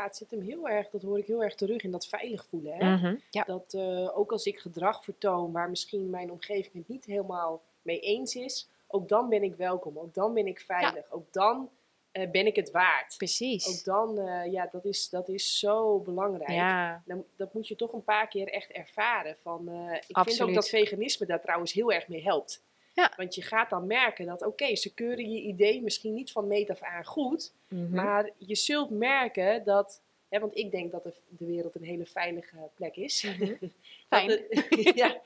[0.00, 0.06] Ja.
[0.06, 2.74] Het zit hem heel erg, dat hoor ik heel erg terug in dat veilig voelen.
[2.74, 2.96] Hè?
[2.96, 3.44] Mhm, ja.
[3.44, 8.00] Dat eh, ook als ik gedrag vertoon waar misschien mijn omgeving het niet helemaal mee
[8.00, 11.70] eens is, ook dan ben ik welkom, ook dan ben ik veilig, ook dan
[12.12, 13.14] eh, ben ik het waard.
[13.16, 13.68] Precies.
[13.68, 16.50] Ook dan, eh, ja, dat is, dat is zo belangrijk.
[16.50, 19.36] Ja, Dan, dat moet je toch een paar keer echt ervaren.
[19.42, 22.62] Van, eh, ik vind ook dat veganisme daar trouwens heel erg mee helpt.
[22.94, 23.12] Ja.
[23.16, 26.70] Want je gaat dan merken dat, oké, ze keuren je idee misschien niet van meet
[26.70, 27.94] af aan goed, mhm.
[27.94, 32.06] maar je zult merken dat, hè, want ik denk dat de, de wereld een hele
[32.06, 33.22] veilige plek is.
[33.22, 33.46] Mhm.
[33.60, 33.70] dat,
[34.06, 34.30] Fijn.
[34.30, 35.20] het- ja,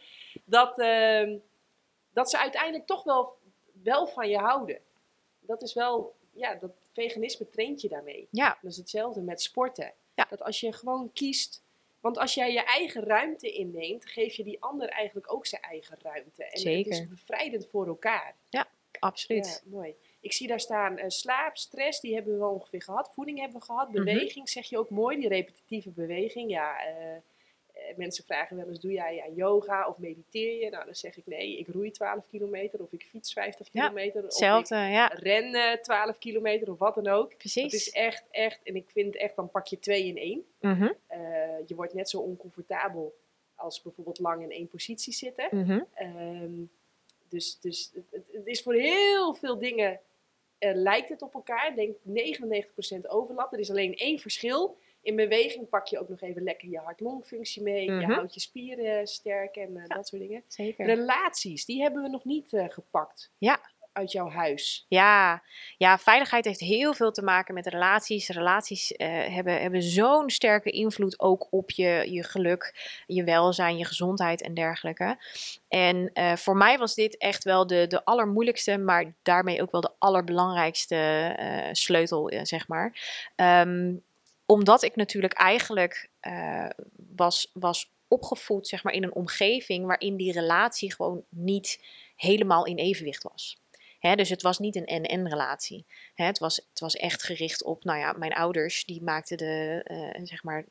[0.44, 1.36] dat, ehm,
[2.12, 3.36] dat ze uiteindelijk toch wel,
[3.82, 4.78] wel van je houden.
[5.40, 8.28] Dat is wel, ja, dat veganisme traint je daarmee.
[8.30, 9.92] ja, Dat is hetzelfde met sporten.
[10.14, 10.26] Ja.
[10.30, 11.62] Dat als je gewoon kiest.
[12.04, 15.96] Want als jij je eigen ruimte inneemt, geef je die ander eigenlijk ook zijn eigen
[16.02, 16.44] ruimte.
[16.44, 18.36] En het is bevrijdend voor elkaar.
[18.98, 19.62] absoluut.
[19.64, 19.94] Ja, mooi.
[20.20, 23.12] Ik zie daar staan eh, slaap, stress, die hebben we ongeveer gehad.
[23.14, 23.88] Voeding hebben we gehad.
[23.88, 24.04] Mhm.
[24.04, 26.50] Beweging zeg je ook mooi, die repetitieve beweging.
[26.50, 27.16] Ja, eh,
[27.96, 30.70] mensen vragen wel eens, doe jij aan yoga of mediteer je?
[30.70, 34.18] Nou, dan zeg ik nee, ik roei 12 kilometer of ik fiets 50 Ja, kilometer.
[34.20, 37.30] Of Hetzelfde, ja, ik ren eh, 12 kilometer of wat dan ook.
[37.30, 37.90] Dat is precies.
[37.90, 40.44] echt, echt, en ik vind echt, dan pak je twee in één.
[40.60, 41.18] Mhm, Eh,
[41.66, 43.14] je wordt net zo oncomfortabel
[43.54, 45.48] als bijvoorbeeld lang in één positie zitten.
[45.50, 45.80] mhm.
[45.94, 46.52] Ehm,
[47.28, 50.00] dus dus het, het- het is voor heel veel dingen,
[50.58, 51.68] eh, lijkt het op elkaar.
[51.68, 53.52] Ik denk 99% overlap.
[53.52, 54.76] Er is alleen één verschil.
[55.04, 57.84] In beweging pak je ook nog even lekker je hart-longfunctie mee.
[57.84, 58.10] Je Mhm.
[58.12, 59.94] houdt je spieren sterk en eh, Ja.
[59.94, 60.42] dat soort dingen.
[60.48, 60.86] Zeker.
[60.86, 63.30] Relaties, die hebben we nog niet eh, gepakt.
[63.38, 63.60] Ja.
[63.92, 64.86] Uit jouw huis.
[64.88, 65.42] Ja,
[65.76, 68.28] ja, veiligheid heeft heel veel te maken met relaties.
[68.28, 72.74] Relaties eh, hebben, hebben zo'n sterke invloed ook op je, je geluk,
[73.06, 75.16] je welzijn, je gezondheid en dergelijke.
[75.68, 79.92] En voor mij was dit echt wel de, de allermoeilijkste, maar daarmee ook wel de
[79.98, 82.92] allerbelangrijkste sleutel, zeg maar.
[83.36, 83.94] Ehm,
[84.46, 86.68] omdat ik natuurlijk eigenlijk eh,
[87.16, 91.84] was, was opgevoed zeg maar, in een omgeving waarin die relatie gewoon niet
[92.16, 93.62] helemaal in evenwicht was.
[94.12, 95.86] Dus het was niet een en-en-relatie.
[96.14, 100.24] Het, was, het was echt gericht op, nou ja, mijn ouders, die maakten de, eh,
[100.24, 100.64] zeg maar,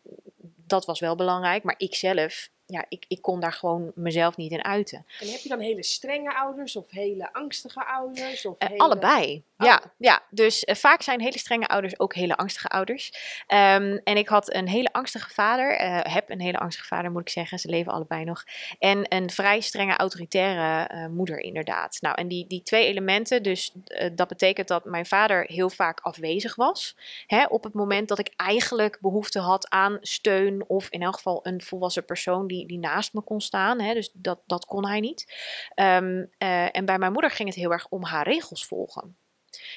[0.68, 1.64] dat was wel belangrijk.
[1.64, 5.06] Maar ik zelf, ja, ik, ik kon daar gewoon mezelf niet in uiten.
[5.20, 8.46] En heb je dan hele strenge ouders of hele angstige ouders?
[8.46, 8.82] Of Eh, hele...
[8.82, 9.44] Allebei.
[9.64, 9.70] Oh.
[9.70, 13.12] Ja, ja, dus eh, vaak zijn hele strenge ouders ook hele angstige ouders.
[13.48, 17.22] Ehm, en ik had een hele angstige vader, eh, heb een hele angstige vader moet
[17.22, 18.44] ik zeggen, ze leven allebei nog.
[18.80, 21.98] En een vrij strenge autoritaire eh, moeder inderdaad.
[22.02, 23.74] Nou, en die, die twee elementen, dus
[24.14, 26.96] dat betekent dat mijn vader heel vaak afwezig was.
[27.28, 31.40] Hè, op het moment dat ik eigenlijk behoefte had aan steun of in elk geval
[31.44, 33.80] een volwassen persoon die, die naast me kon staan.
[33.80, 35.34] Hè, dus dat, dat kon hij niet.
[35.76, 39.18] Ehm, eh, en bij mijn moeder ging het heel erg om haar regels volgen.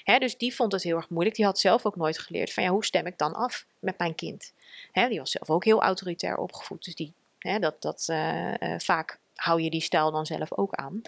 [0.05, 1.37] Dus die vond het heel erg moeilijk.
[1.37, 4.15] Die had zelf ook nooit geleerd van ja, hoe stem ik dan af met mijn
[4.15, 4.53] kind.
[4.93, 6.85] Die was zelf ook heel autoritair opgevoed.
[6.85, 11.01] Dus die, dat, dat, eh, eh, vaak hou je die stijl dan zelf ook aan.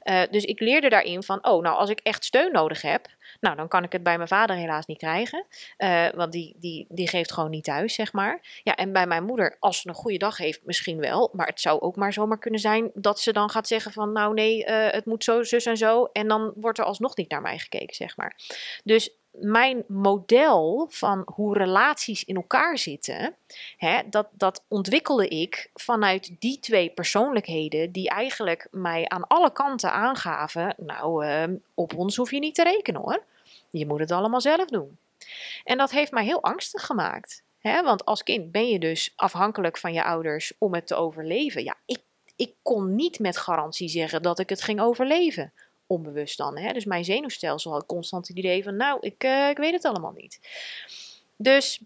[0.00, 3.06] Eh, dus ik leerde daarin van, oh, nou als ik echt steun nodig heb,
[3.40, 5.46] nou dan kan ik het bij mijn vader helaas niet krijgen.
[5.76, 8.60] Eh, want die, die, die geeft gewoon niet thuis, zeg maar.
[8.62, 11.30] Ja, en bij mijn moeder, als ze een goede dag heeft, misschien wel.
[11.32, 14.34] Maar het zou ook maar zomaar kunnen zijn dat ze dan gaat zeggen van, nou
[14.34, 16.04] nee, eh, het moet zo, zus en zo.
[16.04, 18.36] En dan wordt er alsnog niet naar mij gekeken, zeg maar.
[18.84, 23.34] Dus mijn model van hoe relaties in elkaar zitten,
[23.76, 29.92] hè, dat, dat ontwikkelde ik vanuit die twee persoonlijkheden die eigenlijk mij aan alle kanten
[29.92, 31.44] aangaven, nou, eh,
[31.74, 33.22] op ons hoef je niet te rekenen hoor.
[33.70, 34.98] Je moet het allemaal zelf doen.
[35.64, 37.42] En dat heeft mij heel angstig gemaakt.
[37.58, 37.82] Hè?
[37.82, 41.64] Want als kind ben je dus afhankelijk van je ouders om het te overleven.
[41.64, 42.00] Ja, ik,
[42.36, 45.52] ik kon niet met garantie zeggen dat ik het ging overleven
[45.86, 46.58] onbewust dan.
[46.58, 46.72] Hè?
[46.72, 50.12] Dus mijn zenuwstelsel had constant het idee van, nou, ik, eh, ik weet het allemaal
[50.12, 50.40] niet.
[51.36, 51.80] Dus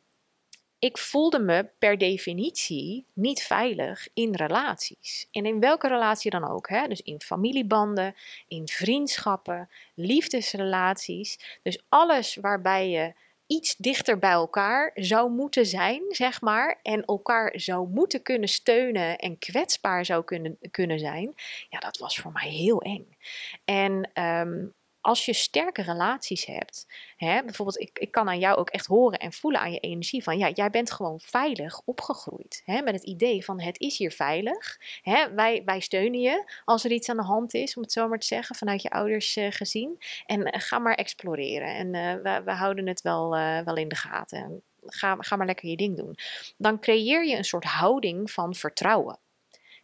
[0.78, 5.26] ik voelde me per definitie niet veilig in relaties.
[5.30, 6.68] En in welke relatie dan ook.
[6.68, 6.86] Hè?
[6.88, 8.14] Dus in familiebanden,
[8.48, 11.58] in vriendschappen, liefdesrelaties.
[11.62, 13.12] Dus alles waarbij je
[13.48, 16.78] iets dichter bij elkaar zou moeten zijn, zeg maar.
[16.82, 21.34] En elkaar zou moeten kunnen steunen en kwetsbaar zou kunnen, kunnen zijn.
[21.68, 23.16] Ja, dat was voor mij heel eng.
[23.64, 24.66] En ehm,
[25.08, 26.86] als je sterke relaties hebt,
[27.16, 30.22] hè, bijvoorbeeld, ik, ik kan aan jou ook echt horen en voelen aan je energie
[30.22, 32.62] van, ja, jij bent gewoon veilig opgegroeid.
[32.64, 34.80] Hè, met het idee van, het is hier veilig.
[35.02, 38.08] Hè, wij, wij steunen je als er iets aan de hand is, om het zo
[38.08, 39.98] maar te zeggen, vanuit je ouders eh, gezien.
[40.26, 41.74] En eh, ga maar exploreren.
[41.74, 43.30] En eh, we, we houden het wel,
[43.64, 44.62] wel in de gaten.
[44.86, 46.14] Ga, ga maar lekker je ding doen.
[46.56, 49.18] Dan creëer je een soort houding van vertrouwen.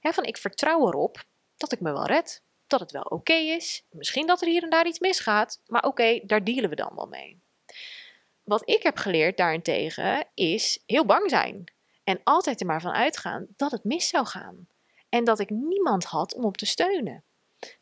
[0.01, 1.25] Van ik vertrouw erop
[1.57, 3.85] dat ik me wel red dat het wel oké is.
[3.91, 7.07] Misschien dat er hier en daar iets misgaat, maar oké, daar dealen we dan wel
[7.07, 7.43] mee.
[8.43, 11.65] Wat ik heb geleerd daarentegen is heel bang zijn.
[12.05, 14.69] En altijd er maar van uitgaan dat het mis zou gaan.
[15.09, 17.25] En dat ik niemand had om op te steunen.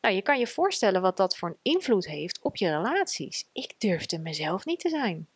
[0.00, 3.48] Nou, je kan je voorstellen wat dat voor een invloed heeft op je relaties.
[3.52, 5.28] Ik durfde mezelf niet te zijn.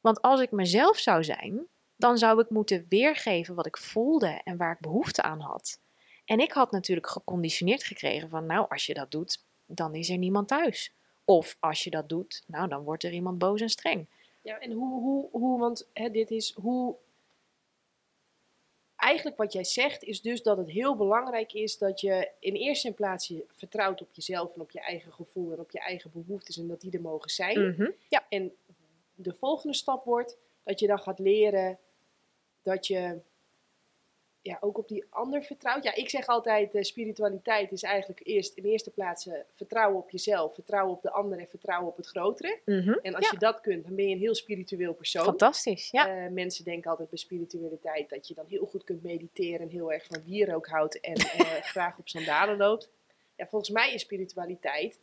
[0.00, 1.66] Want als ik mezelf zou zijn,
[1.96, 5.80] dan zou ik moeten weergeven wat ik voelde en waar ik behoefte aan had.
[6.28, 10.18] En ik had natuurlijk geconditioneerd gekregen van, nou, als je dat doet, dan is er
[10.18, 10.92] niemand thuis.
[11.24, 14.06] Of als je dat doet, nou, dan wordt er iemand boos en streng.
[14.42, 16.96] Ja, en hoe, hoe, hoe want hè, dit is hoe.
[18.96, 22.92] Eigenlijk wat jij zegt is dus dat het heel belangrijk is dat je in eerste
[22.92, 26.56] plaats je vertrouwt op jezelf en op je eigen gevoel en op je eigen behoeftes
[26.56, 27.68] en dat die er mogen zijn.
[27.68, 28.52] Mhm, Ja, En
[29.14, 31.78] de volgende stap wordt dat je dan gaat leren
[32.62, 33.20] dat je
[34.48, 35.82] ja, ook op die ander vertrouwt.
[35.84, 40.10] Ja, ik zeg altijd, eh, spiritualiteit is eigenlijk eerst in eerste plaats eh, vertrouwen op
[40.10, 42.58] jezelf, vertrouwen op de ander en vertrouwen op het grotere.
[42.64, 43.30] mhm, En als ja.
[43.32, 45.24] je dat kunt, dan ben je een heel spiritueel persoon.
[45.24, 45.90] fantastisch.
[45.90, 49.68] Ja, Eh, mensen denken altijd bij spiritualiteit dat je dan heel goed kunt mediteren en
[49.68, 51.20] heel erg van wierook houdt en
[51.74, 52.88] graag op sandalen loopt.
[53.36, 54.98] Ja, volgens mij is spiritualiteit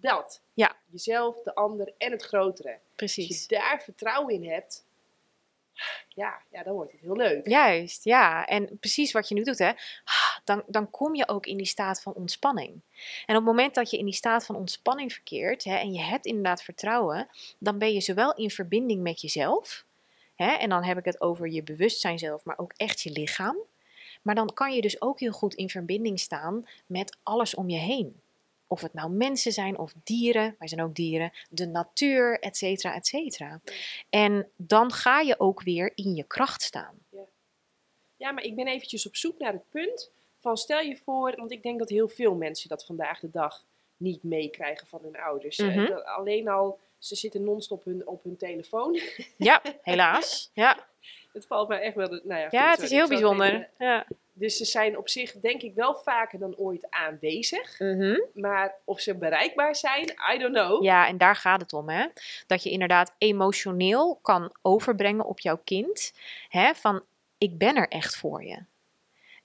[0.00, 0.40] dat.
[0.54, 0.76] Ja.
[0.90, 2.68] Jezelf, de ander en het grotere.
[2.72, 3.40] Als precies.
[3.42, 4.86] je daar vertrouwen in hebt,
[6.08, 7.48] ja, ja dan wordt het heel leuk.
[7.48, 8.46] Juist, ja.
[8.46, 9.72] En precies wat je nu doet, hè.
[10.44, 12.70] Dan, dan kom je ook in die staat van ontspanning.
[13.26, 16.00] En op het moment dat je in die staat van ontspanning verkeert hè, en je
[16.00, 17.28] hebt inderdaad vertrouwen,
[17.58, 19.86] dan ben je zowel in verbinding met jezelf,
[20.38, 20.52] Hè?
[20.52, 23.56] En dan heb ik het over je bewustzijn zelf, maar ook echt je lichaam.
[24.22, 27.78] Maar dan kan je dus ook heel goed in verbinding staan met alles om je
[27.78, 28.20] heen.
[28.70, 32.94] Of het nou mensen zijn of dieren, wij zijn ook dieren, de natuur, et cetera,
[32.94, 33.60] et cetera.
[34.10, 36.94] En dan ga je ook weer in je kracht staan.
[38.16, 41.52] Ja, maar ik ben eventjes op zoek naar het punt van stel je voor, want
[41.52, 43.64] ik denk dat heel veel mensen dat vandaag de dag
[43.96, 45.58] niet meekrijgen van hun ouders.
[45.58, 45.92] Mhm.
[45.92, 49.00] alleen al, ze zitten non-stop hun, op hun telefoon.
[49.36, 50.50] Ja, helaas.
[50.52, 50.86] Ja,
[51.32, 52.48] het valt mij echt wel, nou ja.
[52.50, 53.54] ja goed, het is heel bijzonder.
[53.54, 54.06] even- Ja.
[54.38, 57.78] Dus ze zijn op zich denk ik wel vaker dan ooit aanwezig.
[57.78, 58.20] Mhm.
[58.34, 60.82] Maar of ze bereikbaar zijn, I don't know.
[60.82, 62.06] Ja, en daar gaat het om, hè?
[62.46, 66.12] Dat je inderdaad emotioneel kan overbrengen op jouw kind,
[66.48, 66.74] hè?
[66.74, 67.02] Van
[67.38, 68.58] ik ben er echt voor je.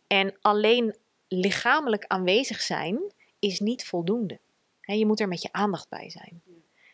[0.08, 0.96] En alleen
[1.28, 3.00] lichamelijk aanwezig zijn
[3.40, 4.40] is niet voldoende.
[4.82, 6.42] Hè, je moet er met je aandacht bij zijn.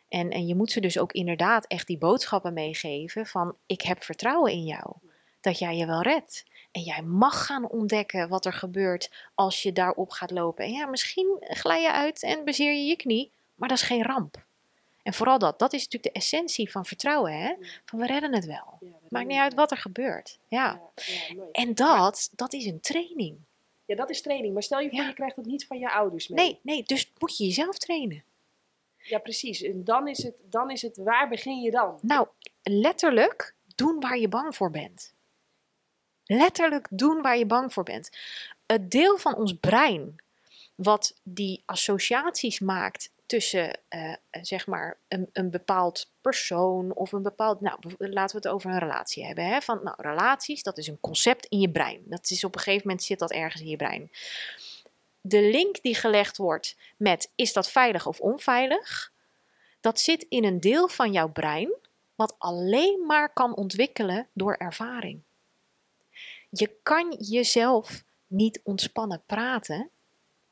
[0.09, 4.03] En, en je moet ze dus ook inderdaad echt die boodschappen meegeven van ik heb
[4.03, 4.93] vertrouwen in jou.
[5.41, 6.45] Dat jij je wel redt.
[6.71, 10.65] En jij mag gaan ontdekken wat er gebeurt als je daarop gaat lopen.
[10.65, 14.03] En ja, misschien glij je uit en bezeer je je knie, maar dat is geen
[14.03, 14.47] ramp.
[15.03, 17.53] En vooral dat, dat is natuurlijk de essentie van vertrouwen, hè?
[17.85, 18.77] Van we redden het wel.
[18.79, 20.39] Ja, Maakt niet uit wat er gebeurt.
[20.47, 20.81] Ja.
[21.51, 23.37] En dat, dat is een training.
[23.85, 24.53] ja, dat is training.
[24.53, 26.45] Maar stel je voor, je krijgt dat niet van je ouders mee.
[26.45, 28.23] Nee, nee, dus moet je jezelf trainen.
[28.97, 29.61] Ja, precies.
[29.61, 31.99] En dan is, het, dan is het, waar begin je dan?
[32.01, 32.27] Nou,
[32.63, 35.13] letterlijk doen waar je bang voor bent.
[36.31, 38.09] Letterlijk doen waar je bang voor bent.
[38.65, 40.15] Het deel van ons brein
[40.75, 47.61] wat die associaties maakt tussen, eh, zeg maar, een, een bepaald persoon of een bepaald,
[47.61, 49.45] nou, laten we het over een relatie hebben.
[49.45, 49.61] Hè?
[49.61, 52.01] Van, nou, relaties, dat is een concept in je brein.
[52.05, 54.11] Dat is op een gegeven moment zit dat ergens in je brein.
[55.21, 59.11] De link die gelegd wordt met is dat veilig of onveilig,
[59.79, 61.73] dat zit in een deel van jouw brein
[62.15, 65.21] wat alleen maar kan ontwikkelen door ervaring.
[66.49, 69.89] Je kan jezelf niet ontspannen praten.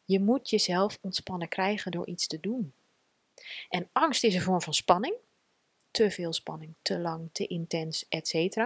[0.05, 2.73] Je moet jezelf ontspannen krijgen door iets te doen.
[3.69, 5.15] En angst is een vorm van spanning.
[5.91, 8.57] Te veel spanning, te lang, te intens, etc.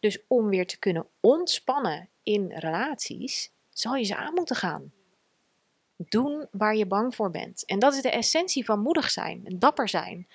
[0.00, 4.92] Dus om weer te kunnen ontspannen in relaties, zal je ze aan moeten gaan.
[5.96, 7.64] Doen waar je bang voor bent.
[7.64, 10.28] En dat is de essentie van moedig zijn en dapper zijn.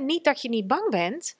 [0.00, 1.36] Niet dat je niet bang bent,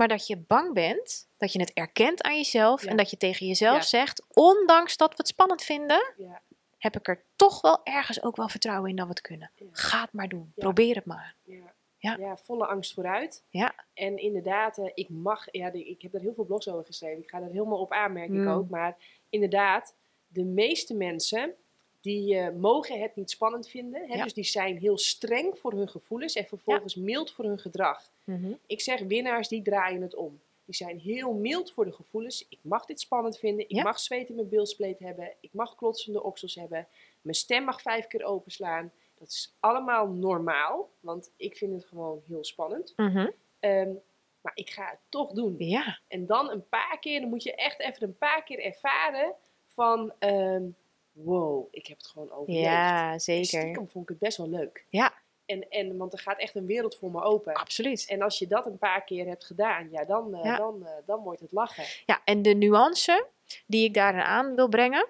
[0.00, 2.90] maar dat je bang bent, dat je het erkent aan jezelf Ja.
[2.90, 3.82] en dat je tegen jezelf Ja.
[3.82, 6.42] zegt, ondanks dat we het spannend vinden, Ja,
[6.78, 9.50] heb ik er toch wel ergens ook wel vertrouwen in dat we het kunnen.
[9.72, 10.52] Ga het maar doen.
[10.54, 11.34] Probeer het maar.
[11.44, 11.72] ja.
[11.98, 12.16] Ja.
[12.18, 12.36] Ja.
[12.36, 13.44] volle angst vooruit.
[13.50, 13.74] Ja.
[13.94, 17.22] En inderdaad, eh, ik mag, ja, ik heb daar heel veel blogs over geschreven.
[17.22, 18.48] Ik ga daar helemaal op aan, merk ik Mm.
[18.48, 18.68] ook.
[18.68, 18.96] Maar
[19.28, 19.94] inderdaad,
[20.26, 21.54] de meeste mensen
[22.00, 24.08] die eh, mogen het niet spannend vinden.
[24.08, 24.14] Hè?
[24.14, 24.22] Ja.
[24.24, 28.10] Dus die zijn heel streng voor hun gevoelens en vervolgens mild voor hun gedrag.
[28.24, 28.52] Mhm.
[28.66, 30.40] Ik zeg winnaars, die draaien het om.
[30.64, 32.46] Die zijn heel mild voor de gevoelens.
[32.48, 33.64] Ik mag dit spannend vinden.
[33.68, 33.82] Ik Ja.
[33.82, 35.32] mag zweet in mijn bilspleet hebben.
[35.40, 36.86] Ik mag klotsende oksels hebben.
[37.20, 38.92] Mijn stem mag vijf keer openslaan.
[39.18, 42.92] Dat is allemaal normaal, want ik vind het gewoon heel spannend.
[42.96, 43.30] Mhm.
[43.60, 43.90] Ehm,
[44.40, 45.54] maar ik ga het toch doen.
[45.58, 49.34] Ja, En dan een paar keer, dan moet je echt even een paar keer ervaren
[49.68, 50.12] van...
[50.18, 50.62] ehm,
[51.24, 52.64] wow, ik heb het gewoon overleefd.
[52.64, 53.60] ja En zeker.
[53.60, 54.84] stiekem vond ik het best wel leuk.
[54.88, 55.12] Ja,
[55.46, 57.54] En, en, want er gaat echt een wereld voor me open.
[57.54, 58.06] absoluut.
[58.08, 60.56] En als je dat een paar keer hebt gedaan, ja, dan, eh, Ja.
[60.56, 61.84] Dan, eh, dan wordt het lachen.
[62.06, 63.26] Ja, en de nuance
[63.66, 65.08] die ik daarin aan wil brengen,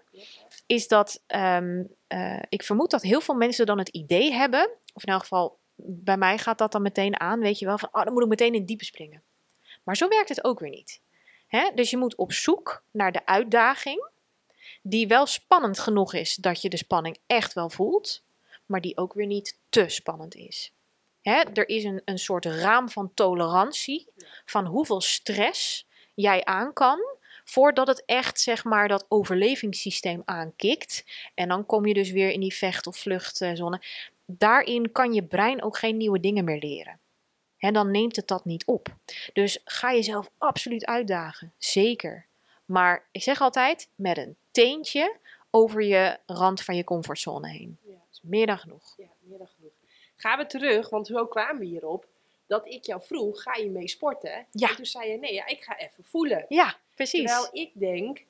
[0.66, 5.06] is dat ehm, eh, ik vermoed dat heel veel mensen dan het idee hebben, of
[5.06, 8.04] in elk geval bij mij gaat dat dan meteen aan, weet je wel, van oh,
[8.04, 9.22] dan moet ik meteen in het diepe springen.
[9.82, 11.00] Maar zo werkt het ook weer niet.
[11.46, 11.70] Hè?
[11.74, 14.08] Dus je moet op zoek naar de uitdaging,
[14.82, 18.22] die wel spannend genoeg is dat je de spanning echt wel voelt,
[18.66, 20.72] maar die ook weer niet te spannend is.
[21.22, 21.40] Hè?
[21.52, 24.06] Er is een, een soort raam van tolerantie
[24.44, 31.04] van hoeveel stress jij aan kan voordat het echt zeg maar dat overlevingssysteem aankikt.
[31.34, 33.82] En dan kom je dus weer in die vecht- of vluchtzone.
[34.26, 37.00] Daarin kan je brein ook geen nieuwe dingen meer leren.
[37.58, 38.88] En dan neemt het dat niet op.
[39.32, 41.52] Dus ga jezelf absoluut uitdagen.
[41.58, 42.26] Zeker.
[42.64, 45.16] Maar ik zeg altijd met een teentje
[45.50, 47.78] over je rand van je comfortzone heen.
[47.82, 48.94] Ja, is meer dan genoeg.
[48.96, 49.72] ja, meer dan genoeg.
[50.16, 52.06] Gaan we terug, want hoe kwamen we hierop?
[52.46, 54.46] Dat ik jou vroeg, ga je mee sporten?
[54.50, 54.68] Ja.
[54.68, 56.44] En toen zei je, nee, ja, ik ga even voelen.
[56.48, 57.24] Ja, precies.
[57.26, 58.24] Terwijl ik denk,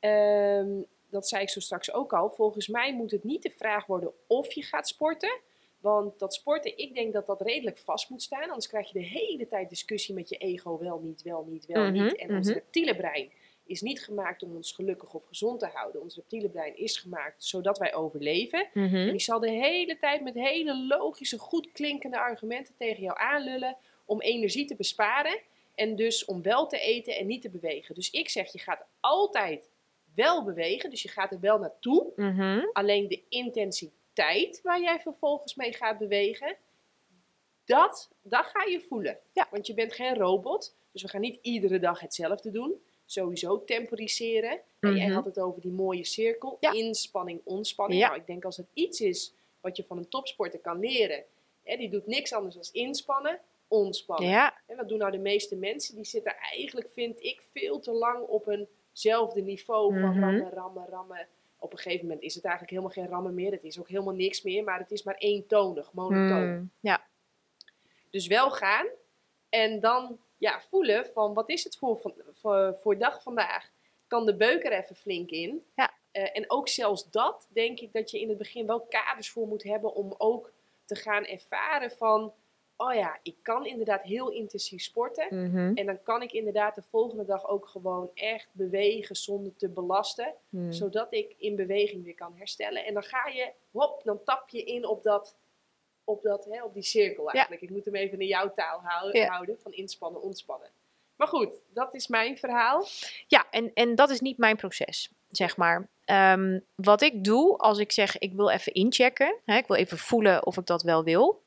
[0.00, 0.68] ehm,
[1.10, 4.12] dat zei ik zo straks ook al, volgens mij moet het niet de vraag worden
[4.26, 5.38] of je gaat sporten.
[5.80, 8.42] Want dat sporten, ik denk dat dat redelijk vast moet staan.
[8.48, 11.82] Anders krijg je de hele tijd discussie met je ego, wel niet, wel niet, wel
[11.82, 12.16] Mhm, niet.
[12.16, 12.56] En ons mhm.
[12.56, 13.32] reptiele brein
[13.66, 16.02] is niet gemaakt om ons gelukkig of gezond te houden.
[16.02, 18.68] Ons reptiele brein is gemaakt zodat wij overleven.
[18.72, 18.94] Mhm.
[18.94, 23.76] En die zal de hele tijd met hele logische, goed klinkende argumenten tegen jou aanlullen
[24.04, 25.40] om energie te besparen.
[25.74, 27.94] En dus om wel te eten en niet te bewegen.
[27.94, 29.70] Dus ik zeg, je gaat altijd
[30.14, 30.90] wel bewegen.
[30.90, 32.12] Dus je gaat er wel naartoe.
[32.16, 32.60] Mhm.
[32.72, 36.56] Alleen de intensiteit waar jij vervolgens mee gaat bewegen,
[37.64, 39.18] dat, dat ga je voelen.
[39.32, 39.48] Ja.
[39.50, 40.76] Want je bent geen robot.
[40.92, 42.74] Dus we gaan niet iedere dag hetzelfde doen.
[43.06, 44.60] Sowieso temporiseren.
[44.80, 45.14] En jij Mhm.
[45.14, 46.56] had het over die mooie cirkel.
[46.60, 46.72] Ja.
[46.72, 48.00] Inspanning, ontspanning.
[48.00, 48.06] Ja.
[48.08, 51.24] Nou, ik denk als het iets is wat je van een topsporter kan leren.
[51.62, 54.28] Hè, die doet niks anders dan inspannen, ontspannen.
[54.28, 55.94] Ja, En wat doen nou de meeste mensen?
[55.94, 58.48] Die zitten eigenlijk, vind ik, veel te lang op
[58.92, 60.20] eenzelfde niveau van Mhm.
[60.20, 61.28] rammen, rammen, rammen.
[61.58, 63.50] Op een gegeven moment is het eigenlijk helemaal geen rammen meer.
[63.52, 66.48] Het is ook helemaal niks meer, maar het is maar eentonig, monotoon.
[66.56, 67.06] Mm, ja.
[68.10, 68.86] Dus wel gaan
[69.48, 73.70] en dan ja, voelen van wat is het voor, voor, voor dag vandaag?
[74.06, 75.64] Kan de beuk er even flink in?
[75.74, 75.94] Ja.
[76.10, 79.46] Eh, en ook zelfs dat denk ik dat je in het begin wel kaders voor
[79.46, 80.52] moet hebben om ook
[80.84, 82.34] te gaan ervaren van,
[82.76, 85.26] oh ja, ik kan inderdaad heel intensief sporten.
[85.30, 85.72] Mhm.
[85.74, 90.34] En dan kan ik inderdaad de volgende dag ook gewoon echt bewegen zonder te belasten.
[90.48, 90.72] Mm.
[90.72, 92.84] Zodat ik in beweging weer kan herstellen.
[92.84, 95.36] En dan ga je, hop, dan tap je in op, dat,
[96.06, 97.62] op, dat, hè, op die cirkel eigenlijk.
[97.62, 99.26] Ik moet hem even in jouw taal hou- Ja.
[99.26, 100.68] houden, van inspannen, ontspannen.
[101.16, 102.86] Maar goed, dat is mijn verhaal.
[103.26, 105.88] Ja, en, en dat is niet mijn proces, zeg maar.
[106.04, 109.98] Ehm, wat ik doe als ik zeg ik wil even inchecken, hè, ik wil even
[109.98, 111.42] voelen of ik dat wel wil,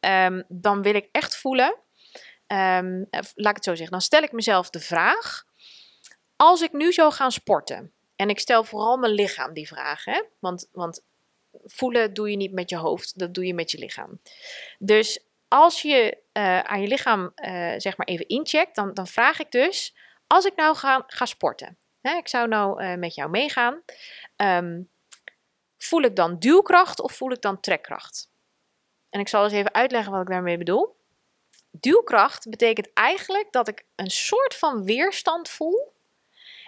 [0.00, 1.74] ehm, dan wil ik echt voelen,
[2.46, 5.46] ehm, eh, laat ik het zo zeggen, dan stel ik mezelf de vraag,
[6.36, 10.22] als ik nu zou gaan sporten, en ik stel vooral mijn lichaam die vraag, hè,
[10.38, 11.02] want, want
[11.64, 14.20] voelen doe je niet met je hoofd, dat doe je met je lichaam.
[14.78, 19.40] Dus als je eh, aan je lichaam eh, zeg maar even incheckt, dan, dan vraag
[19.40, 19.94] ik dus,
[20.26, 23.82] als ik nou ga, sporten, hè, ik zou nou eh, met jou meegaan,
[24.36, 24.82] ehm,
[25.76, 28.30] voel ik dan duwkracht of voel ik dan trekkracht?
[29.10, 30.96] En ik zal eens even uitleggen wat ik daarmee bedoel.
[31.70, 35.92] Duwkracht betekent eigenlijk dat ik een soort van weerstand voel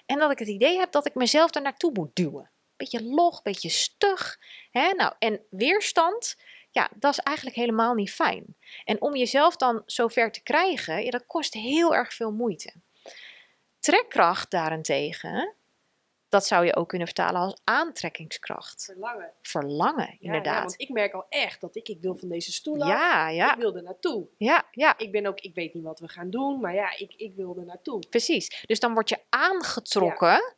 [0.07, 2.51] en dat ik het idee heb dat ik mezelf er naartoe moet duwen.
[2.81, 4.39] Beetje log, beetje stug.
[4.71, 4.91] Hè?
[4.93, 6.37] Nou, en weerstand,
[6.71, 8.57] ja, dat is eigenlijk helemaal niet fijn.
[8.85, 12.73] En om jezelf dan zover te krijgen, ja, dat kost heel erg veel moeite.
[13.81, 15.55] Trekkracht daarentegen,
[16.29, 18.85] dat zou je ook kunnen vertalen als aantrekkingskracht.
[18.85, 19.33] Verlangen.
[19.43, 20.55] Verlangen, inderdaad.
[20.55, 22.89] Ja, want ik merk al echt dat ik, ik wil van deze stoel af.
[22.89, 24.27] Ja, ja, Ik wil er naartoe.
[24.37, 27.15] ja, ja, Ik ben ook, ik weet niet wat we gaan doen, maar ja, ik,
[27.17, 27.99] ik wil er naartoe.
[28.11, 28.65] precies.
[28.67, 30.55] Dus dan word je aangetrokken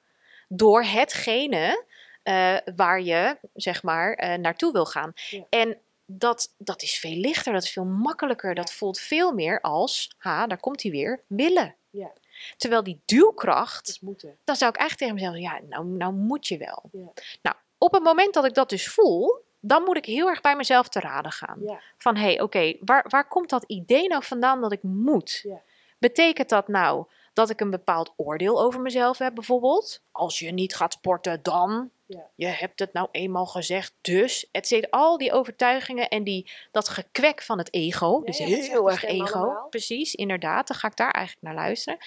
[0.48, 1.84] door hetgene
[2.22, 5.12] eh, waar je, zeg maar, eh, naartoe wil gaan.
[5.14, 5.44] Ja.
[5.48, 8.54] En dat, dat is veel lichter, dat is veel makkelijker.
[8.54, 11.74] Dat voelt veel meer als, ha, daar komt hij weer, willen.
[11.90, 12.12] Ja.
[12.56, 13.98] Terwijl die duwkracht,
[14.44, 16.82] dan zou ik eigenlijk tegen mezelf, ja, nou, nou moet je wel.
[16.92, 17.12] Ja.
[17.42, 20.56] Nou, op het moment dat ik dat dus voel, dan moet ik heel erg bij
[20.56, 21.58] mezelf te raden gaan.
[21.60, 21.80] Ja.
[21.98, 25.40] Van, hé, hey, oké, waar, waar komt dat idee nou vandaan dat ik moet?
[25.42, 25.60] Ja.
[25.98, 30.02] Betekent dat nou dat ik een bepaald oordeel over mezelf heb bijvoorbeeld?
[30.10, 31.90] Als je niet gaat sporten, dan...
[32.12, 32.30] Ja.
[32.34, 34.48] Je hebt het nou eenmaal gezegd, dus...
[34.52, 38.18] Het zit al die overtuigingen en die, dat gekwek van het ego.
[38.18, 39.39] Ja, dus ja, heel erg ego.
[39.39, 39.68] allemaal.
[39.68, 40.68] Precies, inderdaad.
[40.68, 41.98] Dan ga ik daar eigenlijk naar luisteren.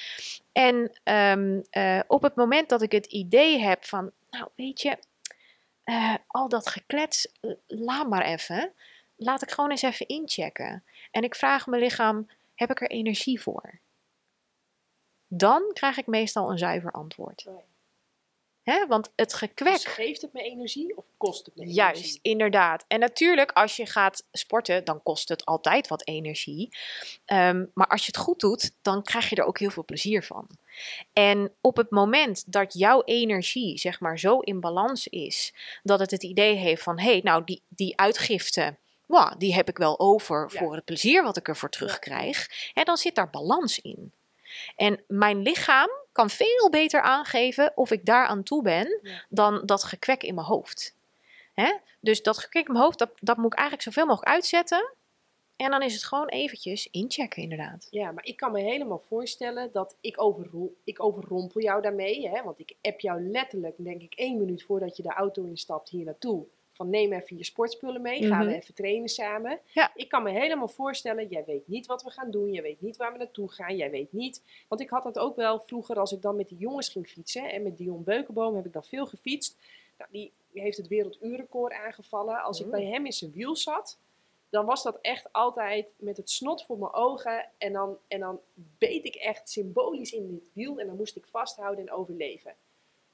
[0.52, 4.12] En ehm, eh, op het moment dat ik het idee heb van...
[4.30, 4.98] Nou, weet je...
[5.84, 7.28] eh, al dat geklets,
[7.68, 8.74] laat maar even.
[9.16, 10.84] Laat ik gewoon eens even inchecken.
[11.12, 13.80] En ik vraag mijn lichaam, heb ik er energie voor?
[15.28, 17.46] Dan krijg ik meestal een zuiver antwoord.
[18.66, 18.88] Hè?
[18.88, 19.74] Want het gekwek...
[19.74, 21.82] Dus geeft het me energie of kost het me energie?
[21.82, 22.86] Juist, inderdaad.
[22.88, 26.70] En natuurlijk, als je gaat sporten, dan kost het altijd wat energie.
[27.26, 30.24] Ehm, maar als je het goed doet, dan krijg je er ook heel veel plezier
[30.24, 30.48] van.
[31.14, 36.12] En op het moment dat jouw energie, zeg maar, zo in balans is, dat het
[36.12, 38.76] het idee heeft van, hé, hey, nou, die, die uitgifte,
[39.06, 40.60] wow, die heb ik wel over Ja.
[40.60, 42.50] voor het plezier wat ik ervoor terugkrijg.
[42.74, 44.12] En dan zit daar balans in.
[44.76, 49.24] En mijn lichaam kan veel beter aangeven of ik daar aan toe ben Ja.
[49.30, 50.96] dan dat gekwek in mijn hoofd.
[51.54, 51.74] Hè?
[52.00, 54.94] Dus dat gekwek in mijn hoofd, dat, dat moet ik eigenlijk zoveel mogelijk uitzetten.
[55.56, 57.88] En dan is het gewoon eventjes inchecken, inderdaad.
[57.90, 62.30] Ja, maar ik kan me helemaal voorstellen dat ik, overrol, ik overrompel jou daarmee.
[62.30, 62.44] Hè?
[62.44, 66.06] Want ik app jou letterlijk, denk ik, één minuut voordat je de auto instapt hier
[66.06, 66.46] naartoe.
[66.76, 68.48] Van neem even je sportspullen mee, gaan Mhm.
[68.48, 69.60] we even trainen samen.
[69.66, 69.92] Ja.
[69.96, 72.52] Ik kan me helemaal voorstellen, jij weet niet wat we gaan doen.
[72.52, 73.76] Jij weet niet waar we naartoe gaan.
[73.76, 74.44] Jij weet niet.
[74.68, 77.52] Want ik had dat ook wel vroeger als ik dan met die jongens ging fietsen.
[77.52, 79.58] En met Dion Beukenboom heb ik dan veel gefietst.
[79.98, 82.42] Nou, die heeft het werelduurrecord aangevallen.
[82.44, 82.72] Als ik Oh.
[82.72, 83.98] bij hem in zijn wiel zat,
[84.50, 87.50] dan was dat echt altijd met het snot voor mijn ogen.
[87.58, 90.80] En dan, en dan beet ik echt symbolisch in dit wiel.
[90.80, 92.56] En dan moest ik vasthouden en overleven.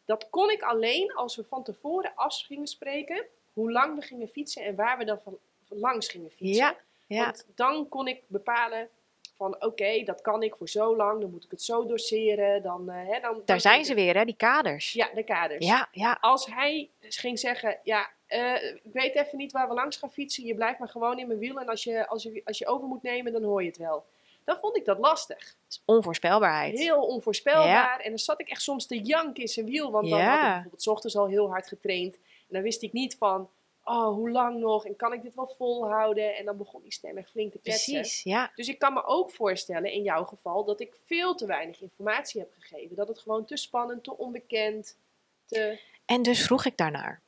[0.05, 3.25] Dat kon ik alleen als we van tevoren af gingen spreken.
[3.53, 5.37] Hoe lang we gingen fietsen en waar we dan van,
[5.67, 6.55] van langs gingen fietsen.
[6.65, 6.75] Ja,
[7.07, 7.23] ja.
[7.23, 8.89] Want dan kon ik bepalen
[9.35, 12.61] van oké, dat kan ik voor zo lang, dan moet ik het zo doseren.
[12.63, 14.93] Dan, eh, hè, dan, Daar dan- zijn ze weer, hè, die kaders.
[14.93, 15.65] Ja, de kaders.
[15.65, 16.17] ja, ja.
[16.21, 20.45] Als hij ging zeggen, ja, eh, ik weet even niet waar we langs gaan fietsen,
[20.45, 22.87] je blijft maar gewoon in mijn wiel en als je, als, je, als je over
[22.87, 24.05] moet nemen, dan hoor je het wel.
[24.43, 25.55] Dan vond ik dat lastig.
[25.69, 26.77] is onvoorspelbaarheid.
[26.79, 27.99] Heel onvoorspelbaar.
[27.99, 30.29] En dan zat ik echt soms te janken in zijn wiel, want dan Ja.
[30.29, 32.17] had ik bijvoorbeeld 's ochtends al heel hard getraind.
[32.51, 33.49] Dan wist ik niet van,
[33.83, 36.35] oh, hoe lang nog en kan ik dit wel volhouden?
[36.35, 37.93] En dan begon die stem echt flink te kletsen.
[37.93, 38.51] Precies, ja.
[38.55, 42.41] Dus ik kan me ook voorstellen in jouw geval dat ik veel te weinig informatie
[42.41, 42.95] heb gegeven.
[42.95, 44.97] Dat het gewoon te spannend, te onbekend,
[45.45, 45.79] te...
[46.05, 47.21] En dus vroeg ik daarnaar.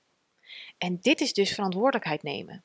[0.78, 2.64] En dit is dus verantwoordelijkheid nemen.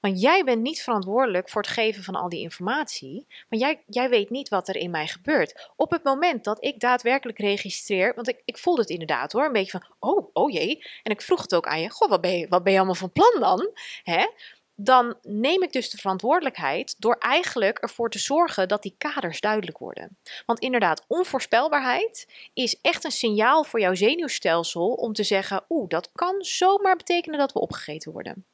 [0.00, 3.26] Want jij bent niet verantwoordelijk voor het geven van al die informatie.
[3.48, 5.70] Maar jij, jij weet niet wat er in mij gebeurt.
[5.76, 8.14] Op het moment dat ik daadwerkelijk registreer.
[8.14, 9.44] Want ik, ik voelde het inderdaad hoor.
[9.44, 10.84] Een beetje van: oh, oh jee.
[11.02, 12.94] En ik vroeg het ook aan je: Goh, wat ben je, wat ben je allemaal
[12.94, 13.70] van plan dan?
[14.02, 14.26] Hè?
[14.74, 19.78] Dan neem ik dus de verantwoordelijkheid door eigenlijk ervoor te zorgen dat die kaders duidelijk
[19.78, 20.18] worden.
[20.46, 26.10] Want inderdaad, onvoorspelbaarheid is echt een signaal voor jouw zenuwstelsel om te zeggen: oeh, dat
[26.12, 28.46] kan zomaar betekenen dat we opgegeten worden.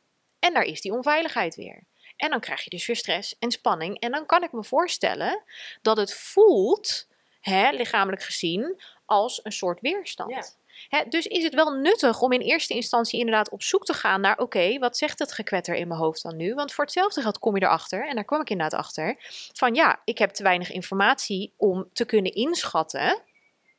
[0.44, 1.84] En daar is die onveiligheid weer.
[2.16, 4.00] En dan krijg je dus weer stress en spanning.
[4.00, 5.42] En dan kan ik me voorstellen
[5.82, 7.08] dat het voelt,
[7.40, 10.30] hè, lichamelijk gezien, als een soort weerstand.
[10.30, 10.44] Ja.
[10.88, 14.20] Hè, dus is het wel nuttig om in eerste instantie inderdaad op zoek te gaan
[14.20, 16.54] naar: oké, wat zegt het gekwetter in mijn hoofd dan nu?
[16.54, 19.16] Want voor hetzelfde geld kom je erachter, en daar kwam ik inderdaad achter,
[19.52, 23.22] van ja, ik heb te weinig informatie om te kunnen inschatten,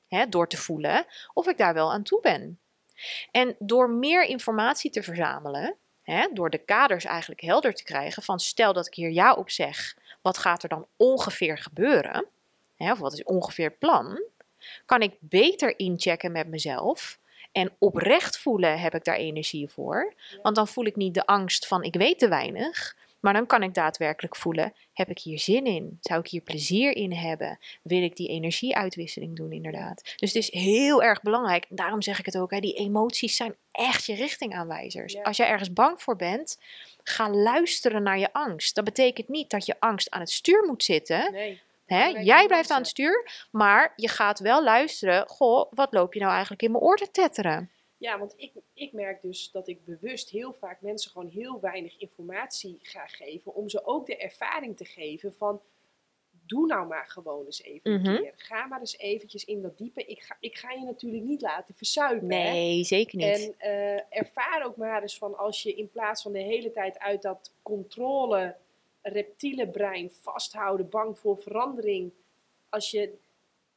[0.08, 2.60] hè, door te voelen, of ik daar wel aan toe ben.
[3.32, 8.40] En door meer informatie te verzamelen, hè, door de kaders eigenlijk helder te krijgen van
[8.40, 12.26] stel dat ik hier ja op zeg, wat gaat er dan ongeveer gebeuren?
[12.76, 14.24] Hè, of wat is ongeveer het plan?
[14.86, 17.20] Kan ik beter inchecken met mezelf
[17.52, 20.14] en oprecht voelen heb ik daar energie voor?
[20.42, 22.96] Want dan voel ik niet de angst van ik weet te weinig,
[23.26, 25.98] maar dan kan ik daadwerkelijk voelen, heb ik hier zin in?
[26.02, 27.60] Zou ik hier plezier in hebben?
[27.82, 30.02] Wil ik die energieuitwisseling doen inderdaad?
[30.16, 33.36] Dus het is heel erg belangrijk, en daarom zeg ik het ook, hè, die emoties
[33.36, 35.14] zijn echt je richtingaanwijzers.
[35.14, 35.22] Ja.
[35.22, 36.60] Als jij ergens bang voor bent,
[37.04, 38.76] ga luisteren naar je angst.
[38.76, 41.32] Dat betekent niet dat je angst aan het stuur moet zitten.
[41.32, 41.62] Nee.
[41.86, 42.06] Hè?
[42.06, 45.28] Jij blijft aan het stuur, maar je gaat wel luisteren.
[45.28, 47.70] Goh, wat loop je nou eigenlijk in mijn oor te tetteren?
[48.06, 51.98] Ja, want ik, ik merk dus dat ik bewust heel vaak mensen gewoon heel weinig
[52.00, 53.54] informatie ga geven.
[53.56, 55.62] Om ze ook de ervaring te geven van,
[56.46, 58.06] doe nou maar gewoon eens even Mhm.
[58.10, 58.34] een keer.
[58.36, 60.04] Ga maar eens eventjes in dat diepe.
[60.06, 62.32] Ik ga, ik ga je natuurlijk niet laten verzuipen.
[62.32, 62.52] hè.
[62.52, 63.26] Nee, zeker niet.
[63.28, 67.00] En eh, ervaar ook maar eens van als je in plaats van de hele tijd
[67.00, 68.56] uit dat controle
[69.02, 72.12] reptiele brein vasthouden, bang voor verandering.
[72.70, 73.14] Als je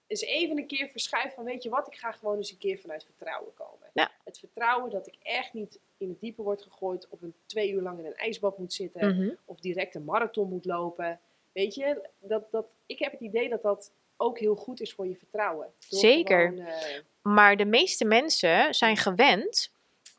[0.08, 2.78] eens even een keer verschuift van weet je wat, ik ga gewoon eens een keer
[2.78, 3.88] vanuit vertrouwen komen.
[3.92, 4.10] Ja.
[4.24, 7.82] Het vertrouwen dat ik echt niet in het diepe word gegooid of een twee uur
[7.82, 9.34] lang in een ijsbad moet zitten Mhm.
[9.44, 11.20] of direct een marathon moet lopen.
[11.52, 15.06] Weet je, dat, dat, ik heb het idee dat dat ook heel goed is voor
[15.06, 15.72] je vertrouwen.
[15.88, 16.48] Door Zeker.
[16.48, 19.72] gewoon, eh, Maar de meeste mensen zijn gewend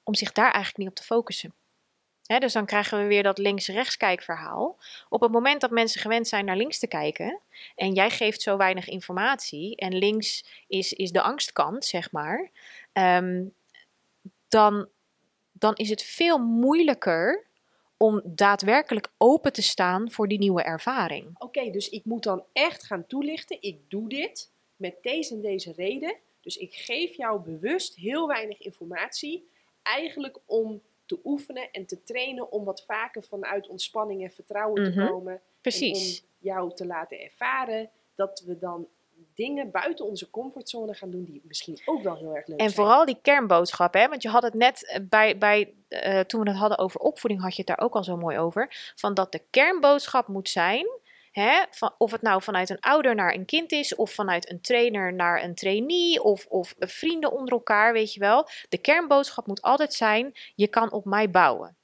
[0.03, 1.53] om zich daar eigenlijk niet op te focussen.
[2.37, 4.77] Dus dan krijgen we weer dat links-rechts kijkverhaal.
[5.09, 7.39] Op het moment dat mensen gewend zijn naar links te kijken
[7.75, 12.51] en jij geeft zo weinig informatie en links is, is de angstkant, zeg maar,
[12.93, 13.45] ehm,
[14.47, 14.87] dan,
[15.51, 17.47] dan is het veel moeilijker
[17.97, 21.35] om daadwerkelijk open te staan voor die nieuwe ervaring.
[21.39, 23.57] Oké, dus ik moet dan echt gaan toelichten.
[23.61, 26.15] Ik doe dit met deze en deze reden.
[26.41, 29.49] Dus ik geef jou bewust heel weinig informatie.
[29.83, 34.91] Eigenlijk om te oefenen en te trainen om wat vaker vanuit ontspanning en vertrouwen Mhm,
[34.91, 35.41] te komen.
[35.61, 36.17] Precies.
[36.19, 38.87] En om jou te laten ervaren dat we dan
[39.33, 42.85] dingen buiten onze comfortzone gaan doen die misschien ook wel heel erg leuk En zijn.
[42.85, 44.07] vooral die kernboodschap, hè?
[44.07, 47.41] want je had het net eh, bij, bij eh, toen we het hadden over opvoeding,
[47.43, 48.91] had je het daar ook al zo mooi over.
[48.95, 50.87] Van dat de kernboodschap moet zijn,
[51.31, 51.63] hè?
[51.97, 55.43] Of het nou vanuit een ouder naar een kind is, of vanuit een trainer naar
[55.43, 58.47] een trainee, of, of vrienden onder elkaar, weet je wel.
[58.69, 61.77] De kernboodschap moet altijd zijn: je kan op mij bouwen.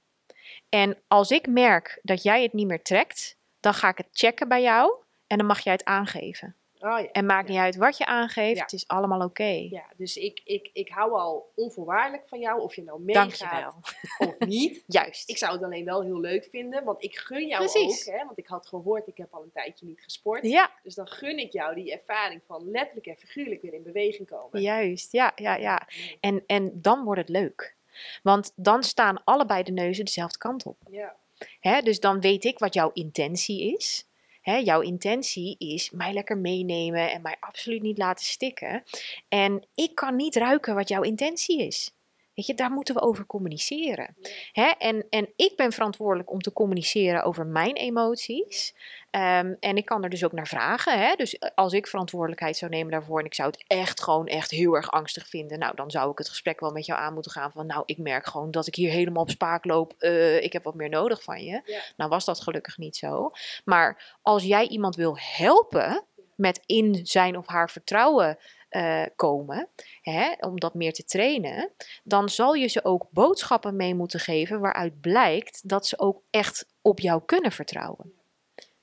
[0.69, 4.47] En als ik merk dat jij het niet meer trekt, dan ga ik het checken
[4.47, 4.95] bij jou
[5.27, 6.55] en dan mag jij het aangeven.
[6.85, 7.11] Oh ja.
[7.11, 7.53] En maakt Ja.
[7.53, 8.61] niet uit wat je aangeeft, Ja.
[8.63, 9.67] het is allemaal oké.
[9.69, 13.75] Ja, dus ik, ik, ik hou al onvoorwaardelijk van jou, of je nou meegaat
[14.17, 14.83] of niet.
[14.87, 15.29] Juist.
[15.29, 18.07] Ik zou het alleen wel heel leuk vinden, want ik gun jou Precies.
[18.07, 18.13] ook.
[18.15, 20.43] Hè, want ik had gehoord, ik heb al een tijdje niet gesport.
[20.43, 24.27] Ja, Dus dan gun ik jou die ervaring van letterlijk en figuurlijk weer in beweging
[24.27, 24.61] komen.
[24.61, 25.11] juist.
[25.11, 25.87] Ja, ja, ja.
[26.19, 27.75] En, en dan wordt het leuk.
[28.23, 30.77] Want dan staan allebei de neuzen dezelfde kant op.
[30.89, 31.15] Ja.
[31.59, 31.81] Hè?
[31.81, 34.07] Dus dan weet ik wat jouw intentie is.
[34.45, 38.83] Jouw intentie is mij lekker meenemen en mij absoluut niet laten stikken.
[39.27, 41.94] En ik kan niet ruiken wat jouw intentie is.
[42.35, 44.15] Weet je, daar moeten we over communiceren.
[44.51, 44.71] Hè?
[44.77, 48.75] En, en ik ben verantwoordelijk om te communiceren over mijn emoties.
[49.11, 50.99] Ehm, en ik kan er dus ook naar vragen.
[50.99, 51.15] Hè?
[51.15, 54.51] Dus eh, als ik verantwoordelijkheid zou nemen daarvoor en ik zou het echt gewoon echt
[54.51, 57.31] heel erg angstig vinden, nou dan zou ik het gesprek wel met jou aan moeten
[57.31, 59.93] gaan van, nou ik merk gewoon dat ik hier helemaal op spaak loop.
[59.99, 61.61] Uh, ik heb wat meer nodig van je.
[61.65, 61.79] Ja.
[61.97, 63.31] Nou was dat gelukkig niet zo.
[63.65, 66.03] Maar als jij iemand wil helpen
[66.35, 68.37] met in zijn of haar vertrouwen
[68.75, 69.67] uh, komen,
[70.01, 71.71] hè, om dat meer te trainen,
[72.03, 76.67] dan zal je ze ook boodschappen mee moeten geven waaruit blijkt dat ze ook echt
[76.81, 78.13] op jou kunnen vertrouwen.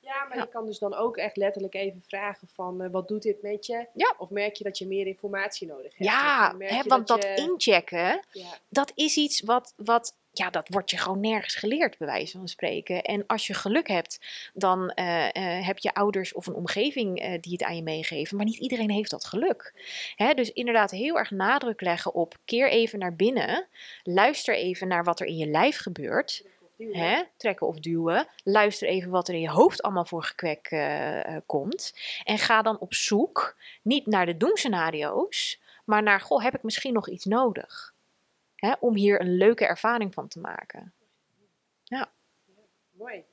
[0.00, 3.22] Ja, maar je kan dus dan ook echt letterlijk even vragen van uh, wat doet
[3.22, 3.86] dit met je?
[3.94, 4.14] Ja.
[4.18, 6.10] Of merk je dat je meer informatie nodig hebt?
[6.10, 8.58] Ja, hè, want dat, dat inchecken, ja.
[8.68, 12.48] dat is iets wat, wat ja, dat wordt je gewoon nergens geleerd, bij wijze van
[12.48, 13.02] spreken.
[13.02, 14.20] En als je geluk hebt,
[14.54, 18.36] dan uh, uh, heb je ouders of een omgeving uh, die het aan je meegeven.
[18.36, 19.74] Maar niet iedereen heeft dat geluk.
[20.16, 20.34] Hè?
[20.34, 23.66] Dus inderdaad heel erg nadruk leggen op keer even naar binnen.
[24.02, 26.44] Luister even naar wat er in je lijf gebeurt.
[26.78, 27.22] Hè?
[27.36, 28.26] Trekken of duwen.
[28.44, 30.86] Luister even wat er in je hoofd allemaal voor gekwek
[31.46, 31.94] komt.
[32.24, 36.92] En ga dan op zoek, niet naar de doemscenario's, maar naar, goh, heb ik misschien
[36.92, 37.91] nog iets nodig?
[38.66, 40.92] Hè, om hier een leuke ervaring van te maken.
[41.82, 42.12] Ja.
[42.90, 43.24] Mooi.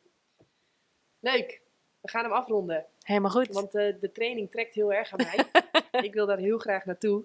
[1.19, 1.61] Leuk.
[2.01, 2.85] We gaan hem afronden.
[3.01, 3.47] Helemaal goed.
[3.47, 5.45] Want uh, de training trekt heel erg aan mij.
[6.07, 7.23] ik wil daar heel graag naartoe.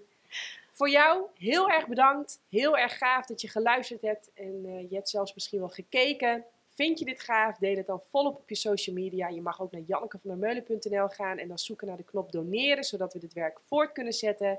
[0.72, 2.40] Voor jou heel erg bedankt.
[2.48, 6.44] Heel erg gaaf dat je geluisterd hebt en uh, je hebt zelfs misschien wel gekeken.
[6.68, 7.58] Vind je dit gaaf?
[7.58, 9.28] Deel het dan volop op je social media.
[9.28, 13.18] Je mag ook naar jannekevandermeulen.nl gaan en dan zoeken naar de knop doneren, zodat we
[13.18, 14.58] dit werk voort kunnen zetten.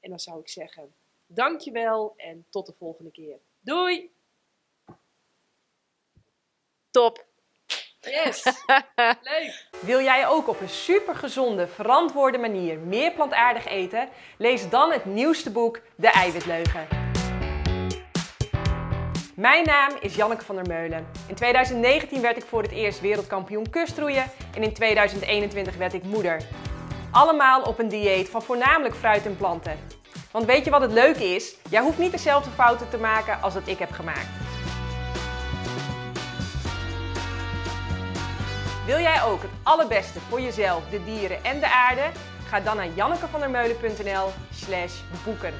[0.00, 0.94] En dan zou ik zeggen,
[1.30, 3.38] Dankjewel en tot de volgende keer.
[3.60, 4.10] Doei!
[6.90, 7.26] Top!
[8.00, 8.44] Yes!
[9.30, 9.68] Leuk!
[9.80, 14.08] Wil jij ook op een supergezonde, verantwoorde manier meer plantaardig eten?
[14.38, 16.86] Lees dan het nieuwste boek De Eiwitleugen.
[19.34, 21.06] Mijn naam is Janneke van der Meulen.
[21.28, 26.42] In 2019 werd ik voor het eerst wereldkampioen kustroeien en in 2021 werd ik moeder.
[27.10, 29.97] Allemaal op een dieet van voornamelijk fruit en planten.
[30.30, 31.54] Want weet je wat het leuke is?
[31.70, 34.28] Jij hoeft niet dezelfde fouten te maken als dat ik heb gemaakt.
[38.86, 42.10] Wil jij ook het allerbeste voor jezelf, de dieren en de aarde?
[42.48, 44.92] Ga dan naar jannekevandermeulen.nl slash
[45.24, 45.54] boeken.